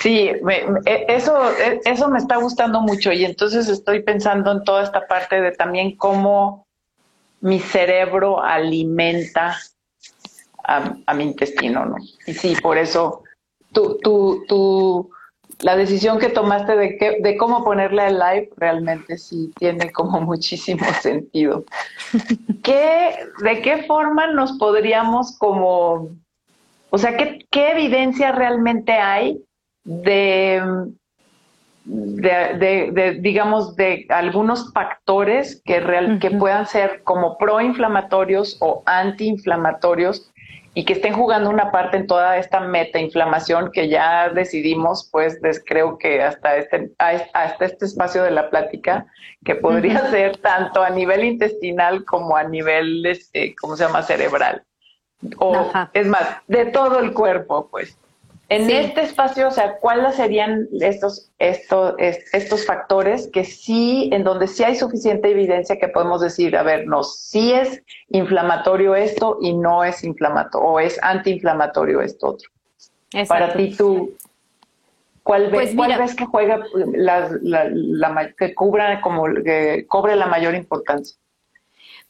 Sí, 0.00 0.28
e, 0.28 1.06
eso, 1.08 1.50
e, 1.58 1.80
eso 1.84 2.08
me 2.08 2.18
está 2.18 2.36
gustando 2.36 2.80
mucho 2.80 3.12
y 3.12 3.24
entonces 3.24 3.68
estoy 3.68 4.02
pensando 4.02 4.52
en 4.52 4.62
toda 4.62 4.84
esta 4.84 5.06
parte 5.06 5.40
de 5.40 5.52
también 5.52 5.96
cómo 5.96 6.66
mi 7.40 7.58
cerebro 7.58 8.42
alimenta 8.42 9.56
a, 10.62 11.14
mi 11.14 11.24
intestino, 11.24 11.84
¿no? 11.84 11.96
Y 12.26 12.32
sí, 12.32 12.56
por 12.62 12.78
eso 12.78 13.22
tú, 13.72 13.98
tú, 14.02 14.44
tú, 14.48 15.10
la 15.60 15.76
decisión 15.76 16.18
que 16.18 16.28
tomaste 16.28 16.76
de, 16.76 16.96
que, 16.98 17.18
de 17.20 17.36
cómo 17.36 17.64
ponerle 17.64 18.02
al 18.02 18.18
live 18.18 18.50
realmente 18.56 19.18
sí 19.18 19.52
tiene 19.58 19.90
como 19.92 20.20
muchísimo 20.22 20.84
sentido. 21.00 21.64
¿Qué, 22.62 23.16
¿De 23.42 23.62
qué 23.62 23.84
forma 23.84 24.26
nos 24.28 24.52
podríamos 24.58 25.36
como 25.38 26.10
o 26.94 26.98
sea, 26.98 27.16
¿qué, 27.16 27.70
evidencia 27.72 28.30
realmente 28.30 28.92
hay 28.92 29.42
de, 29.82 30.62
de, 31.84 33.18
digamos, 33.20 33.74
de 33.74 34.06
algunos 34.10 34.72
factores 34.72 35.60
que, 35.64 35.80
real, 35.80 36.20
que 36.20 36.30
puedan 36.30 36.66
ser 36.66 37.02
como 37.02 37.36
proinflamatorios 37.36 38.58
o 38.60 38.84
antiinflamatorios 38.86 40.30
y 40.74 40.84
que 40.84 40.94
estén 40.94 41.14
jugando 41.14 41.50
una 41.50 41.70
parte 41.70 41.96
en 41.96 42.06
toda 42.06 42.36
esta 42.36 42.60
metainflamación 42.60 43.70
que 43.72 43.88
ya 43.88 44.28
decidimos, 44.28 45.08
pues 45.10 45.38
creo 45.64 45.98
que 45.98 46.22
hasta 46.22 46.56
este, 46.56 46.90
hasta 46.98 47.64
este 47.64 47.84
espacio 47.84 48.22
de 48.24 48.32
la 48.32 48.50
plática, 48.50 49.06
que 49.44 49.54
podría 49.54 50.06
ser 50.10 50.36
tanto 50.38 50.82
a 50.82 50.90
nivel 50.90 51.24
intestinal 51.24 52.04
como 52.04 52.36
a 52.36 52.44
nivel, 52.44 53.06
este, 53.06 53.54
¿cómo 53.54 53.76
se 53.76 53.84
llama?, 53.84 54.02
cerebral 54.02 54.64
o 55.38 55.72
es 55.92 56.06
más, 56.06 56.28
de 56.46 56.66
todo 56.66 56.98
el 56.98 57.12
cuerpo, 57.12 57.68
pues. 57.70 57.96
En 58.48 58.70
este 58.70 59.02
espacio, 59.02 59.48
o 59.48 59.50
sea, 59.50 59.78
¿cuáles 59.78 60.16
serían 60.16 60.68
estos, 60.80 61.30
estos, 61.38 61.94
estos 61.98 62.66
factores 62.66 63.28
que 63.32 63.42
sí, 63.44 64.10
en 64.12 64.22
donde 64.22 64.48
sí 64.48 64.62
hay 64.62 64.76
suficiente 64.76 65.30
evidencia 65.30 65.78
que 65.78 65.88
podemos 65.88 66.20
decir, 66.20 66.56
a 66.56 66.62
ver, 66.62 66.86
no, 66.86 67.02
sí 67.02 67.52
es 67.52 67.82
inflamatorio 68.08 68.94
esto 68.94 69.38
y 69.40 69.54
no 69.54 69.82
es 69.82 70.04
inflamatorio, 70.04 70.68
o 70.68 70.78
es 70.78 71.02
antiinflamatorio 71.02 72.02
esto 72.02 72.28
otro? 72.28 72.50
Para 73.28 73.54
ti, 73.54 73.74
tú, 73.76 74.14
¿Cuál, 75.24 75.50
pues 75.50 75.74
ves 75.74 76.14
que 76.14 76.26
juega 76.26 76.60
la, 76.92 78.32
que 78.36 78.54
cubra 78.54 79.00
como 79.00 79.24
que 79.42 79.86
cobre 79.88 80.16
la 80.16 80.26
mayor 80.26 80.54
importancia? 80.54 81.16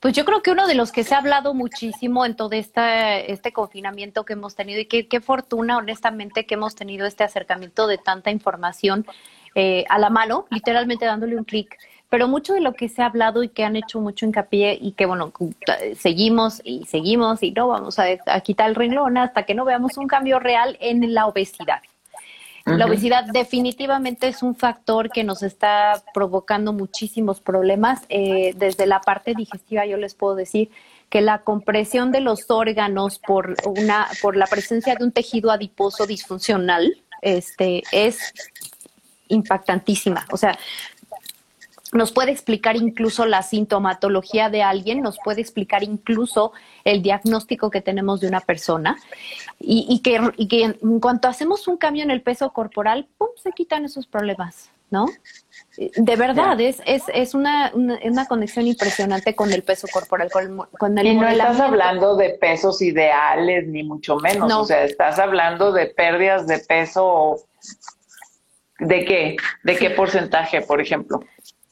Pues 0.00 0.14
yo 0.14 0.24
creo 0.26 0.42
que 0.42 0.50
uno 0.50 0.66
de 0.66 0.74
los 0.74 0.92
que 0.92 1.02
se 1.02 1.14
ha 1.14 1.18
hablado 1.18 1.54
muchísimo 1.54 2.26
en 2.26 2.36
todo 2.36 2.52
esta, 2.52 3.18
este 3.18 3.52
confinamiento 3.52 4.24
que 4.24 4.34
hemos 4.34 4.54
tenido 4.54 4.80
y 4.80 4.86
qué 4.86 5.20
fortuna, 5.20 5.78
honestamente, 5.78 6.44
que 6.44 6.54
hemos 6.54 6.74
tenido 6.74 7.06
este 7.06 7.24
acercamiento 7.24 7.86
de 7.86 7.96
tanta 7.96 8.30
información 8.30 9.06
eh, 9.54 9.84
a 9.88 9.98
la 9.98 10.10
mano, 10.10 10.46
literalmente 10.50 11.06
dándole 11.06 11.36
un 11.36 11.44
clic. 11.44 11.78
Pero 12.10 12.28
mucho 12.28 12.54
de 12.54 12.60
lo 12.60 12.74
que 12.74 12.88
se 12.88 13.02
ha 13.02 13.06
hablado 13.06 13.42
y 13.42 13.48
que 13.48 13.64
han 13.64 13.76
hecho 13.76 14.00
mucho 14.00 14.26
hincapié 14.26 14.76
y 14.80 14.92
que, 14.92 15.06
bueno, 15.06 15.32
seguimos 15.96 16.60
y 16.64 16.84
seguimos 16.86 17.42
y 17.42 17.52
no 17.52 17.68
vamos 17.68 17.98
a, 17.98 18.04
a 18.26 18.40
quitar 18.40 18.68
el 18.68 18.74
renglón 18.74 19.16
hasta 19.16 19.44
que 19.44 19.54
no 19.54 19.64
veamos 19.64 19.96
un 19.96 20.06
cambio 20.06 20.38
real 20.38 20.76
en 20.80 21.14
la 21.14 21.26
obesidad. 21.26 21.80
La 22.64 22.86
obesidad 22.86 23.24
definitivamente 23.26 24.26
es 24.26 24.42
un 24.42 24.54
factor 24.54 25.10
que 25.10 25.22
nos 25.22 25.42
está 25.42 26.02
provocando 26.14 26.72
muchísimos 26.72 27.40
problemas. 27.40 28.00
Eh, 28.08 28.54
desde 28.56 28.86
la 28.86 29.00
parte 29.00 29.34
digestiva 29.34 29.84
yo 29.84 29.98
les 29.98 30.14
puedo 30.14 30.34
decir 30.34 30.70
que 31.10 31.20
la 31.20 31.42
compresión 31.42 32.10
de 32.10 32.20
los 32.20 32.50
órganos 32.50 33.18
por, 33.18 33.54
una, 33.66 34.08
por 34.22 34.36
la 34.36 34.46
presencia 34.46 34.94
de 34.94 35.04
un 35.04 35.12
tejido 35.12 35.50
adiposo 35.50 36.06
disfuncional 36.06 36.96
este, 37.20 37.82
es 37.92 38.32
impactantísima. 39.28 40.26
O 40.32 40.36
sea, 40.36 40.58
nos 41.94 42.12
puede 42.12 42.32
explicar 42.32 42.76
incluso 42.76 43.24
la 43.24 43.42
sintomatología 43.42 44.50
de 44.50 44.62
alguien, 44.62 45.00
nos 45.00 45.18
puede 45.24 45.40
explicar 45.40 45.82
incluso 45.84 46.52
el 46.84 47.02
diagnóstico 47.02 47.70
que 47.70 47.80
tenemos 47.80 48.20
de 48.20 48.28
una 48.28 48.40
persona 48.40 48.96
y, 49.60 50.00
que, 50.00 50.16
en 50.80 51.00
cuanto 51.00 51.28
hacemos 51.28 51.68
un 51.68 51.76
cambio 51.76 52.02
en 52.02 52.10
el 52.10 52.20
peso 52.20 52.50
corporal, 52.50 53.06
¡pum!, 53.16 53.28
se 53.40 53.52
quitan 53.52 53.84
esos 53.84 54.06
problemas, 54.06 54.70
¿no? 54.90 55.06
De 55.76 56.16
verdad, 56.16 56.60
es, 56.60 56.82
es, 56.84 57.34
una, 57.34 57.72
una, 57.74 58.26
conexión 58.26 58.66
impresionante 58.66 59.34
con 59.34 59.52
el 59.52 59.62
peso 59.62 59.86
corporal, 59.92 60.30
con, 60.30 60.98
el 60.98 61.06
Y 61.06 61.14
no 61.14 61.28
estás 61.28 61.60
hablando 61.60 62.16
de 62.16 62.30
pesos 62.30 62.82
ideales, 62.82 63.68
ni 63.68 63.84
mucho 63.84 64.16
menos, 64.16 64.52
o 64.52 64.64
sea, 64.64 64.84
estás 64.84 65.18
hablando 65.18 65.72
de 65.72 65.86
pérdidas 65.86 66.46
de 66.46 66.58
peso, 66.58 67.40
¿de 68.78 69.04
qué? 69.04 69.36
¿De 69.62 69.76
qué 69.76 69.90
porcentaje, 69.90 70.60
por 70.60 70.80
ejemplo? 70.80 71.20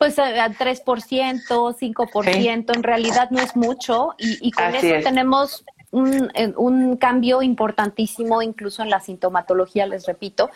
Pues 0.03 0.19
al 0.19 0.57
3%, 0.57 0.83
5%, 0.85 2.75
en 2.75 2.83
realidad 2.83 3.31
no 3.31 3.41
es 3.41 3.55
mucho 3.55 4.17
y, 4.19 4.51
con 4.51 4.75
eso 4.75 4.97
tenemos 5.01 5.65
un, 5.93 6.97
cambio 6.97 7.41
importantísimo 7.41 8.43
incluso 8.43 8.83
en 8.83 8.91
la 8.91 8.99
sintomatología, 8.99 9.87
les 9.87 10.05
repito. 10.05 10.51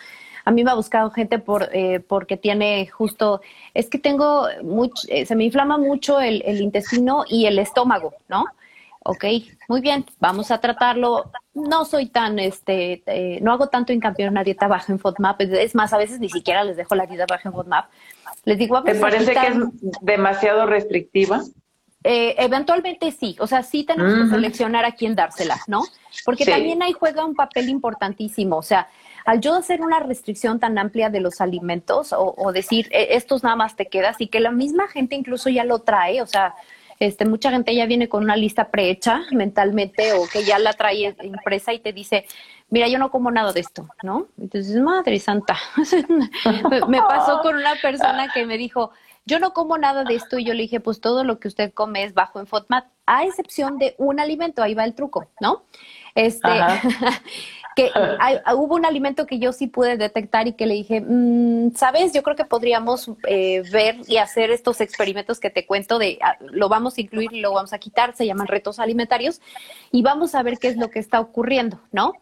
A 0.45 0.51
mí 0.51 0.65
me 0.65 0.73
ha 0.73 0.75
buscado 0.75 1.13
gente 1.13 1.39
por 1.39 1.69
eh, 1.73 2.01
porque 2.01 2.37
tiene 2.37 2.89
justo, 2.89 3.41
es 3.73 3.89
que 3.89 4.01
tengo 4.01 4.49
mucho, 4.65 5.07
eh, 5.07 5.25
se 5.27 5.37
me 5.37 5.45
inflama 5.45 5.79
mucho 5.79 6.19
el, 6.19 6.43
intestino 6.61 7.23
y 7.29 7.47
el 7.47 7.61
estómago, 7.61 8.15
¿no? 8.29 8.47
Ok, 9.05 9.27
muy 9.69 9.81
bien, 9.81 10.05
vamos 10.19 10.51
a 10.51 10.59
tratarlo. 10.59 11.31
No 11.55 11.85
soy 11.85 12.07
tan, 12.07 12.41
este, 12.41 13.05
eh, 13.07 13.39
no 13.43 13.53
hago 13.53 13.69
tanto 13.69 13.93
hincapié 13.93 14.25
en 14.25 14.33
una 14.33 14.43
dieta 14.43 14.67
baja 14.67 14.93
en 14.93 14.99
FODMAP. 14.99 15.43
Es 15.43 15.77
más, 15.77 15.93
a 15.93 15.99
veces 15.99 16.19
ni 16.19 16.29
siquiera 16.29 16.65
les 16.65 16.77
dejo 16.77 16.97
la 16.97 17.07
dieta 17.07 17.27
baja 17.29 17.49
en 17.49 17.55
FODMAP 17.55 17.87
les 18.47 18.59
digo, 18.59 18.81
¿Te 18.85 18.95
parece 18.95 19.33
que 19.33 19.47
es 19.49 19.57
demasiado 20.01 20.67
restrictiva? 20.67 21.43
Eh, 22.05 22.37
eventualmente 22.39 23.11
sí, 23.11 23.37
o 23.41 23.49
sea, 23.49 23.65
sí 23.65 23.83
tenemos 23.83 24.15
que 24.15 24.31
seleccionar 24.31 24.85
a 24.85 24.93
quién 24.93 25.17
dársela, 25.17 25.59
¿no? 25.67 25.83
Porque 26.25 26.47
también 26.47 26.81
ahí 26.81 26.93
juega 26.93 27.25
un 27.25 27.35
papel 27.35 27.69
importantísimo, 27.69 28.57
o 28.57 28.63
sea, 28.63 28.89
al 29.25 29.41
yo 29.41 29.57
hacer 29.57 29.83
una 29.83 29.99
restricción 29.99 30.61
tan 30.61 30.79
amplia 30.79 31.11
de 31.11 31.19
los 31.19 31.41
alimentos 31.41 32.15
o, 32.17 32.53
decir, 32.53 32.87
e, 32.93 33.17
estos 33.17 33.43
nada 33.43 33.57
más 33.57 33.75
te 33.75 33.87
quedas 33.87 34.21
y 34.21 34.29
que 34.29 34.39
la 34.39 34.53
misma 34.53 34.87
gente 34.87 35.17
incluso 35.17 35.51
ya 35.51 35.65
lo 35.65 35.81
trae, 35.81 36.23
o 36.23 36.27
sea, 36.27 36.55
este, 36.99 37.25
mucha 37.25 37.51
gente 37.51 37.75
ya 37.75 37.87
viene 37.87 38.09
con 38.09 38.25
una 38.25 38.37
lista 38.37 38.71
prehecha 38.71 39.23
mentalmente 39.33 40.13
o 40.13 40.27
que 40.27 40.45
ya 40.45 40.59
la 40.59 40.73
trae 40.73 41.15
impresa 41.23 41.73
y 41.73 41.79
te 41.79 41.93
dice, 41.93 42.27
mira, 42.71 42.89
yo 42.89 42.99
no 42.99 43.11
como 43.11 43.31
nada 43.31 43.53
de 43.53 43.61
esto, 43.61 43.89
¿no? 44.03 44.29
Entonces, 44.41 44.77
madre 44.77 45.19
santa, 45.19 45.57
me 46.89 46.99
pasó 47.03 47.41
con 47.43 47.57
una 47.57 47.75
persona 47.77 48.29
que 48.33 48.47
me 48.47 48.59
dijo, 48.59 48.93
yo 49.25 49.41
no 49.41 49.53
como 49.53 49.77
nada 49.77 50.05
de 50.05 50.15
esto 50.15 50.39
y 50.39 50.45
yo 50.45 50.55
le 50.55 50.63
dije, 50.63 50.81
pues 50.81 51.01
todo 51.01 51.25
lo 51.25 51.41
que 51.41 51.49
usted 51.49 51.73
come 51.75 52.05
es 52.05 52.15
bajo 52.15 52.39
en 52.39 52.47
FODMAP, 52.47 52.87
a 53.07 53.25
excepción 53.25 53.79
de 53.79 53.95
un 53.99 54.21
alimento, 54.21 54.63
ahí 54.63 54.75
va 54.75 54.85
el 54.85 54.95
truco, 54.95 55.29
¿no? 55.41 55.65
Este, 56.15 56.49
que 57.77 57.93
hubo 58.57 58.75
un 58.75 58.85
alimento 58.85 59.27
que 59.27 59.39
yo 59.39 59.53
sí 59.53 59.69
pude 59.69 59.97
detectar 59.97 60.49
y 60.49 60.55
que 60.55 60.67
le 60.67 60.75
dije, 60.75 61.01
mm, 61.01 61.77
sabes, 61.77 62.13
yo 62.13 62.25
creo 62.25 62.35
que 62.35 62.45
podríamos 62.45 63.11
eh, 63.29 63.63
ver 63.71 63.99
y 64.09 64.17
hacer 64.17 64.51
estos 64.51 64.81
experimentos 64.81 65.39
que 65.39 65.51
te 65.51 65.67
cuento 65.67 66.01
de, 66.01 66.19
ah, 66.23 66.37
lo 66.41 66.69
vamos 66.69 66.97
a 66.97 67.03
incluir 67.03 67.33
y 67.33 67.41
lo 67.41 67.53
vamos 67.53 67.73
a 67.73 67.79
quitar, 67.79 68.17
se 68.17 68.27
llaman 68.27 68.49
retos 68.49 68.81
alimentarios, 68.81 69.41
y 69.93 70.03
vamos 70.03 70.35
a 70.35 70.43
ver 70.43 70.59
qué 70.59 70.69
es 70.69 70.77
lo 70.77 70.91
que 70.91 70.99
está 70.99 71.21
ocurriendo, 71.21 71.79
¿no? 71.93 72.15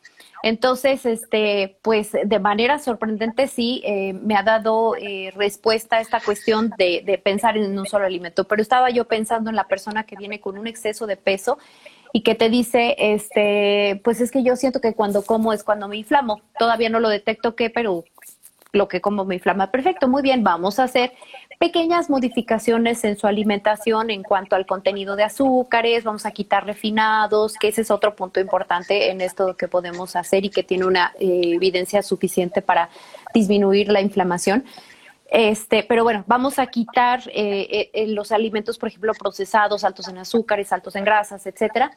Entonces, 0.42 1.06
este, 1.06 1.78
pues 1.80 2.12
de 2.12 2.38
manera 2.38 2.78
sorprendente 2.78 3.46
sí 3.46 3.80
eh, 3.82 4.12
me 4.12 4.36
ha 4.36 4.42
dado 4.42 4.94
eh, 4.96 5.32
respuesta 5.34 5.96
a 5.96 6.00
esta 6.02 6.20
cuestión 6.20 6.70
de, 6.76 7.02
de, 7.02 7.16
pensar 7.16 7.56
en 7.56 7.78
un 7.78 7.86
solo 7.86 8.04
alimento, 8.04 8.44
pero 8.44 8.60
estaba 8.60 8.90
yo 8.90 9.06
pensando 9.06 9.48
en 9.48 9.56
la 9.56 9.68
persona 9.68 10.04
que 10.04 10.16
viene 10.16 10.40
con 10.40 10.58
un 10.58 10.66
exceso 10.66 11.06
de 11.06 11.16
peso 11.16 11.56
y 12.16 12.20
que 12.20 12.36
te 12.36 12.48
dice, 12.48 12.94
este, 12.96 14.00
pues 14.04 14.20
es 14.20 14.30
que 14.30 14.44
yo 14.44 14.54
siento 14.54 14.80
que 14.80 14.94
cuando 14.94 15.22
como 15.22 15.52
es 15.52 15.64
cuando 15.64 15.88
me 15.88 15.96
inflamo. 15.96 16.42
Todavía 16.56 16.88
no 16.88 17.00
lo 17.00 17.08
detecto 17.08 17.56
qué, 17.56 17.70
pero 17.70 18.04
lo 18.72 18.86
que 18.86 19.00
como 19.00 19.24
me 19.24 19.34
inflama. 19.34 19.72
Perfecto, 19.72 20.06
muy 20.06 20.22
bien, 20.22 20.44
vamos 20.44 20.78
a 20.78 20.84
hacer 20.84 21.12
pequeñas 21.58 22.10
modificaciones 22.10 23.02
en 23.02 23.16
su 23.18 23.26
alimentación 23.26 24.10
en 24.10 24.22
cuanto 24.22 24.54
al 24.54 24.64
contenido 24.64 25.16
de 25.16 25.24
azúcares, 25.24 26.04
vamos 26.04 26.24
a 26.24 26.30
quitar 26.30 26.64
refinados, 26.64 27.54
que 27.54 27.66
ese 27.66 27.80
es 27.80 27.90
otro 27.90 28.14
punto 28.14 28.38
importante 28.38 29.10
en 29.10 29.20
esto 29.20 29.56
que 29.56 29.66
podemos 29.66 30.14
hacer 30.14 30.44
y 30.44 30.50
que 30.50 30.62
tiene 30.62 30.86
una 30.86 31.14
eh, 31.18 31.54
evidencia 31.54 32.00
suficiente 32.02 32.62
para 32.62 32.90
disminuir 33.34 33.88
la 33.88 34.00
inflamación. 34.00 34.64
Este, 35.26 35.84
pero 35.88 36.04
bueno, 36.04 36.24
vamos 36.26 36.58
a 36.58 36.66
quitar 36.66 37.22
eh, 37.28 37.90
eh, 37.92 38.06
los 38.08 38.30
alimentos, 38.30 38.78
por 38.78 38.88
ejemplo, 38.88 39.12
procesados, 39.14 39.84
altos 39.84 40.08
en 40.08 40.18
azúcares, 40.18 40.72
altos 40.72 40.96
en 40.96 41.04
grasas, 41.04 41.46
etcétera, 41.46 41.92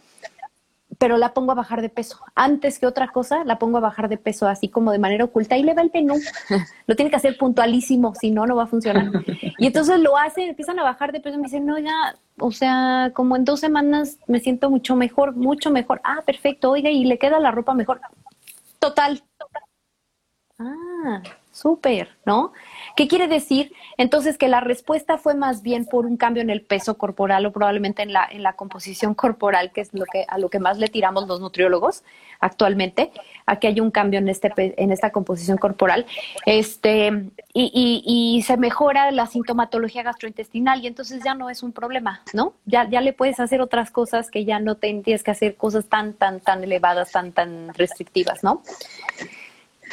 pero 0.98 1.18
la 1.18 1.34
pongo 1.34 1.52
a 1.52 1.56
bajar 1.56 1.82
de 1.82 1.90
peso. 1.90 2.20
Antes 2.34 2.80
que 2.80 2.88
otra 2.88 3.10
cosa, 3.10 3.44
la 3.44 3.60
pongo 3.60 3.78
a 3.78 3.82
bajar 3.82 4.10
de 4.10 4.18
peso 4.18 4.48
así 4.48 4.70
como 4.70 4.92
de 4.92 5.00
manera 5.00 5.26
oculta 5.26 5.58
y 5.58 5.64
le 5.64 5.74
va 5.74 5.82
el 5.82 5.92
menú. 5.94 6.16
Lo 6.88 6.96
tiene 6.96 7.12
que 7.12 7.18
hacer 7.18 7.38
puntualísimo, 7.38 8.16
si 8.16 8.32
no, 8.32 8.46
no 8.46 8.56
va 8.56 8.64
a 8.64 8.68
funcionar. 8.68 9.12
Y 9.60 9.68
entonces 9.68 10.00
lo 10.00 10.18
hacen, 10.18 10.50
empiezan 10.50 10.80
a 10.80 10.84
bajar 10.84 11.12
de 11.12 11.20
peso 11.20 11.36
y 11.36 11.40
me 11.40 11.46
dicen, 11.46 11.66
no, 11.66 11.78
ya, 11.78 12.16
o 12.40 12.52
sea, 12.52 13.12
como 13.14 13.36
en 13.36 13.46
dos 13.46 13.60
semanas 13.60 14.18
me 14.28 14.40
siento 14.40 14.70
mucho 14.70 14.96
mejor, 14.96 15.36
mucho 15.36 15.70
mejor. 15.70 16.02
Ah, 16.04 16.24
perfecto, 16.26 16.72
oiga, 16.72 16.90
y 16.90 17.06
le 17.06 17.20
queda 17.20 17.40
la 17.40 17.52
ropa 17.52 17.74
mejor. 17.74 18.02
Total. 18.80 19.22
Ah, 20.58 21.22
súper, 21.58 22.10
¿no? 22.26 22.54
¿Qué 22.96 23.08
quiere 23.08 23.28
decir? 23.28 23.74
Entonces 23.98 24.38
que 24.38 24.48
la 24.48 24.60
respuesta 24.60 25.18
fue 25.18 25.34
más 25.34 25.64
bien 25.64 25.86
por 25.86 26.06
un 26.06 26.18
cambio 26.18 26.42
en 26.42 26.50
el 26.50 26.62
peso 26.62 26.98
corporal 26.98 27.46
o 27.46 27.52
probablemente 27.52 28.04
en 28.04 28.14
la, 28.14 28.28
en 28.30 28.44
la 28.44 28.54
composición 28.54 29.16
corporal, 29.16 29.72
que 29.72 29.82
es 29.82 29.94
lo 29.94 30.06
que, 30.06 30.26
a 30.28 30.38
lo 30.38 30.50
que 30.50 30.60
más 30.60 30.78
le 30.78 30.88
tiramos 30.88 31.28
los 31.28 31.40
nutriólogos 31.40 32.04
actualmente, 32.40 33.12
a 33.46 33.58
que 33.58 33.68
hay 33.68 33.80
un 33.80 33.90
cambio 33.90 34.20
en, 34.20 34.30
este, 34.30 34.52
en 34.56 34.92
esta 34.92 35.12
composición 35.12 35.58
corporal. 35.58 36.06
Este, 36.46 37.32
y, 37.54 38.04
y, 38.06 38.42
se 38.44 38.56
mejora 38.58 39.10
la 39.10 39.26
sintomatología 39.26 40.04
gastrointestinal 40.04 40.84
y 40.84 40.88
entonces 40.88 41.24
ya 41.24 41.34
no 41.34 41.50
es 41.50 41.64
un 41.64 41.72
problema, 41.72 42.22
¿no? 42.34 42.54
Ya, 42.66 42.88
ya 42.88 43.02
le 43.02 43.14
puedes 43.14 43.40
hacer 43.40 43.62
otras 43.62 43.90
cosas 43.90 44.30
que 44.30 44.46
ya 44.46 44.60
no 44.60 44.76
tienes 44.76 45.24
que 45.24 45.32
hacer 45.32 45.56
cosas 45.56 45.88
tan, 45.88 46.14
tan, 46.14 46.40
tan 46.40 46.64
elevadas, 46.64 47.12
tan, 47.12 47.32
tan 47.32 47.74
restrictivas, 47.74 48.44
¿no? 48.44 48.62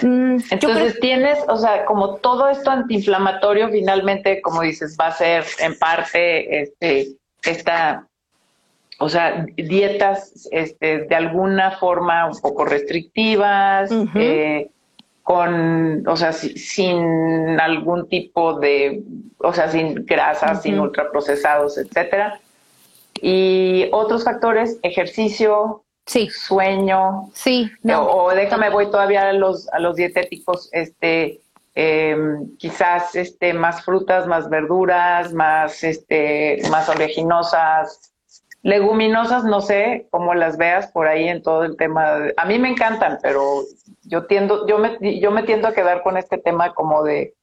Mm, 0.03 0.39
Entonces 0.51 0.99
tienes, 1.01 1.39
o 1.49 1.57
sea, 1.57 1.85
como 1.85 2.17
todo 2.17 2.49
esto 2.49 2.71
antiinflamatorio 2.71 3.69
finalmente, 3.69 4.41
como 4.41 4.63
dices, 4.63 4.97
va 5.01 5.09
a 5.09 5.13
ser 5.13 5.45
en 5.59 5.79
parte 5.79 6.63
este, 6.63 7.09
esta, 7.45 8.07
o 8.99 9.09
sea, 9.09 9.47
dietas 9.57 10.49
este, 10.51 11.05
de 11.05 11.15
alguna 11.15 11.73
forma 11.73 12.27
un 12.27 12.39
poco 12.41 12.65
restrictivas, 12.65 13.91
eh, 14.17 14.71
con, 15.23 16.07
o 16.07 16.17
sea, 16.17 16.33
sin 16.33 17.59
algún 17.61 18.09
tipo 18.09 18.59
de, 18.59 19.03
o 19.39 19.53
sea, 19.53 19.71
sin 19.71 20.05
grasas, 20.07 20.63
sin 20.63 20.79
ultraprocesados, 20.79 21.79
etcétera. 21.79 22.41
Y 23.23 23.89
otros 23.93 24.25
factores, 24.25 24.79
ejercicio, 24.83 25.84
sí. 26.07 26.29
sueño. 26.31 27.31
Sí. 27.33 27.71
O, 27.97 28.31
déjame, 28.31 28.71
voy 28.71 28.91
todavía 28.91 29.29
a 29.29 29.33
los, 29.33 29.69
a 29.69 29.79
los 29.79 29.97
dietéticos, 29.97 30.69
este, 30.73 31.41
em, 31.75 32.57
quizás 32.57 33.15
este, 33.15 33.53
más 33.53 33.85
frutas, 33.85 34.27
más 34.27 34.49
verduras, 34.49 35.33
más, 35.33 35.83
este, 35.85 36.63
más 36.71 36.89
oleaginosas. 36.89 38.13
Leguminosas 38.63 39.45
no 39.45 39.61
sé 39.61 40.07
cómo 40.11 40.35
las 40.35 40.57
veas 40.57 40.87
por 40.87 41.07
ahí 41.07 41.29
en 41.29 41.43
todo 41.43 41.65
el 41.65 41.77
tema. 41.77 42.17
a 42.37 42.45
mí 42.47 42.59
me 42.59 42.71
encantan, 42.71 43.19
pero 43.23 43.63
yo 44.05 44.27
tiendo, 44.27 44.67
yo 44.67 44.79
me, 44.79 45.21
yo 45.21 45.31
me 45.31 45.43
tiendo 45.43 45.69
a 45.69 45.75
quedar 45.75 46.03
con 46.03 46.17
este 46.17 46.39
tema 46.39 46.73
como 46.73 47.03
de 47.03 47.35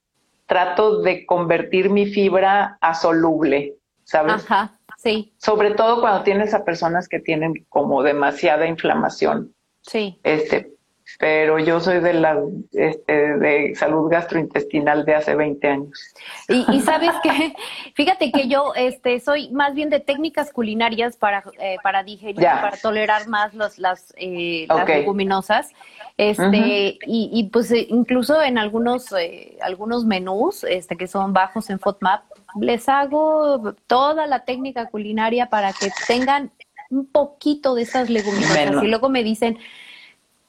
trato 0.47 1.01
de 1.01 1.25
convertir 1.25 1.89
mi 1.89 2.07
fibra 2.07 2.77
a 2.81 2.93
soluble, 2.93 3.75
¿sabes? 4.03 4.33
Ajá, 4.33 4.77
sí. 5.01 5.33
Sobre 5.37 5.71
todo 5.71 6.01
cuando 6.01 6.23
tienes 6.23 6.53
a 6.53 6.63
personas 6.65 7.07
que 7.07 7.19
tienen 7.19 7.65
como 7.69 8.03
demasiada 8.03 8.67
inflamación. 8.67 9.53
Sí. 9.81 10.19
Este, 10.23 10.71
pero 11.19 11.59
yo 11.59 11.79
soy 11.79 11.99
de 11.99 12.13
la 12.13 12.41
este, 12.71 13.37
de 13.37 13.75
salud 13.75 14.09
gastrointestinal 14.09 15.05
de 15.05 15.15
hace 15.15 15.35
20 15.35 15.67
años. 15.67 15.99
Y, 16.47 16.79
sabes 16.81 17.11
que, 17.23 17.53
fíjate 17.95 18.31
que 18.31 18.47
yo 18.47 18.73
este, 18.75 19.19
soy 19.19 19.49
más 19.51 19.73
bien 19.73 19.89
de 19.89 19.99
técnicas 19.99 20.51
culinarias 20.51 21.17
para, 21.17 21.43
eh, 21.59 21.77
para 21.83 22.03
digerir, 22.03 22.43
para 22.43 22.77
tolerar 22.77 23.27
más 23.27 23.53
los, 23.53 23.77
las, 23.77 24.13
eh, 24.17 24.65
las 24.67 24.87
leguminosas. 24.87 25.71
Este, 26.17 26.97
y, 27.05 27.29
y, 27.33 27.49
pues 27.51 27.71
eh, 27.71 27.87
incluso 27.89 28.41
en 28.41 28.57
algunos, 28.57 29.11
eh, 29.13 29.57
algunos 29.61 30.05
menús 30.05 30.63
este, 30.63 30.95
que 30.95 31.07
son 31.07 31.33
bajos 31.33 31.69
en 31.69 31.79
FODMAP, 31.79 32.23
les 32.59 32.89
hago 32.89 33.73
toda 33.87 34.27
la 34.27 34.45
técnica 34.45 34.89
culinaria 34.89 35.49
para 35.49 35.73
que 35.73 35.89
tengan 36.07 36.51
un 36.89 37.05
poquito 37.05 37.75
de 37.75 37.83
esas 37.83 38.09
leguminosas. 38.09 38.83
Y 38.83 38.87
luego 38.87 39.09
me 39.09 39.23
dicen, 39.23 39.57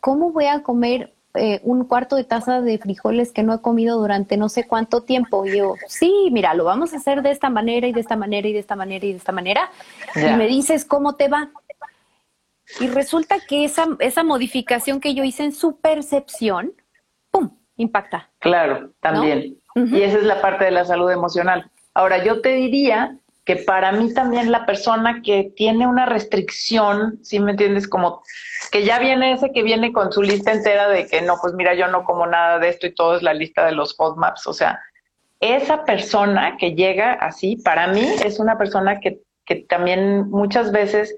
¿cómo 0.00 0.32
voy 0.32 0.46
a 0.46 0.62
comer 0.62 1.14
eh, 1.34 1.60
un 1.62 1.84
cuarto 1.84 2.16
de 2.16 2.24
taza 2.24 2.60
de 2.60 2.76
frijoles 2.78 3.32
que 3.32 3.42
no 3.42 3.54
he 3.54 3.60
comido 3.60 3.98
durante 3.98 4.36
no 4.36 4.48
sé 4.48 4.66
cuánto 4.66 5.02
tiempo? 5.02 5.46
Y 5.46 5.58
yo, 5.58 5.74
sí, 5.86 6.28
mira, 6.32 6.54
lo 6.54 6.64
vamos 6.64 6.92
a 6.92 6.96
hacer 6.96 7.22
de 7.22 7.30
esta 7.30 7.48
manera 7.48 7.86
y 7.86 7.92
de 7.92 8.00
esta 8.00 8.16
manera 8.16 8.48
y 8.48 8.52
de 8.52 8.58
esta 8.58 8.76
manera 8.76 9.06
y 9.06 9.12
de 9.12 9.18
esta 9.18 9.32
manera. 9.32 9.70
Y 10.16 10.36
me 10.36 10.46
dices 10.46 10.84
cómo 10.84 11.14
te 11.14 11.28
va. 11.28 11.50
Y 12.80 12.88
resulta 12.88 13.36
que 13.46 13.64
esa, 13.64 13.86
esa 13.98 14.24
modificación 14.24 15.00
que 15.00 15.14
yo 15.14 15.24
hice 15.24 15.44
en 15.44 15.52
su 15.52 15.76
percepción, 15.76 16.72
¡pum!, 17.30 17.50
impacta. 17.76 18.30
Claro, 18.38 18.90
también. 19.00 19.58
Y 19.74 20.02
esa 20.02 20.18
es 20.18 20.24
la 20.24 20.40
parte 20.40 20.64
de 20.64 20.70
la 20.70 20.84
salud 20.84 21.10
emocional. 21.10 21.70
Ahora, 21.94 22.24
yo 22.24 22.40
te 22.40 22.50
diría 22.54 23.18
que 23.44 23.56
para 23.56 23.92
mí 23.92 24.14
también 24.14 24.52
la 24.52 24.66
persona 24.66 25.20
que 25.22 25.52
tiene 25.56 25.86
una 25.86 26.06
restricción, 26.06 27.18
si 27.22 27.40
me 27.40 27.52
entiendes? 27.52 27.88
Como 27.88 28.22
que 28.70 28.84
ya 28.84 28.98
viene 28.98 29.32
ese 29.32 29.50
que 29.52 29.62
viene 29.62 29.92
con 29.92 30.12
su 30.12 30.22
lista 30.22 30.52
entera 30.52 30.88
de 30.88 31.06
que 31.06 31.22
no, 31.22 31.36
pues 31.40 31.52
mira, 31.54 31.74
yo 31.74 31.88
no 31.88 32.04
como 32.04 32.26
nada 32.26 32.58
de 32.58 32.68
esto 32.68 32.86
y 32.86 32.94
todo 32.94 33.16
es 33.16 33.22
la 33.22 33.34
lista 33.34 33.66
de 33.66 33.72
los 33.72 33.96
FODMAPs. 33.96 34.46
O 34.46 34.52
sea, 34.52 34.80
esa 35.40 35.84
persona 35.84 36.56
que 36.56 36.74
llega 36.74 37.14
así, 37.14 37.56
para 37.56 37.88
mí 37.88 38.06
es 38.24 38.38
una 38.38 38.56
persona 38.56 39.00
que, 39.00 39.20
que 39.44 39.56
también 39.56 40.30
muchas 40.30 40.70
veces 40.70 41.16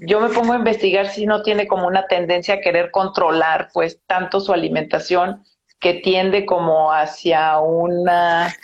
yo 0.00 0.20
me 0.20 0.28
pongo 0.28 0.52
a 0.52 0.58
investigar 0.58 1.08
si 1.08 1.24
no 1.24 1.42
tiene 1.42 1.66
como 1.66 1.86
una 1.86 2.06
tendencia 2.06 2.56
a 2.56 2.60
querer 2.60 2.90
controlar 2.90 3.70
pues 3.72 3.98
tanto 4.06 4.38
su 4.38 4.52
alimentación 4.52 5.42
que 5.80 5.94
tiende 5.94 6.44
como 6.44 6.92
hacia 6.92 7.58
una 7.58 8.54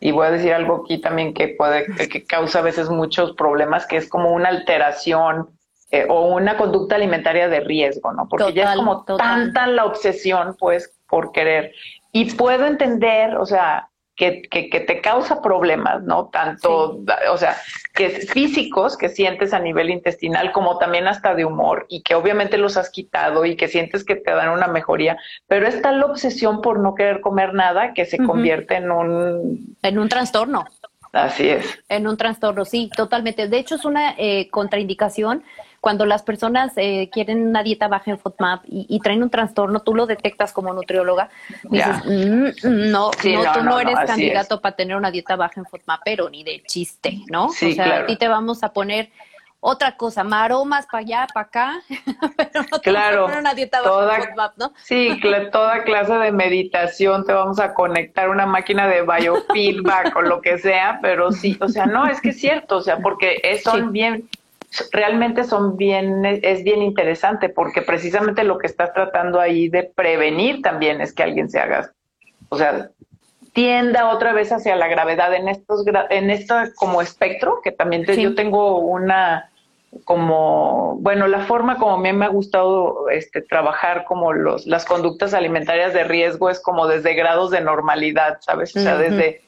y 0.00 0.12
voy 0.12 0.26
a 0.26 0.30
decir 0.30 0.52
algo 0.52 0.82
aquí 0.84 1.00
también 1.00 1.34
que 1.34 1.48
puede, 1.48 1.86
que 2.08 2.24
causa 2.24 2.60
a 2.60 2.62
veces 2.62 2.88
muchos 2.88 3.34
problemas, 3.34 3.86
que 3.86 3.96
es 3.96 4.08
como 4.08 4.32
una 4.32 4.48
alteración 4.48 5.48
eh, 5.90 6.06
o 6.08 6.28
una 6.34 6.56
conducta 6.56 6.96
alimentaria 6.96 7.48
de 7.48 7.60
riesgo, 7.60 8.12
¿no? 8.12 8.28
Porque 8.28 8.52
ya 8.52 8.72
es 8.72 8.76
como 8.76 9.04
tanta 9.04 9.66
la 9.66 9.86
obsesión, 9.86 10.54
pues, 10.58 10.94
por 11.08 11.32
querer. 11.32 11.72
Y 12.12 12.32
puedo 12.32 12.66
entender, 12.66 13.36
o 13.36 13.46
sea, 13.46 13.88
que, 14.18 14.42
que, 14.42 14.80
te 14.80 15.00
causa 15.00 15.40
problemas, 15.40 16.02
¿no? 16.02 16.26
Tanto, 16.26 17.00
o 17.30 17.38
sea, 17.38 17.56
que 17.94 18.10
físicos 18.10 18.96
que 18.96 19.08
sientes 19.08 19.54
a 19.54 19.60
nivel 19.60 19.90
intestinal, 19.90 20.50
como 20.50 20.76
también 20.76 21.06
hasta 21.06 21.36
de 21.36 21.44
humor, 21.44 21.86
y 21.88 22.02
que 22.02 22.16
obviamente 22.16 22.58
los 22.58 22.76
has 22.76 22.90
quitado 22.90 23.44
y 23.44 23.54
que 23.54 23.68
sientes 23.68 24.04
que 24.04 24.16
te 24.16 24.32
dan 24.32 24.48
una 24.48 24.66
mejoría, 24.66 25.16
pero 25.46 25.68
es 25.68 25.80
tal 25.80 26.00
la 26.00 26.06
obsesión 26.06 26.62
por 26.62 26.80
no 26.80 26.96
querer 26.96 27.20
comer 27.20 27.54
nada 27.54 27.94
que 27.94 28.06
se 28.06 28.18
convierte 28.18 28.74
en 28.74 28.90
un... 28.90 29.76
En 29.82 29.98
un 30.00 30.08
trastorno. 30.08 30.64
Así 31.12 31.48
es. 31.48 31.78
En 31.88 32.08
un 32.08 32.16
trastorno, 32.16 32.64
sí, 32.64 32.90
totalmente. 32.96 33.46
De 33.46 33.58
hecho, 33.58 33.76
es 33.76 33.84
una 33.84 34.16
eh, 34.18 34.48
contraindicación 34.50 35.44
cuando 35.80 36.06
las 36.06 36.22
personas 36.22 36.72
eh, 36.76 37.08
quieren 37.12 37.46
una 37.46 37.62
dieta 37.62 37.88
baja 37.88 38.10
en 38.10 38.18
FODMAP 38.18 38.64
y, 38.66 38.98
traen 39.00 39.22
un 39.22 39.30
trastorno, 39.30 39.80
tú 39.80 39.94
lo 39.94 40.06
detectas 40.06 40.52
como 40.52 40.72
nutrióloga, 40.72 41.30
dices, 41.64 42.04
mm, 42.04 42.68
mm, 42.68 42.90
no, 42.90 43.10
no, 43.10 43.52
tú 43.52 43.62
no, 43.62 43.80
eres 43.80 43.98
candidato 44.06 44.60
para 44.60 44.74
tener 44.74 44.96
una 44.96 45.10
dieta 45.10 45.36
baja 45.36 45.60
en 45.60 45.66
FODMAP, 45.66 46.00
pero 46.04 46.28
ni 46.28 46.42
de 46.42 46.62
chiste, 46.66 47.20
¿no? 47.30 47.46
o 47.46 47.52
sea, 47.52 48.00
a 48.00 48.06
ti 48.06 48.16
te 48.16 48.28
vamos 48.28 48.62
a 48.64 48.72
poner 48.72 49.10
otra 49.60 49.96
cosa, 49.96 50.22
maromas 50.22 50.86
para 50.86 50.98
allá, 51.00 51.26
para 51.32 51.46
acá, 51.46 51.80
pero 52.36 52.64
no 52.70 52.78
te 52.80 52.90
claro, 52.90 53.24
poner 53.26 53.40
una 53.40 53.54
dieta 53.54 53.80
baja 53.80 54.16
en 54.16 54.22
FODMAP, 54.30 54.56
¿no? 54.56 54.72
Sí, 54.82 55.20
toda 55.52 55.84
clase 55.84 56.14
de 56.14 56.32
meditación, 56.32 57.24
te 57.24 57.32
vamos 57.32 57.60
a 57.60 57.72
conectar 57.72 58.28
una 58.30 58.46
máquina 58.46 58.88
de 58.88 59.02
biofeedback 59.02 60.16
o 60.16 60.22
lo 60.22 60.40
que 60.40 60.58
sea, 60.58 60.98
pero 61.02 61.30
sí, 61.30 61.56
o 61.60 61.68
sea, 61.68 61.86
no, 61.86 62.06
es 62.06 62.20
que 62.20 62.30
es 62.30 62.40
cierto, 62.40 62.78
o 62.78 62.82
sea, 62.82 62.98
porque 62.98 63.40
son 63.62 63.92
bien 63.92 64.28
realmente 64.92 65.44
son 65.44 65.76
bien, 65.76 66.24
es 66.24 66.62
bien 66.62 66.82
interesante 66.82 67.48
porque 67.48 67.82
precisamente 67.82 68.44
lo 68.44 68.58
que 68.58 68.66
estás 68.66 68.92
tratando 68.92 69.40
ahí 69.40 69.68
de 69.68 69.84
prevenir 69.84 70.62
también 70.62 71.00
es 71.00 71.12
que 71.12 71.22
alguien 71.22 71.48
se 71.48 71.58
haga, 71.58 71.92
o 72.48 72.56
sea, 72.56 72.90
tienda 73.52 74.10
otra 74.10 74.32
vez 74.32 74.52
hacia 74.52 74.76
la 74.76 74.88
gravedad 74.88 75.34
en 75.34 75.48
estos, 75.48 75.84
en 76.10 76.30
esto 76.30 76.54
como 76.76 77.02
espectro, 77.02 77.60
que 77.62 77.72
también 77.72 78.04
yo 78.04 78.34
tengo 78.34 78.78
una, 78.78 79.50
como, 80.04 80.96
bueno, 81.00 81.26
la 81.26 81.40
forma 81.40 81.76
como 81.76 81.94
a 81.94 81.98
mí 81.98 82.12
me 82.12 82.26
ha 82.26 82.28
gustado 82.28 83.08
este, 83.10 83.40
trabajar 83.40 84.04
como 84.04 84.32
los, 84.32 84.66
las 84.66 84.84
conductas 84.84 85.34
alimentarias 85.34 85.92
de 85.92 86.04
riesgo 86.04 86.50
es 86.50 86.60
como 86.60 86.86
desde 86.86 87.14
grados 87.14 87.50
de 87.50 87.60
normalidad, 87.60 88.38
¿sabes? 88.40 88.76
O 88.76 88.80
sea, 88.80 88.96
desde 88.96 89.42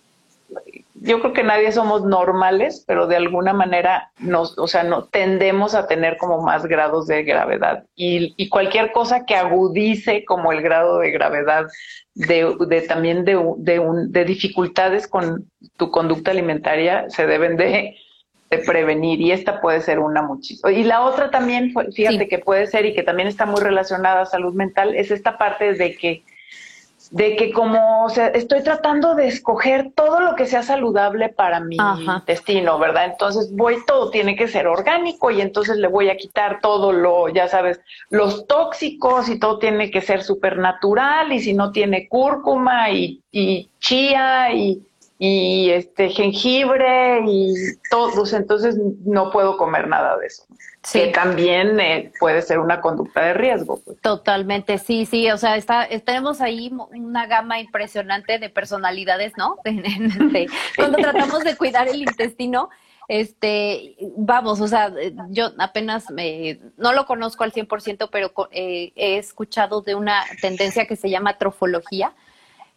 yo 1.03 1.21
creo 1.21 1.33
que 1.33 1.43
nadie 1.43 1.73
somos 1.73 2.05
normales, 2.05 2.85
pero 2.87 3.07
de 3.07 3.17
alguna 3.17 3.53
manera 3.53 4.13
nos, 4.19 4.59
o 4.59 4.67
sea, 4.67 4.83
no 4.83 5.05
tendemos 5.05 5.75
a 5.75 5.87
tener 5.87 6.19
como 6.19 6.43
más 6.43 6.67
grados 6.67 7.07
de 7.07 7.23
gravedad 7.23 7.85
y, 7.97 8.35
y 8.37 8.49
cualquier 8.49 8.93
cosa 8.93 9.25
que 9.25 9.35
agudice 9.35 10.25
como 10.27 10.53
el 10.53 10.61
grado 10.61 10.99
de 10.99 11.11
gravedad 11.11 11.67
de, 12.15 12.55
de 12.67 12.83
también 12.83 13.25
de, 13.25 13.43
de, 13.59 13.79
un, 13.79 14.13
de 14.13 14.25
dificultades 14.27 15.09
con 15.09 15.51
tu 15.77 15.91
conducta 15.91 16.33
alimentaria 16.33 17.09
se 17.09 17.27
deben 17.27 17.57
de, 17.57 17.97
de, 18.51 18.59
prevenir 18.59 19.21
y 19.23 19.33
esta 19.33 19.61
puede 19.63 19.81
ser 19.81 20.01
una 20.01 20.21
muchísimo. 20.21 20.71
Y 20.71 20.85
la 20.85 21.03
otra 21.03 21.31
también, 21.31 21.73
fíjate 21.95 22.29
que 22.29 22.39
puede 22.39 22.67
ser 22.67 22.85
y 22.85 22.95
que 22.95 23.03
también 23.03 23.29
está 23.29 23.47
muy 23.47 23.61
relacionada 23.61 24.23
a 24.23 24.27
salud 24.27 24.53
mental, 24.55 24.95
es 24.95 25.11
esta 25.11 25.39
parte 25.39 25.73
de 25.73 25.97
que 25.97 26.25
de 27.11 27.37
que 27.37 27.53
como 27.53 28.05
o 28.05 28.09
sea, 28.09 28.29
estoy 28.29 28.63
tratando 28.63 29.15
de 29.15 29.27
escoger 29.27 29.93
todo 29.95 30.21
lo 30.21 30.37
que 30.37 30.47
sea 30.47 30.63
saludable 30.63 31.29
para 31.29 31.61
mi 31.61 31.77
intestino, 31.77 32.79
¿verdad? 32.79 33.07
Entonces 33.07 33.51
voy, 33.53 33.79
todo 33.87 34.11
tiene 34.11 34.37
que 34.37 34.49
ser 34.49 34.67
orgánico 34.67 35.31
y 35.31 35.41
entonces 35.41 35.77
le 35.77 35.89
voy 35.89 36.09
a 36.09 36.17
quitar 36.17 36.61
todo 36.61 36.93
lo, 36.93 37.29
ya 37.29 37.49
sabes, 37.49 37.81
los 38.11 38.47
tóxicos 38.47 39.29
y 39.29 39.39
todo 39.39 39.59
tiene 39.59 39.91
que 39.91 40.01
ser 40.01 40.23
súper 40.23 40.59
natural 40.59 41.33
y 41.33 41.41
si 41.41 41.53
no 41.53 41.73
tiene 41.73 42.09
cúrcuma 42.09 42.91
y, 42.91 43.23
y 43.33 43.69
chía 43.81 44.53
y 44.53 44.83
y 45.23 45.69
este 45.69 46.09
jengibre 46.09 47.21
y 47.27 47.53
todos, 47.91 48.33
entonces 48.33 48.75
no 49.05 49.31
puedo 49.31 49.59
comer 49.59 49.87
nada 49.87 50.17
de 50.17 50.27
eso. 50.27 50.45
Que 50.93 51.09
también 51.09 51.79
eh, 51.79 52.11
puede 52.19 52.41
ser 52.41 52.59
una 52.59 52.81
conducta 52.81 53.21
de 53.21 53.35
riesgo. 53.35 53.81
Pues. 53.85 54.01
Totalmente, 54.01 54.79
sí, 54.79 55.05
sí, 55.05 55.31
o 55.31 55.37
sea, 55.37 55.57
está, 55.57 55.87
tenemos 56.05 56.41
ahí 56.41 56.73
una 56.93 57.27
gama 57.27 57.61
impresionante 57.61 58.39
de 58.39 58.49
personalidades, 58.49 59.35
¿no? 59.37 59.57
cuando 60.77 60.99
tratamos 60.99 61.45
de 61.45 61.57
cuidar 61.57 61.87
el 61.89 62.01
intestino, 62.01 62.71
este, 63.09 63.97
vamos, 64.17 64.61
o 64.61 64.69
sea, 64.69 64.93
yo 65.31 65.51
apenas 65.59 66.11
me, 66.11 66.61
no 66.77 66.93
lo 66.93 67.07
conozco 67.07 67.43
al 67.45 67.53
100%, 67.53 68.09
pero 68.11 68.33
eh, 68.53 68.93
he 68.95 69.19
escuchado 69.19 69.83
de 69.83 69.97
una 69.97 70.25
tendencia 70.41 70.87
que 70.87 70.95
se 70.95 71.11
llama 71.11 71.37
trofología, 71.37 72.15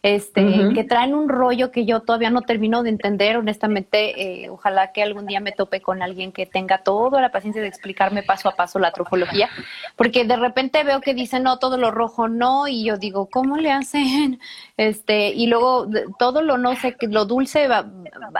este, 0.04 0.68
que 0.74 0.84
traen 0.84 1.14
un 1.14 1.30
rollo 1.30 1.70
que 1.70 1.86
yo 1.86 2.00
todavía 2.00 2.28
no 2.28 2.42
termino 2.42 2.82
de 2.82 2.90
entender, 2.90 3.38
honestamente, 3.38 4.42
eh, 4.44 4.50
ojalá 4.50 4.92
que 4.92 5.02
algún 5.02 5.24
día 5.24 5.40
me 5.40 5.52
tope 5.52 5.80
con 5.80 6.02
alguien 6.02 6.30
que 6.30 6.44
tenga 6.44 6.82
toda 6.82 7.22
la 7.22 7.32
paciencia 7.32 7.62
de 7.62 7.68
explicarme 7.68 8.22
paso 8.22 8.50
a 8.50 8.54
paso 8.54 8.78
la 8.78 8.92
trofología, 8.92 9.48
porque 9.96 10.26
de 10.26 10.36
repente 10.36 10.84
veo 10.84 11.00
que 11.00 11.14
dicen, 11.14 11.44
no, 11.44 11.58
todo 11.58 11.78
lo 11.78 11.90
rojo 11.90 12.28
no, 12.28 12.68
y 12.68 12.84
yo 12.84 12.98
digo, 12.98 13.30
¿cómo 13.30 13.56
le 13.56 13.72
hacen? 13.72 14.40
Este, 14.76 15.28
y 15.28 15.46
luego 15.46 15.88
todo 16.18 16.42
lo 16.42 16.58
no 16.58 16.76
sé, 16.76 16.96
lo 17.00 17.24
dulce 17.24 17.66
va, 17.66 17.86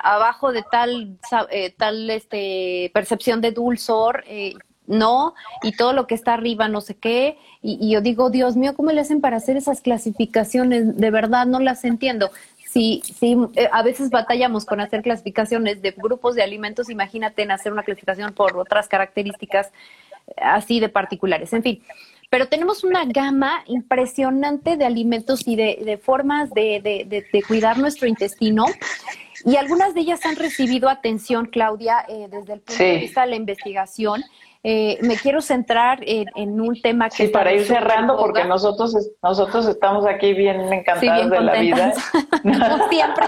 abajo 0.02 0.52
de 0.52 0.64
tal, 0.70 1.16
eh, 1.50 1.72
tal 1.78 2.10
este, 2.10 2.90
percepción 2.92 3.40
de 3.40 3.52
dulzor, 3.52 4.24
eh, 4.26 4.52
no, 4.86 5.34
y 5.62 5.72
todo 5.72 5.92
lo 5.92 6.06
que 6.06 6.14
está 6.14 6.34
arriba, 6.34 6.68
no 6.68 6.80
sé 6.80 6.94
qué. 6.94 7.38
Y, 7.62 7.90
yo 7.90 8.00
digo, 8.00 8.30
Dios 8.30 8.56
mío, 8.56 8.74
¿cómo 8.74 8.92
le 8.92 9.00
hacen 9.00 9.20
para 9.20 9.36
hacer 9.36 9.56
esas 9.56 9.80
clasificaciones? 9.80 10.96
De 10.96 11.10
verdad, 11.10 11.46
no 11.46 11.60
las 11.60 11.84
entiendo. 11.84 12.30
sí, 12.66 13.02
sí, 13.04 13.36
eh, 13.54 13.68
a 13.72 13.82
veces 13.82 14.10
batallamos 14.10 14.64
con 14.64 14.80
hacer 14.80 15.02
clasificaciones 15.02 15.80
de 15.80 15.92
grupos 15.92 16.34
de 16.34 16.42
alimentos, 16.42 16.90
imagínate 16.90 17.42
en 17.42 17.52
hacer 17.52 17.72
una 17.72 17.84
clasificación 17.84 18.34
por 18.34 18.56
otras 18.56 18.88
características 18.88 19.68
eh, 20.26 20.32
así 20.38 20.80
de 20.80 20.88
particulares. 20.88 21.52
En 21.52 21.62
fin, 21.62 21.82
pero 22.34 22.48
tenemos 22.48 22.82
una 22.82 23.04
gama 23.04 23.62
impresionante 23.66 24.76
de 24.76 24.84
alimentos 24.84 25.46
y 25.46 25.54
de, 25.54 26.00
formas 26.02 26.50
de, 26.50 27.44
cuidar 27.46 27.78
nuestro 27.78 28.08
intestino. 28.08 28.66
Y 29.44 29.54
algunas 29.54 29.94
de 29.94 30.00
ellas 30.00 30.26
han 30.26 30.34
recibido 30.34 30.88
atención, 30.88 31.46
Claudia, 31.46 32.04
eh, 32.08 32.26
desde 32.28 32.54
el 32.54 32.60
punto 32.60 32.82
de 32.82 32.98
vista 32.98 33.20
de 33.20 33.28
la 33.28 33.36
investigación. 33.36 34.24
Eh, 34.66 34.96
me 35.02 35.16
quiero 35.16 35.42
centrar 35.42 35.98
en, 36.06 36.58
un 36.58 36.80
tema 36.80 37.10
que... 37.10 37.26
Sí, 37.26 37.28
para 37.28 37.52
ir 37.52 37.66
cerrando, 37.66 38.16
porque 38.16 38.44
nosotros, 38.44 38.96
nosotros 39.22 39.68
estamos 39.68 40.06
aquí 40.06 40.32
bien 40.32 40.72
encantados 40.72 41.28
de 41.28 41.40
la 41.40 41.52
vida. 41.60 41.92
como 42.42 42.88
siempre, 42.88 43.26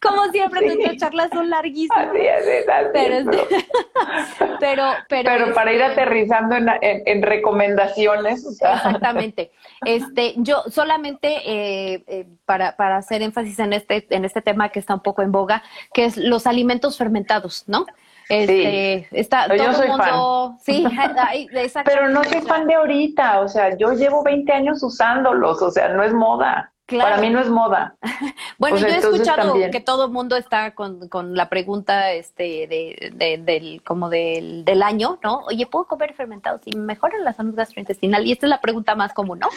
como 0.00 0.24
siempre, 0.30 0.60
nuestras 0.64 0.96
charlas 0.98 1.30
son 1.32 1.50
larguísimas. 1.50 2.06
Así 2.06 2.20
es, 2.20 2.68
así 2.68 2.92
pero, 4.60 4.84
pero, 5.08 5.28
pero, 5.28 5.54
para 5.54 5.72
ir 5.72 5.82
aterrizando 5.82 6.54
en, 6.54 7.22
recomendaciones. 7.22 8.46
Exactamente. 8.46 9.50
Este, 9.84 10.34
yo 10.36 10.62
solamente 10.68 11.28
eh, 11.46 12.04
eh, 12.06 12.26
para, 12.44 12.76
para 12.76 12.98
hacer 12.98 13.22
énfasis 13.22 13.58
en 13.58 13.72
este, 13.72 14.06
en 14.10 14.24
este 14.24 14.40
tema 14.40 14.68
que 14.68 14.78
está 14.78 14.94
un 14.94 15.02
poco 15.02 15.22
en 15.22 15.32
boga, 15.32 15.64
que 15.92 16.04
es 16.04 16.16
los 16.16 16.46
alimentos 16.46 16.96
fermentados, 16.96 17.64
¿no? 17.66 17.86
Este, 18.28 19.08
está 19.12 19.46
todo 19.46 19.56
yo 19.56 19.72
soy 19.72 19.88
mundo, 19.88 20.04
fan. 20.04 20.58
Sí, 20.64 20.84
Pero 21.84 22.08
no 22.08 22.24
soy 22.24 22.40
fan 22.42 22.66
de 22.66 22.74
ahorita, 22.74 23.40
o 23.40 23.48
sea, 23.48 23.76
yo 23.76 23.92
llevo 23.92 24.22
20 24.24 24.52
años 24.52 24.82
usándolos, 24.82 25.62
o 25.62 25.70
sea, 25.70 25.88
no 25.88 26.02
es 26.02 26.12
moda. 26.12 26.72
Para 26.86 27.16
mí 27.16 27.30
no 27.30 27.40
es 27.40 27.48
moda. 27.48 27.96
bueno, 28.58 28.76
yo 28.76 28.86
he 28.86 28.96
escuchado 28.98 29.54
que 29.72 29.80
todo 29.80 30.06
el 30.06 30.12
mundo 30.12 30.36
está 30.36 30.72
con, 30.72 31.08
con, 31.08 31.34
la 31.34 31.48
pregunta 31.48 32.12
este 32.12 32.68
de, 32.68 33.40
del 33.44 33.82
como 33.82 34.08
del, 34.08 34.64
del, 34.64 34.82
año, 34.84 35.18
¿no? 35.24 35.40
Oye, 35.48 35.66
¿puedo 35.66 35.86
comer 35.86 36.14
fermentados 36.14 36.60
y 36.64 36.76
mejoran 36.76 37.24
la 37.24 37.32
salud 37.32 37.56
gastrointestinal? 37.56 38.24
Y 38.24 38.30
esta 38.30 38.46
es 38.46 38.50
la 38.50 38.60
pregunta 38.60 38.94
más 38.94 39.12
común, 39.14 39.40
¿no? 39.40 39.48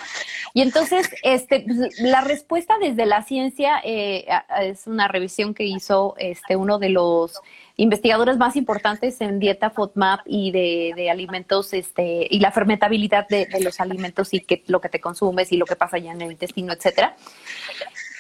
Y 0.55 0.63
entonces, 0.63 1.07
este, 1.21 1.65
la 1.99 2.21
respuesta 2.21 2.79
desde 2.79 3.05
la 3.05 3.21
ciencia 3.21 3.79
eh, 3.83 4.25
es 4.61 4.87
una 4.87 5.07
revisión 5.07 5.53
que 5.53 5.65
hizo 5.65 6.15
este 6.17 6.55
uno 6.55 6.79
de 6.79 6.89
los 6.89 7.39
investigadores 7.79 8.37
más 8.37 8.55
importantes 8.57 9.21
en 9.21 9.39
dieta 9.39 9.69
FODMAP 9.69 10.21
y 10.25 10.51
de, 10.51 11.09
alimentos 11.09 11.73
este, 11.73 12.27
y 12.29 12.39
la 12.39 12.51
fermentabilidad 12.51 13.27
de, 13.27 13.47
los 13.61 13.79
alimentos 13.79 14.33
y 14.33 14.41
que, 14.41 14.63
lo 14.67 14.81
que 14.81 14.89
te 14.89 14.99
consumes 14.99 15.51
y 15.51 15.57
lo 15.57 15.65
que 15.65 15.75
pasa 15.75 15.97
ya 15.97 16.11
en 16.11 16.21
el 16.21 16.31
intestino, 16.31 16.73
etcétera. 16.73 17.15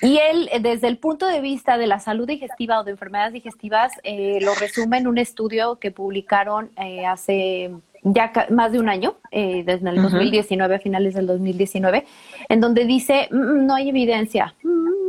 Y 0.01 0.17
él, 0.17 0.49
desde 0.61 0.87
el 0.87 0.97
punto 0.97 1.27
de 1.27 1.41
vista 1.41 1.77
de 1.77 1.87
la 1.87 1.99
salud 1.99 2.25
digestiva 2.25 2.79
o 2.79 2.83
de 2.85 2.91
enfermedades 2.91 3.33
digestivas, 3.33 3.91
eh, 4.03 4.39
lo 4.41 4.55
resume 4.55 4.97
en 4.97 5.07
un 5.07 5.17
estudio 5.17 5.77
que 5.77 5.91
publicaron 5.91 6.71
eh, 6.77 7.05
hace 7.05 7.71
ya 8.03 8.31
más 8.49 8.71
de 8.71 8.79
un 8.79 8.87
año, 8.87 9.17
eh, 9.31 9.63
desde 9.65 9.89
el 9.89 10.01
2019, 10.01 10.75
a 10.75 10.79
finales 10.79 11.15
del 11.15 11.27
2019, 11.27 12.05
en 12.47 12.61
donde 12.61 12.85
dice, 12.85 13.27
mm, 13.29 13.35
mm, 13.35 13.65
no 13.65 13.75
hay 13.75 13.89
evidencia. 13.89 14.55
Mm, 14.63 14.99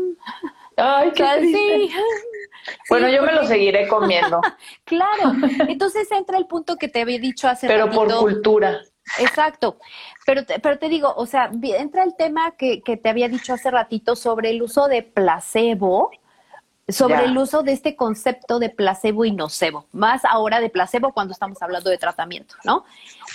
Ay, 0.76 1.12
qué 1.14 1.24
sí. 1.40 1.90
Bueno, 2.88 3.08
yo 3.08 3.22
me 3.22 3.32
lo 3.32 3.44
seguiré 3.46 3.88
comiendo. 3.88 4.40
claro. 4.84 5.32
Entonces 5.68 6.10
entra 6.12 6.38
el 6.38 6.46
punto 6.46 6.76
que 6.76 6.88
te 6.88 7.00
había 7.00 7.18
dicho 7.18 7.48
hace 7.48 7.66
Pero 7.66 7.90
por 7.90 8.14
cultura. 8.16 8.80
Exacto. 9.18 9.78
Pero 10.26 10.44
te, 10.44 10.58
pero 10.60 10.78
te 10.78 10.88
digo, 10.88 11.12
o 11.16 11.26
sea, 11.26 11.50
entra 11.62 12.04
el 12.04 12.14
tema 12.16 12.52
que, 12.52 12.82
que 12.82 12.96
te 12.96 13.08
había 13.08 13.28
dicho 13.28 13.52
hace 13.52 13.70
ratito 13.70 14.14
sobre 14.14 14.50
el 14.50 14.62
uso 14.62 14.86
de 14.88 15.02
placebo, 15.02 16.10
sobre 16.88 17.24
el 17.24 17.36
uso 17.36 17.62
de 17.62 17.72
este 17.72 17.96
concepto 17.96 18.58
de 18.58 18.70
placebo 18.70 19.24
y 19.24 19.32
nocebo, 19.32 19.86
más 19.92 20.24
ahora 20.24 20.60
de 20.60 20.70
placebo 20.70 21.12
cuando 21.12 21.32
estamos 21.32 21.60
hablando 21.62 21.90
de 21.90 21.98
tratamiento, 21.98 22.54
¿no? 22.64 22.84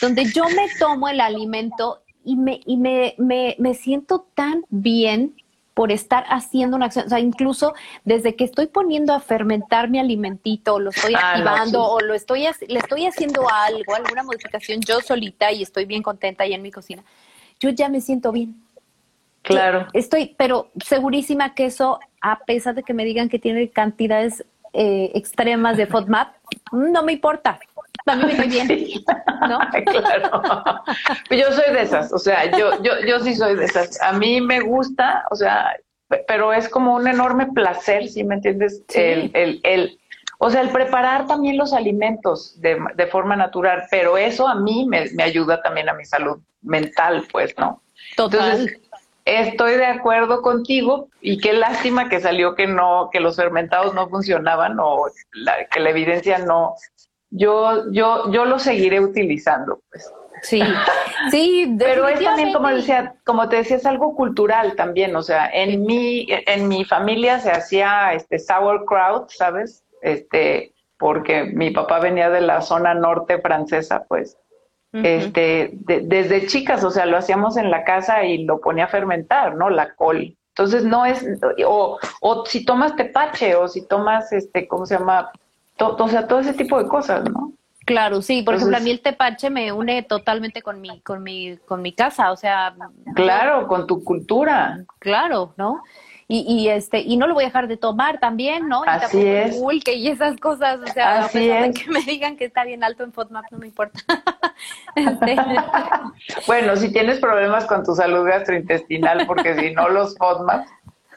Donde 0.02 0.26
yo 0.26 0.44
me 0.46 0.68
tomo 0.78 1.08
el 1.08 1.22
alimento 1.22 2.02
y 2.24 2.36
me, 2.36 2.60
y 2.66 2.78
me, 2.78 3.16
me, 3.18 3.56
me 3.60 3.74
siento 3.74 4.28
tan 4.34 4.66
bien 4.70 5.36
por 5.76 5.92
estar 5.92 6.24
haciendo 6.30 6.78
una 6.78 6.86
acción, 6.86 7.06
o 7.06 7.10
sea, 7.10 7.20
incluso 7.20 7.76
desde 8.06 8.36
que 8.36 8.46
estoy 8.46 8.68
poniendo 8.68 9.14
a 9.14 9.20
fermentar 9.20 9.90
mi 9.90 10.00
alimentito, 10.00 10.80
lo 10.80 10.90
estoy 10.90 11.14
ah, 11.16 11.34
activando 11.34 11.84
o 11.84 12.00
lo 12.00 12.14
estoy 12.14 12.48
le 12.68 12.80
estoy 12.80 13.06
haciendo 13.06 13.46
algo, 13.52 13.94
alguna 13.94 14.24
modificación 14.24 14.80
yo 14.80 15.02
solita 15.02 15.52
y 15.52 15.62
estoy 15.62 15.84
bien 15.86 16.02
contenta 16.02 16.46
ahí 16.46 16.54
en 16.54 16.62
mi 16.62 16.72
cocina, 16.72 17.04
yo 17.60 17.70
ya 17.70 17.90
me 17.90 18.02
siento 18.02 18.32
bien. 18.32 18.56
Claro. 19.42 19.86
estoy, 19.94 20.34
pero 20.38 20.72
segurísima 20.84 21.54
que 21.54 21.66
eso, 21.66 22.00
a 22.20 22.40
pesar 22.40 22.74
de 22.74 22.82
que 22.82 22.96
me 22.96 23.06
digan 23.06 23.30
que 23.30 23.38
tiene 23.38 23.70
cantidades 23.70 24.44
eh, 24.74 25.12
extremas 25.14 25.78
de 25.78 25.86
FODMAP, 25.86 26.36
no 26.72 27.04
me 27.04 27.12
importa 27.14 27.60
mí 28.16 28.34
me 28.38 28.48
bien, 28.48 28.68
¿no? 29.48 29.60
claro. 29.86 30.42
Yo 31.30 31.52
soy 31.52 31.74
de 31.74 31.82
esas, 31.82 32.12
o 32.14 32.18
sea, 32.18 32.46
yo, 32.58 32.82
yo, 32.82 32.94
yo 33.08 33.20
sí 33.20 33.36
soy 33.36 33.56
de 33.56 33.66
esas. 33.66 34.02
A 34.02 34.14
mí 34.14 34.42
me 34.42 34.62
gusta, 34.62 35.26
o 35.32 35.36
sea, 35.36 35.76
pero 36.28 36.54
es 36.54 36.70
como 36.70 36.96
un 36.96 37.08
enorme 37.08 37.48
placer, 37.48 38.08
¿sí 38.08 38.24
me 38.24 38.36
entiendes? 38.36 38.84
El, 38.94 39.32
el, 39.34 39.60
el, 39.64 40.00
o 40.38 40.50
sea, 40.50 40.62
el 40.62 40.70
preparar 40.70 41.28
también 41.28 41.58
los 41.58 41.74
alimentos 41.74 42.60
de, 42.62 42.80
de 42.96 43.08
forma 43.08 43.36
natural, 43.36 43.84
pero 43.90 44.18
eso 44.18 44.48
a 44.48 44.56
mí 44.56 44.86
me, 44.88 45.10
me, 45.12 45.24
ayuda 45.24 45.62
también 45.62 45.90
a 45.90 45.94
mi 45.94 46.06
salud 46.06 46.40
mental, 46.62 47.26
pues, 47.32 47.56
¿no? 47.58 47.82
Total. 48.16 48.52
Entonces, 48.52 48.82
estoy 49.26 49.78
de 49.78 49.86
acuerdo 49.86 50.42
contigo 50.42 51.10
y 51.22 51.40
qué 51.40 51.54
lástima 51.54 52.10
que 52.10 52.20
salió 52.20 52.54
que 52.56 52.68
no, 52.68 53.10
que 53.12 53.20
los 53.20 53.36
fermentados 53.36 53.94
no 53.96 54.08
funcionaban 54.08 54.78
o 54.80 55.08
que 55.72 55.80
la 55.80 55.90
evidencia 55.90 56.38
no, 56.38 56.76
yo, 57.36 57.92
yo, 57.92 58.32
yo 58.32 58.46
lo 58.46 58.60
seguiré 58.60 59.00
utilizando, 59.00 59.80
pues. 59.90 60.12
Sí, 60.42 60.62
sí, 61.32 61.76
pero 61.78 62.08
es 62.08 62.22
también 62.22 62.54
como 62.54 62.68
decía, 62.70 63.16
como 63.26 63.50
te 63.50 63.58
decía, 63.58 63.78
es 63.78 63.86
algo 63.86 64.16
cultural 64.16 64.76
también, 64.76 65.16
o 65.16 65.22
sea, 65.22 65.50
en 65.52 65.86
mi, 65.86 66.28
en 66.30 66.68
mi 66.68 66.86
familia 66.86 67.40
se 67.40 67.52
hacía 67.52 68.14
este 68.14 68.40
sauerkraut, 68.40 69.30
¿sabes? 69.30 69.84
Este, 70.02 70.74
porque 70.98 71.46
mi 71.46 71.72
papá 71.72 72.00
venía 72.00 72.30
de 72.30 72.42
la 72.42 72.62
zona 72.62 72.94
norte 72.94 73.40
francesa, 73.40 74.06
pues. 74.08 74.38
Este, 74.94 75.72
desde 75.74 76.48
chicas, 76.48 76.82
o 76.86 76.90
sea, 76.90 77.06
lo 77.06 77.18
hacíamos 77.18 77.58
en 77.58 77.70
la 77.70 77.84
casa 77.84 78.24
y 78.24 78.46
lo 78.46 78.62
ponía 78.62 78.86
a 78.86 78.88
fermentar, 78.88 79.54
¿no? 79.56 79.70
La 79.70 79.94
col. 79.94 80.38
Entonces 80.52 80.86
no 80.86 81.06
es, 81.06 81.22
o, 81.66 82.00
o 82.22 82.46
si 82.46 82.64
tomas 82.64 82.96
tepache, 82.96 83.56
o 83.56 83.68
si 83.68 83.86
tomas, 83.86 84.32
este, 84.32 84.70
¿cómo 84.70 84.86
se 84.86 84.98
llama? 84.98 85.34
O 85.80 86.08
sea, 86.08 86.28
todo 86.28 86.40
ese 86.40 86.54
tipo 86.54 86.82
de 86.82 86.88
cosas, 86.88 87.30
¿no? 87.30 87.54
Claro, 87.86 88.24
sí, 88.24 88.42
por 88.42 88.56
ejemplo, 88.56 88.78
a 88.78 88.80
mí 88.80 88.90
el 88.90 89.02
tepache 89.02 89.52
me 89.52 89.72
une 89.72 90.02
totalmente 90.02 90.64
con 90.64 90.82
mi, 90.82 91.02
con 91.02 91.22
mi, 91.22 91.58
con 91.68 91.84
mi 91.84 91.94
casa, 91.94 92.32
o 92.32 92.38
sea. 92.38 92.76
Claro, 93.14 93.68
con 93.68 93.86
tu 93.86 94.04
cultura. 94.04 94.84
Claro, 94.98 95.54
¿no? 95.56 95.84
Y, 96.28 96.40
y 96.52 96.70
este, 96.70 97.02
y 97.02 97.18
no 97.18 97.28
lo 97.28 97.36
voy 97.36 97.44
a 97.44 97.48
dejar 97.48 97.68
de 97.68 97.78
tomar 97.78 98.20
también, 98.20 98.68
¿no? 98.68 98.84
Y 98.84 98.88
Así 98.88 99.28
es. 99.28 99.62
Y 99.94 100.08
esas 100.08 100.36
cosas, 100.38 100.80
o 100.80 100.88
sea, 100.88 101.26
Así 101.26 101.52
a 101.52 101.72
que 101.72 101.92
me 101.92 102.02
digan 102.02 102.36
que 102.36 102.46
está 102.46 102.64
bien 102.64 102.84
alto 102.84 103.04
en 103.04 103.14
FODMAP, 103.14 103.46
no 103.52 103.60
me 103.60 103.68
importa. 103.68 104.00
Este, 104.96 105.36
bueno, 106.48 106.78
si 106.78 106.92
tienes 106.92 107.20
problemas 107.20 107.66
con 107.66 107.84
tu 107.84 107.94
salud 107.94 108.26
gastrointestinal, 108.26 109.28
porque 109.28 109.54
si 109.56 109.72
no 109.72 109.90
los 109.90 110.18
FODMAP 110.18 110.66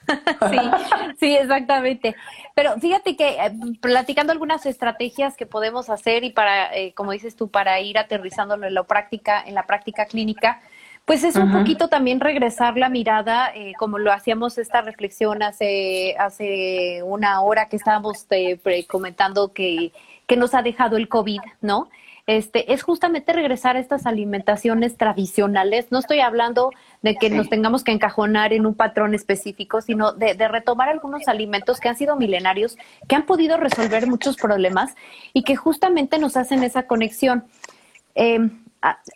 sí, 0.51 0.59
sí, 1.19 1.37
exactamente. 1.37 2.17
Pero 2.55 2.79
fíjate 2.79 3.17
que 3.17 3.29
eh, 3.29 3.53
platicando 3.81 4.33
algunas 4.33 4.67
estrategias 4.67 5.37
que 5.37 5.47
podemos 5.47 5.91
hacer 5.91 6.25
y 6.25 6.31
para, 6.31 6.75
eh, 6.75 6.93
como 6.95 7.13
dices 7.13 7.37
tú, 7.37 7.49
para 7.49 7.81
ir 7.81 7.99
aterrizándolo 7.99 8.67
en 8.67 8.75
la 8.75 8.85
práctica, 8.85 9.43
en 9.45 9.55
la 9.55 9.67
práctica 9.67 10.07
clínica, 10.07 10.61
pues 11.05 11.25
es 11.25 11.37
un 11.37 11.51
poquito 11.51 11.89
también 11.89 12.21
regresar 12.21 12.77
la 12.77 12.91
mirada, 12.91 13.51
eh, 13.55 13.73
como 13.79 13.99
lo 13.99 14.13
hacíamos 14.13 14.59
esta 14.59 14.83
reflexión 14.83 15.43
hace, 15.43 16.15
hace 16.19 17.03
una 17.03 17.41
hora 17.41 17.71
que 17.71 17.77
estábamos 17.77 18.27
comentando 18.87 19.55
que, 19.55 19.91
que 20.27 20.37
nos 20.37 20.53
ha 20.53 20.61
dejado 20.61 20.99
el 20.99 21.09
COVID, 21.09 21.41
¿no? 21.63 21.89
Este, 22.29 22.75
es 22.75 22.83
justamente 22.83 23.33
regresar 23.33 23.77
a 23.77 23.79
estas 23.79 24.05
alimentaciones 24.05 24.99
tradicionales. 24.99 25.87
No 25.91 25.99
estoy 25.99 26.21
hablando 26.21 26.73
de 27.01 27.17
que 27.17 27.31
nos 27.31 27.49
tengamos 27.49 27.85
que 27.85 27.91
encajonar 27.91 28.53
en 28.53 28.67
un 28.67 28.75
patrón 28.75 29.15
específico, 29.15 29.81
sino 29.81 30.13
de, 30.13 30.35
retomar 30.47 30.91
algunos 30.91 31.27
alimentos 31.27 31.81
que 31.81 31.89
han 31.89 31.97
sido 31.97 32.17
milenarios, 32.17 32.77
que 33.09 33.17
han 33.17 33.25
podido 33.25 33.57
resolver 33.57 34.07
muchos 34.07 34.37
problemas 34.37 34.95
y 35.33 35.43
que 35.43 35.57
justamente 35.57 36.19
nos 36.19 36.37
hacen 36.37 36.63
esa 36.63 36.83
conexión. 36.87 37.45
Em, 38.15 38.63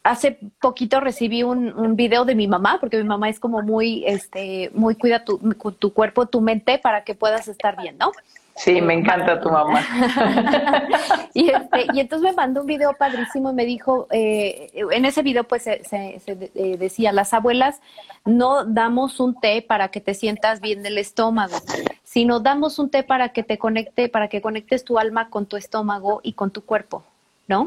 hace 0.02 0.38
poquito 0.58 0.98
recibí 0.98 1.42
un, 1.42 1.78
un, 1.78 1.96
video 1.96 2.24
de 2.24 2.34
mi 2.34 2.48
mamá, 2.48 2.78
porque 2.80 2.96
mi 2.96 3.04
mamá 3.04 3.28
es 3.28 3.38
como 3.38 3.60
muy, 3.60 4.04
este, 4.06 4.70
muy 4.72 4.94
cuida 4.94 5.22
tu, 5.22 5.38
tu 5.78 5.92
cuerpo, 5.92 6.24
tu 6.24 6.40
mente 6.40 6.78
para 6.78 7.04
que 7.04 7.14
puedas 7.14 7.46
estar 7.46 7.76
bien, 7.76 7.98
¿no? 7.98 8.10
Sí, 8.54 8.82
me 8.82 8.94
encanta 8.94 9.40
tu 9.40 9.50
mamá. 9.50 9.80
y, 11.34 11.48
este, 11.48 11.86
y 11.94 12.00
entonces 12.00 12.30
me 12.30 12.36
mandó 12.36 12.60
un 12.60 12.66
video 12.66 12.92
padrísimo 12.92 13.50
y 13.50 13.54
me 13.54 13.64
dijo, 13.64 14.06
eh, 14.10 14.70
en 14.74 15.04
ese 15.04 15.22
video 15.22 15.44
pues 15.44 15.62
se, 15.62 15.80
eh, 16.26 16.76
decía, 16.78 17.12
las 17.12 17.32
abuelas 17.32 17.80
no 18.24 18.64
damos 18.64 19.20
un 19.20 19.40
té 19.40 19.62
para 19.62 19.88
que 19.88 20.00
te 20.00 20.14
sientas 20.14 20.60
bien 20.60 20.82
del 20.82 20.98
estómago, 20.98 21.56
sino 22.04 22.40
damos 22.40 22.78
un 22.78 22.90
té 22.90 23.02
para 23.02 23.30
que 23.30 23.42
te 23.42 23.58
conecte, 23.58 24.08
para 24.08 24.28
que 24.28 24.42
conectes 24.42 24.84
tu 24.84 24.98
alma 24.98 25.30
con 25.30 25.46
tu 25.46 25.56
estómago 25.56 26.20
y 26.22 26.34
con 26.34 26.50
tu 26.50 26.64
cuerpo, 26.64 27.04
¿no? 27.48 27.66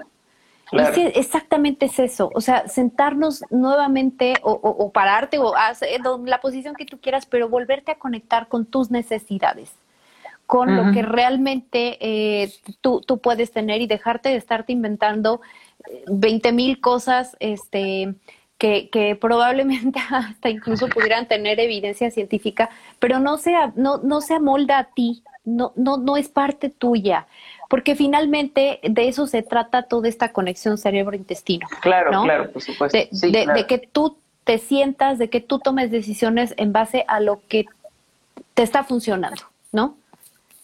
exactamente 0.71 1.85
es 1.85 1.99
eso, 1.99 2.31
o 2.33 2.41
sea, 2.41 2.67
sentarnos 2.67 3.43
nuevamente 3.51 4.33
o, 4.41 4.91
pararte 4.91 5.37
o 5.37 5.55
hacer 5.55 6.01
la 6.25 6.41
posición 6.41 6.73
que 6.73 6.87
tú 6.87 6.99
quieras, 6.99 7.27
pero 7.27 7.47
volverte 7.47 7.91
a 7.91 7.99
conectar 7.99 8.47
con 8.47 8.65
tus 8.65 8.89
necesidades 8.89 9.71
con 10.45 10.75
lo 10.75 10.91
que 10.91 11.01
realmente 11.01 11.97
eh, 11.99 12.53
tú, 12.81 13.01
tú, 13.01 13.17
puedes 13.19 13.51
tener 13.51 13.81
y 13.81 13.87
dejarte 13.87 14.29
de 14.29 14.35
estarte 14.35 14.71
inventando 14.73 15.41
20 16.07 16.49
eh, 16.49 16.51
mil 16.51 16.79
cosas 16.79 17.35
este, 17.39 18.13
que, 18.57 18.89
que, 18.89 19.15
probablemente 19.15 19.99
hasta 20.11 20.49
incluso 20.49 20.87
pudieran 20.87 21.27
tener 21.27 21.59
evidencia 21.59 22.11
científica, 22.11 22.69
pero 22.99 23.19
no 23.19 23.37
se, 23.37 23.53
no, 23.75 23.97
no 23.97 24.21
se 24.21 24.35
amolda 24.35 24.77
a 24.77 24.83
ti, 24.85 25.23
no, 25.43 25.73
no, 25.75 25.97
no 25.97 26.17
es 26.17 26.29
parte 26.29 26.69
tuya, 26.69 27.27
porque 27.69 27.95
finalmente 27.95 28.79
de 28.83 29.07
eso 29.07 29.27
se 29.27 29.41
trata 29.41 29.83
toda 29.83 30.07
esta 30.07 30.31
conexión 30.31 30.77
cerebro-intestino. 30.77 31.67
Claro, 31.81 32.23
claro, 32.23 32.51
por 32.51 32.61
supuesto. 32.61 32.97
De, 32.97 33.47
de 33.47 33.67
que 33.67 33.79
tú 33.79 34.17
te 34.43 34.59
sientas, 34.59 35.17
de 35.17 35.29
que 35.29 35.41
tú 35.41 35.59
tomes 35.59 35.91
decisiones 35.91 36.53
en 36.57 36.71
base 36.71 37.03
a 37.07 37.19
lo 37.19 37.41
que 37.47 37.65
te 38.53 38.63
está 38.63 38.83
funcionando, 38.83 39.41
¿no? 39.71 39.97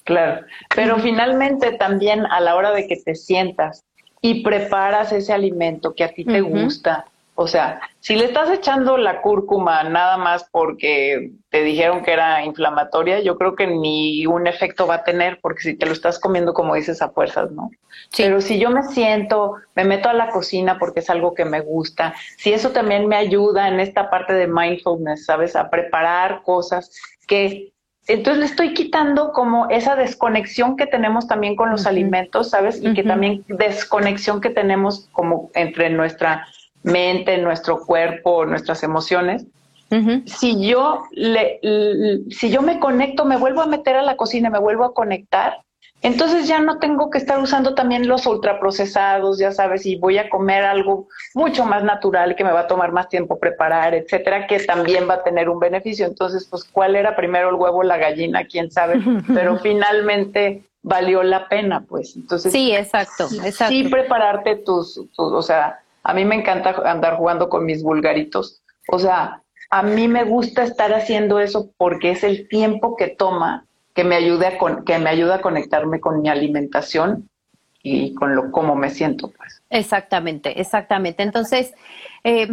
Claro, 0.03 0.45
pero 0.75 0.97
finalmente 0.97 1.73
también 1.73 2.25
a 2.25 2.39
la 2.39 2.55
hora 2.55 2.71
de 2.71 2.87
que 2.87 2.97
te 2.97 3.15
sientas 3.15 3.85
y 4.21 4.43
preparas 4.43 5.11
ese 5.11 5.33
alimento 5.33 5.93
que 5.93 6.03
a 6.03 6.13
ti 6.13 6.25
te 6.25 6.41
gusta, 6.41 7.05
o 7.35 7.47
sea, 7.47 7.81
si 8.01 8.15
le 8.15 8.25
estás 8.25 8.51
echando 8.51 8.97
la 8.97 9.21
cúrcuma 9.21 9.83
nada 9.83 10.17
más 10.17 10.45
porque 10.51 11.31
te 11.49 11.63
dijeron 11.63 12.03
que 12.03 12.11
era 12.11 12.43
inflamatoria, 12.45 13.19
yo 13.21 13.37
creo 13.37 13.55
que 13.55 13.65
ni 13.67 14.27
un 14.27 14.47
efecto 14.47 14.85
va 14.85 14.95
a 14.95 15.03
tener, 15.03 15.39
porque 15.41 15.61
si 15.61 15.75
te 15.75 15.85
lo 15.85 15.93
estás 15.93 16.19
comiendo 16.19 16.53
como 16.53 16.75
dices 16.75 17.01
a 17.01 17.09
fuerzas, 17.09 17.49
¿no? 17.51 17.71
Pero 18.15 18.41
si 18.41 18.59
yo 18.59 18.69
me 18.69 18.83
siento, 18.83 19.55
me 19.75 19.85
meto 19.85 20.09
a 20.09 20.13
la 20.13 20.29
cocina 20.29 20.77
porque 20.77 20.99
es 20.99 21.09
algo 21.09 21.33
que 21.33 21.45
me 21.45 21.61
gusta, 21.61 22.13
si 22.37 22.53
eso 22.53 22.71
también 22.71 23.07
me 23.07 23.15
ayuda 23.15 23.69
en 23.69 23.79
esta 23.79 24.09
parte 24.09 24.33
de 24.33 24.47
mindfulness, 24.47 25.25
¿sabes? 25.25 25.55
A 25.55 25.69
preparar 25.69 26.43
cosas 26.43 26.91
que 27.27 27.71
entonces 28.07 28.39
le 28.39 28.45
estoy 28.45 28.73
quitando 28.73 29.31
como 29.31 29.69
esa 29.69 29.95
desconexión 29.95 30.75
que 30.75 30.87
tenemos 30.87 31.27
también 31.27 31.55
con 31.55 31.69
los 31.69 31.85
alimentos, 31.85 32.49
¿sabes? 32.49 32.81
Y 32.81 32.93
que 32.93 33.03
también 33.03 33.43
desconexión 33.47 34.41
que 34.41 34.49
tenemos 34.49 35.07
como 35.11 35.51
entre 35.53 35.89
nuestra 35.89 36.47
mente, 36.83 37.37
nuestro 37.37 37.85
cuerpo, 37.85 38.45
nuestras 38.45 38.83
emociones. 38.83 39.45
Si 40.25 40.65
yo 40.65 41.03
le, 41.11 41.59
si 42.29 42.49
yo 42.49 42.61
me 42.61 42.79
conecto, 42.79 43.25
me 43.25 43.35
vuelvo 43.35 43.61
a 43.61 43.67
meter 43.67 43.97
a 43.97 44.01
la 44.01 44.15
cocina, 44.15 44.49
me 44.49 44.57
vuelvo 44.57 44.85
a 44.85 44.93
conectar, 44.93 45.57
entonces 46.01 46.47
ya 46.47 46.59
no 46.59 46.79
tengo 46.79 47.09
que 47.11 47.19
estar 47.19 47.39
usando 47.39 47.75
también 47.75 48.07
los 48.07 48.25
ultraprocesados, 48.25 49.37
ya 49.37 49.51
sabes, 49.51 49.85
y 49.85 49.97
voy 49.97 50.17
a 50.17 50.29
comer 50.29 50.63
algo 50.63 51.07
mucho 51.35 51.63
más 51.65 51.83
natural 51.83 52.35
que 52.35 52.43
me 52.43 52.51
va 52.51 52.61
a 52.61 52.67
tomar 52.67 52.91
más 52.91 53.07
tiempo 53.07 53.39
preparar, 53.39 53.93
etcétera, 53.93 54.47
que 54.47 54.59
también 54.59 55.07
va 55.07 55.15
a 55.15 55.23
tener 55.23 55.47
un 55.47 55.59
beneficio. 55.59 56.07
Entonces, 56.07 56.47
pues, 56.49 56.63
¿cuál 56.63 56.95
era 56.95 57.15
primero 57.15 57.49
el 57.49 57.55
huevo 57.55 57.79
o 57.79 57.83
la 57.83 57.97
gallina? 57.97 58.45
Quién 58.45 58.71
sabe. 58.71 58.99
Pero 59.27 59.59
finalmente 59.59 60.63
valió 60.81 61.21
la 61.21 61.47
pena, 61.47 61.85
pues. 61.87 62.15
Entonces, 62.15 62.51
sí, 62.51 62.71
exacto, 62.75 63.27
exacto. 63.43 63.71
Sí, 63.71 63.83
prepararte 63.87 64.55
tus, 64.55 64.95
tus, 64.95 65.31
o 65.31 65.41
sea, 65.43 65.81
a 66.03 66.13
mí 66.15 66.25
me 66.25 66.35
encanta 66.35 66.81
andar 66.85 67.17
jugando 67.17 67.47
con 67.47 67.63
mis 67.63 67.83
vulgaritos. 67.83 68.63
O 68.87 68.97
sea, 68.97 69.43
a 69.69 69.83
mí 69.83 70.07
me 70.07 70.23
gusta 70.23 70.63
estar 70.63 70.93
haciendo 70.93 71.39
eso 71.39 71.71
porque 71.77 72.09
es 72.11 72.23
el 72.23 72.47
tiempo 72.49 72.95
que 72.97 73.07
toma 73.07 73.67
que 73.93 74.03
me 74.03 74.15
ayude 74.15 74.47
a 74.47 74.57
que 74.85 74.99
me 74.99 75.09
ayuda 75.09 75.35
a 75.35 75.41
conectarme 75.41 75.99
con 75.99 76.21
mi 76.21 76.29
alimentación 76.29 77.29
y 77.83 78.13
con 78.13 78.35
lo 78.35 78.51
cómo 78.51 78.75
me 78.75 78.89
siento 78.89 79.31
pues. 79.31 79.61
Exactamente 79.69 80.59
exactamente. 80.59 81.23
Entonces 81.23 81.73
eh, 82.23 82.47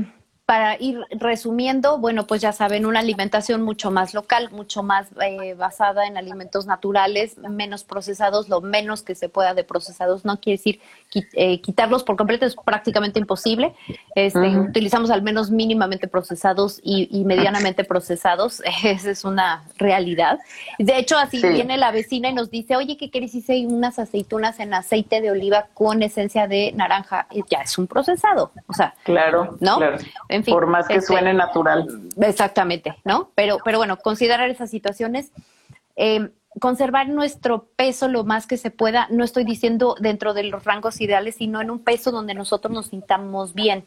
para 0.49 0.81
ir 0.81 0.99
resumiendo, 1.11 1.99
bueno, 1.99 2.27
pues 2.27 2.41
ya 2.41 2.53
saben, 2.53 2.87
una 2.87 3.01
alimentación 3.01 3.61
mucho 3.61 3.91
más 3.91 4.15
local, 4.15 4.49
mucho 4.51 4.83
más 4.83 5.09
eh, 5.21 5.53
basada 5.53 6.07
en 6.07 6.17
alimentos 6.17 6.65
naturales, 6.65 7.37
menos 7.37 7.85
procesados, 7.85 8.49
lo 8.49 8.63
menos 8.63 9.03
que 9.03 9.15
se 9.15 9.29
pueda 9.29 9.53
de 9.53 9.63
procesados. 9.63 10.25
No 10.25 10.41
quiere 10.41 10.57
decir 10.57 10.81
eh, 11.35 11.61
quitarlos 11.61 12.03
por 12.03 12.17
completo, 12.17 12.47
es 12.47 12.57
prácticamente 12.57 13.21
imposible. 13.21 13.75
Este, 14.15 14.59
utilizamos 14.59 15.11
al 15.11 15.21
menos 15.21 15.51
mínimamente 15.51 16.09
procesados 16.09 16.81
y, 16.83 17.25
medianamente 17.27 17.85
procesados. 17.85 18.63
Esa 18.85 19.11
es 19.11 19.25
una 19.25 19.65
realidad. 19.77 20.39
De 20.79 20.97
hecho, 20.97 21.19
así 21.19 21.47
viene 21.47 21.77
la 21.77 21.93
vecina 21.93 22.31
y 22.31 22.33
nos 22.33 22.51
dice, 22.51 22.75
oye, 22.75 22.97
¿qué 22.97 23.11
quieres? 23.11 23.35
Hice 23.35 23.67
unas 23.67 23.99
aceitunas 23.99 24.61
en 24.61 24.73
aceite 24.73 25.21
de 25.21 25.31
oliva 25.31 25.67
con 25.75 26.03
esencia 26.03 26.49
de 26.49 26.73
naranja. 26.73 27.27
ya 27.51 27.59
es 27.59 27.77
un 27.77 27.87
procesado. 27.87 28.53
O 28.67 28.73
sea, 28.73 28.95
claro, 29.05 29.59
¿no? 29.61 29.77
Claro. 29.77 29.99
Por 30.45 30.67
más 30.67 30.87
que 30.87 30.95
este, 30.95 31.07
suene 31.07 31.35
natural. 31.35 31.87
Exactamente, 32.21 32.97
¿no? 33.05 33.31
Pero, 33.35 33.59
pero 33.65 33.79
bueno, 33.79 33.97
considerar 33.99 34.49
esas 34.51 34.71
situaciones. 34.71 35.33
Eh, 35.97 36.31
conservar 36.59 37.09
nuestro 37.09 37.65
peso 37.77 38.09
lo 38.09 38.25
más 38.25 38.47
que 38.47 38.57
se 38.57 38.71
pueda, 38.71 39.07
no 39.11 39.25
estoy 39.25 39.45
diciendo 39.45 39.95
dentro 40.01 40.35
de 40.35 40.45
los 40.45 40.65
rangos 40.65 41.01
ideales, 41.01 41.37
sino 41.37 41.61
en 41.61 41.71
un 41.71 41.79
peso 41.81 42.11
donde 42.11 42.35
nosotros 42.35 42.73
nos 42.73 42.87
sintamos 42.87 43.55
bien. 43.55 43.85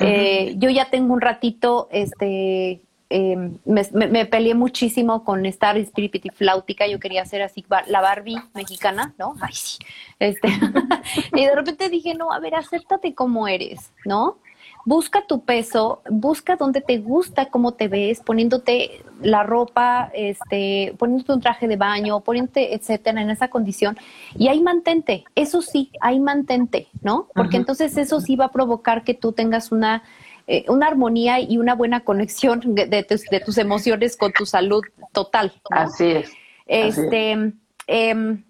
Eh, 0.00 0.54
yo 0.56 0.70
ya 0.70 0.90
tengo 0.90 1.12
un 1.12 1.20
ratito, 1.20 1.88
este, 1.90 2.82
em, 3.10 3.58
me, 3.64 4.26
peleé 4.26 4.54
muchísimo 4.54 5.24
con 5.24 5.46
estar 5.46 5.76
flautica, 6.34 6.86
yo 6.86 6.98
quería 6.98 7.24
ser 7.24 7.42
así 7.42 7.64
la 7.86 8.00
Barbie 8.00 8.40
mexicana, 8.54 9.14
¿no? 9.18 9.34
Ay, 9.40 9.54
sí. 9.54 9.78
Este, 10.18 10.48
y 11.34 11.46
de 11.46 11.54
repente 11.54 11.88
dije, 11.88 12.14
no, 12.14 12.32
a 12.32 12.38
ver, 12.40 12.54
acéptate 12.54 13.14
como 13.14 13.48
eres, 13.48 13.92
¿no? 14.04 14.38
Busca 14.84 15.26
tu 15.26 15.44
peso, 15.44 16.02
busca 16.10 16.56
dónde 16.56 16.80
te 16.80 16.98
gusta, 16.98 17.46
cómo 17.46 17.72
te 17.72 17.88
ves, 17.88 18.20
poniéndote 18.20 19.02
la 19.22 19.42
ropa, 19.42 20.10
este, 20.14 20.94
poniéndote 20.98 21.32
un 21.32 21.40
traje 21.40 21.68
de 21.68 21.76
baño, 21.76 22.20
poniéndote, 22.20 22.74
etcétera, 22.74 23.22
en 23.22 23.30
esa 23.30 23.48
condición. 23.48 23.96
Y 24.36 24.48
ahí 24.48 24.60
mantente, 24.60 25.24
eso 25.34 25.62
sí, 25.62 25.90
ahí 26.00 26.20
mantente, 26.20 26.88
¿no? 27.02 27.28
Porque 27.34 27.56
entonces 27.56 27.96
eso 27.96 28.20
sí 28.20 28.36
va 28.36 28.46
a 28.46 28.52
provocar 28.52 29.04
que 29.04 29.14
tú 29.14 29.32
tengas 29.32 29.72
una, 29.72 30.02
eh, 30.46 30.64
una 30.68 30.86
armonía 30.86 31.40
y 31.40 31.56
una 31.56 31.74
buena 31.74 32.00
conexión 32.00 32.60
de, 32.74 33.06
tus, 33.44 33.58
emociones 33.58 34.16
con 34.16 34.32
tu 34.32 34.44
salud 34.44 34.82
total. 35.12 35.52
Así 35.70 36.10
es. 36.10 36.32
Este, 36.66 37.52
em, 37.86 38.44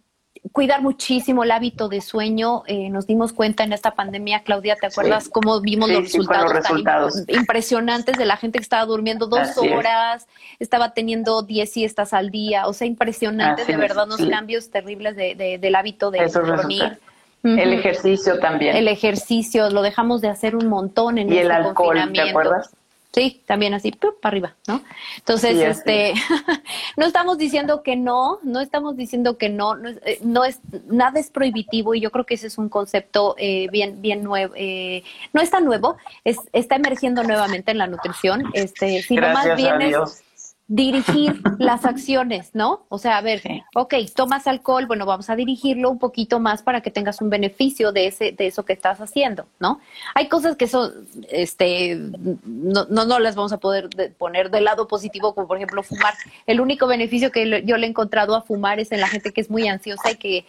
cuidar 0.52 0.82
muchísimo 0.82 1.44
el 1.44 1.50
hábito 1.50 1.88
de 1.88 2.00
sueño. 2.00 2.62
Eh, 2.66 2.90
nos 2.90 3.06
dimos 3.06 3.32
cuenta 3.32 3.64
en 3.64 3.72
esta 3.72 3.92
pandemia, 3.92 4.42
Claudia, 4.42 4.76
¿te 4.76 4.86
acuerdas 4.86 5.28
cómo 5.28 5.60
vimos 5.60 5.88
los, 5.88 6.12
resultados 6.12 7.24
impresionantes 7.28 8.16
de 8.18 8.26
la 8.26 8.36
gente 8.36 8.58
que 8.58 8.62
estaba 8.62 8.84
durmiendo 8.84 9.26
dos 9.26 9.56
horas, 9.58 10.26
estaba 10.58 10.92
teniendo 10.92 11.42
diez 11.42 11.72
siestas 11.72 12.12
al 12.12 12.30
día? 12.30 12.66
O 12.66 12.72
sea, 12.72 12.86
impresionantes, 12.86 13.66
de 13.66 13.76
verdad, 13.76 14.06
unos 14.06 14.28
cambios 14.28 14.70
terribles 14.70 15.16
de, 15.16 15.58
del 15.60 15.74
hábito 15.74 16.10
de 16.10 16.26
dormir. 16.26 16.98
El 17.42 17.74
ejercicio 17.74 18.38
también. 18.38 18.74
El 18.74 18.88
ejercicio, 18.88 19.68
lo 19.68 19.82
dejamos 19.82 20.22
de 20.22 20.28
hacer 20.28 20.56
un 20.56 20.66
montón 20.68 21.18
en 21.18 21.30
y 21.30 21.38
el 21.38 21.50
este 21.50 21.52
alcohol, 21.52 22.12
¿te 22.12 22.20
acuerdas? 22.22 22.70
Sí, 23.14 23.44
también 23.46 23.74
así, 23.74 23.92
para 23.92 24.12
arriba, 24.22 24.56
¿no? 24.66 24.82
Entonces, 25.18 25.56
este, 25.56 26.14
no 26.96 27.06
estamos 27.06 27.38
diciendo 27.38 27.84
que 27.84 27.94
no, 27.94 28.40
no 28.42 28.58
estamos 28.58 28.96
diciendo 28.96 29.38
que 29.38 29.48
no, 29.48 29.76
no 29.76 29.88
es, 29.88 29.98
eh, 30.04 30.18
no 30.22 30.44
es, 30.44 30.58
nada 30.88 31.20
es 31.20 31.30
prohibitivo 31.30 31.94
y 31.94 32.00
yo 32.00 32.10
creo 32.10 32.26
que 32.26 32.34
ese 32.34 32.48
es 32.48 32.58
un 32.58 32.68
concepto 32.68 33.36
eh, 33.38 33.68
bien, 33.70 34.02
bien 34.02 34.24
nuevo, 34.24 34.52
eh, 34.56 35.04
no 35.32 35.40
está 35.40 35.60
nuevo, 35.60 35.96
es, 36.24 36.38
está 36.52 36.74
emergiendo 36.74 37.22
nuevamente 37.22 37.70
en 37.70 37.78
la 37.78 37.86
nutrición, 37.86 38.50
este, 38.52 39.00
sino 39.02 39.28
más 39.28 39.54
bien 39.54 39.80
es, 39.80 40.24
dirigir 40.66 41.42
las 41.58 41.84
acciones, 41.84 42.54
¿no? 42.54 42.86
O 42.88 42.98
sea, 42.98 43.18
a 43.18 43.20
ver, 43.20 43.42
ok, 43.74 43.94
tomas 44.14 44.46
alcohol, 44.46 44.86
bueno, 44.86 45.04
vamos 45.06 45.28
a 45.28 45.36
dirigirlo 45.36 45.90
un 45.90 45.98
poquito 45.98 46.40
más 46.40 46.62
para 46.62 46.80
que 46.80 46.90
tengas 46.90 47.20
un 47.20 47.30
beneficio 47.30 47.92
de 47.92 48.06
ese, 48.06 48.32
de 48.32 48.46
eso 48.46 48.64
que 48.64 48.72
estás 48.72 49.00
haciendo, 49.00 49.46
¿no? 49.58 49.80
Hay 50.14 50.28
cosas 50.28 50.56
que 50.56 50.66
son, 50.66 51.06
este, 51.28 51.96
no, 51.96 52.86
no, 52.88 53.04
no 53.04 53.18
las 53.18 53.34
vamos 53.34 53.52
a 53.52 53.58
poder 53.58 53.88
poner 54.16 54.50
del 54.50 54.64
lado 54.64 54.88
positivo, 54.88 55.34
como 55.34 55.46
por 55.46 55.58
ejemplo 55.58 55.82
fumar. 55.82 56.14
El 56.46 56.60
único 56.60 56.86
beneficio 56.86 57.30
que 57.30 57.62
yo 57.64 57.76
le 57.76 57.86
he 57.86 57.90
encontrado 57.90 58.34
a 58.34 58.42
fumar 58.42 58.80
es 58.80 58.92
en 58.92 59.00
la 59.00 59.08
gente 59.08 59.32
que 59.32 59.42
es 59.42 59.50
muy 59.50 59.68
ansiosa 59.68 60.10
y 60.12 60.16
que, 60.16 60.46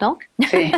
¿no? 0.00 0.18
Sí, 0.50 0.72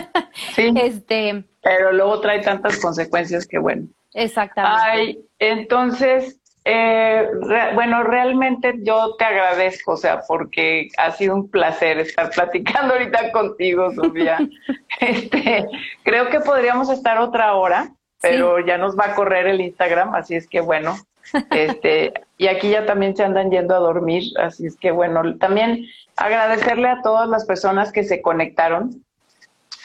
sí. 0.54 0.74
este, 0.76 1.44
pero 1.62 1.92
luego 1.92 2.20
trae 2.20 2.42
tantas 2.42 2.78
consecuencias 2.78 3.46
que 3.46 3.58
bueno. 3.58 3.88
Exactamente. 4.12 4.82
Ay, 4.82 5.18
entonces, 5.38 6.40
eh, 6.68 7.28
bueno, 7.74 8.02
realmente 8.02 8.74
yo 8.82 9.14
te 9.14 9.24
agradezco, 9.24 9.92
o 9.92 9.96
sea, 9.96 10.22
porque 10.26 10.88
ha 10.98 11.12
sido 11.12 11.36
un 11.36 11.48
placer 11.48 12.00
estar 12.00 12.28
platicando 12.34 12.94
ahorita 12.94 13.30
contigo, 13.30 13.92
Sofía. 13.92 14.38
este, 15.00 15.64
creo 16.02 16.28
que 16.28 16.40
podríamos 16.40 16.90
estar 16.90 17.18
otra 17.18 17.54
hora, 17.54 17.92
pero 18.20 18.58
ya 18.66 18.78
nos 18.78 18.98
va 18.98 19.06
a 19.06 19.14
correr 19.14 19.46
el 19.46 19.60
Instagram, 19.60 20.16
así 20.16 20.34
es 20.34 20.48
que 20.48 20.60
bueno, 20.60 20.96
este, 21.52 22.12
y 22.36 22.48
aquí 22.48 22.70
ya 22.70 22.84
también 22.84 23.14
se 23.14 23.22
andan 23.22 23.52
yendo 23.52 23.76
a 23.76 23.78
dormir, 23.78 24.24
así 24.40 24.66
es 24.66 24.76
que 24.76 24.90
bueno, 24.90 25.36
también 25.38 25.86
agradecerle 26.16 26.88
a 26.88 27.00
todas 27.00 27.28
las 27.28 27.44
personas 27.44 27.92
que 27.92 28.02
se 28.02 28.20
conectaron 28.20 29.04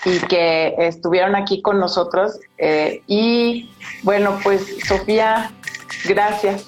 y 0.03 0.17
que 0.27 0.73
estuvieron 0.79 1.35
aquí 1.35 1.61
con 1.61 1.79
nosotros. 1.79 2.39
Eh, 2.57 3.03
y 3.05 3.69
bueno, 4.01 4.39
pues 4.41 4.79
Sofía, 4.87 5.51
Gracias, 6.05 6.67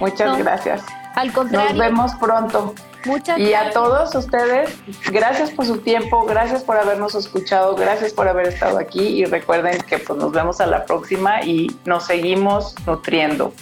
muchas 0.00 0.38
gracias. 0.38 0.82
Al 1.14 1.32
contrario. 1.32 1.70
Nos 1.70 1.78
vemos 1.78 2.12
pronto. 2.14 2.74
Muchas 3.04 3.38
y 3.38 3.52
a 3.52 3.70
todos 3.72 4.14
ustedes, 4.14 4.70
gracias 5.10 5.50
por 5.50 5.66
su 5.66 5.78
tiempo, 5.78 6.24
gracias 6.24 6.62
por 6.62 6.76
habernos 6.76 7.16
escuchado, 7.16 7.74
gracias 7.74 8.12
por 8.12 8.28
haber 8.28 8.46
estado 8.46 8.78
aquí 8.78 9.00
y 9.00 9.24
recuerden 9.24 9.80
que 9.82 9.98
pues 9.98 10.16
nos 10.18 10.30
vemos 10.30 10.60
a 10.60 10.66
la 10.66 10.84
próxima 10.84 11.42
y 11.42 11.68
nos 11.84 12.04
seguimos 12.04 12.76
nutriendo. 12.86 13.52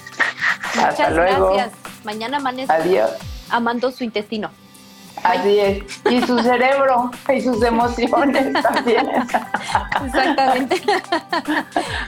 Muchas 0.75 1.01
Hasta 1.01 1.11
luego. 1.11 1.55
Gracias. 1.55 1.79
Mañana 2.05 2.37
amanece 2.37 2.71
Adiós. 2.71 3.13
amando 3.49 3.91
su 3.91 4.05
intestino. 4.05 4.51
Así 5.23 5.61
es. 5.61 5.83
Y 6.11 6.21
su 6.23 6.39
cerebro 6.41 7.11
y 7.33 7.41
sus 7.41 7.63
emociones 7.63 8.53
también. 8.63 9.09
Exactamente. 10.05 10.83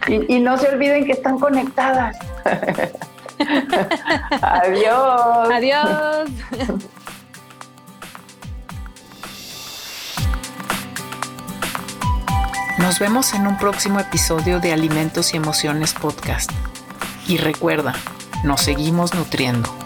Y, 0.09 0.37
y 0.37 0.41
no 0.41 0.57
se 0.57 0.69
olviden 0.69 1.05
que 1.05 1.13
están 1.13 1.39
conectadas. 1.39 2.17
Adiós. 4.41 5.51
Adiós. 5.53 6.31
Nos 12.79 12.99
vemos 12.99 13.33
en 13.35 13.47
un 13.47 13.57
próximo 13.59 14.01
episodio 14.01 14.59
de 14.59 14.73
Alimentos 14.73 15.35
y 15.35 15.37
Emociones 15.37 15.95
Podcast. 15.95 16.51
Y 17.29 17.37
recuerda, 17.37 17.95
nos 18.43 18.63
seguimos 18.63 19.15
nutriendo. 19.15 19.82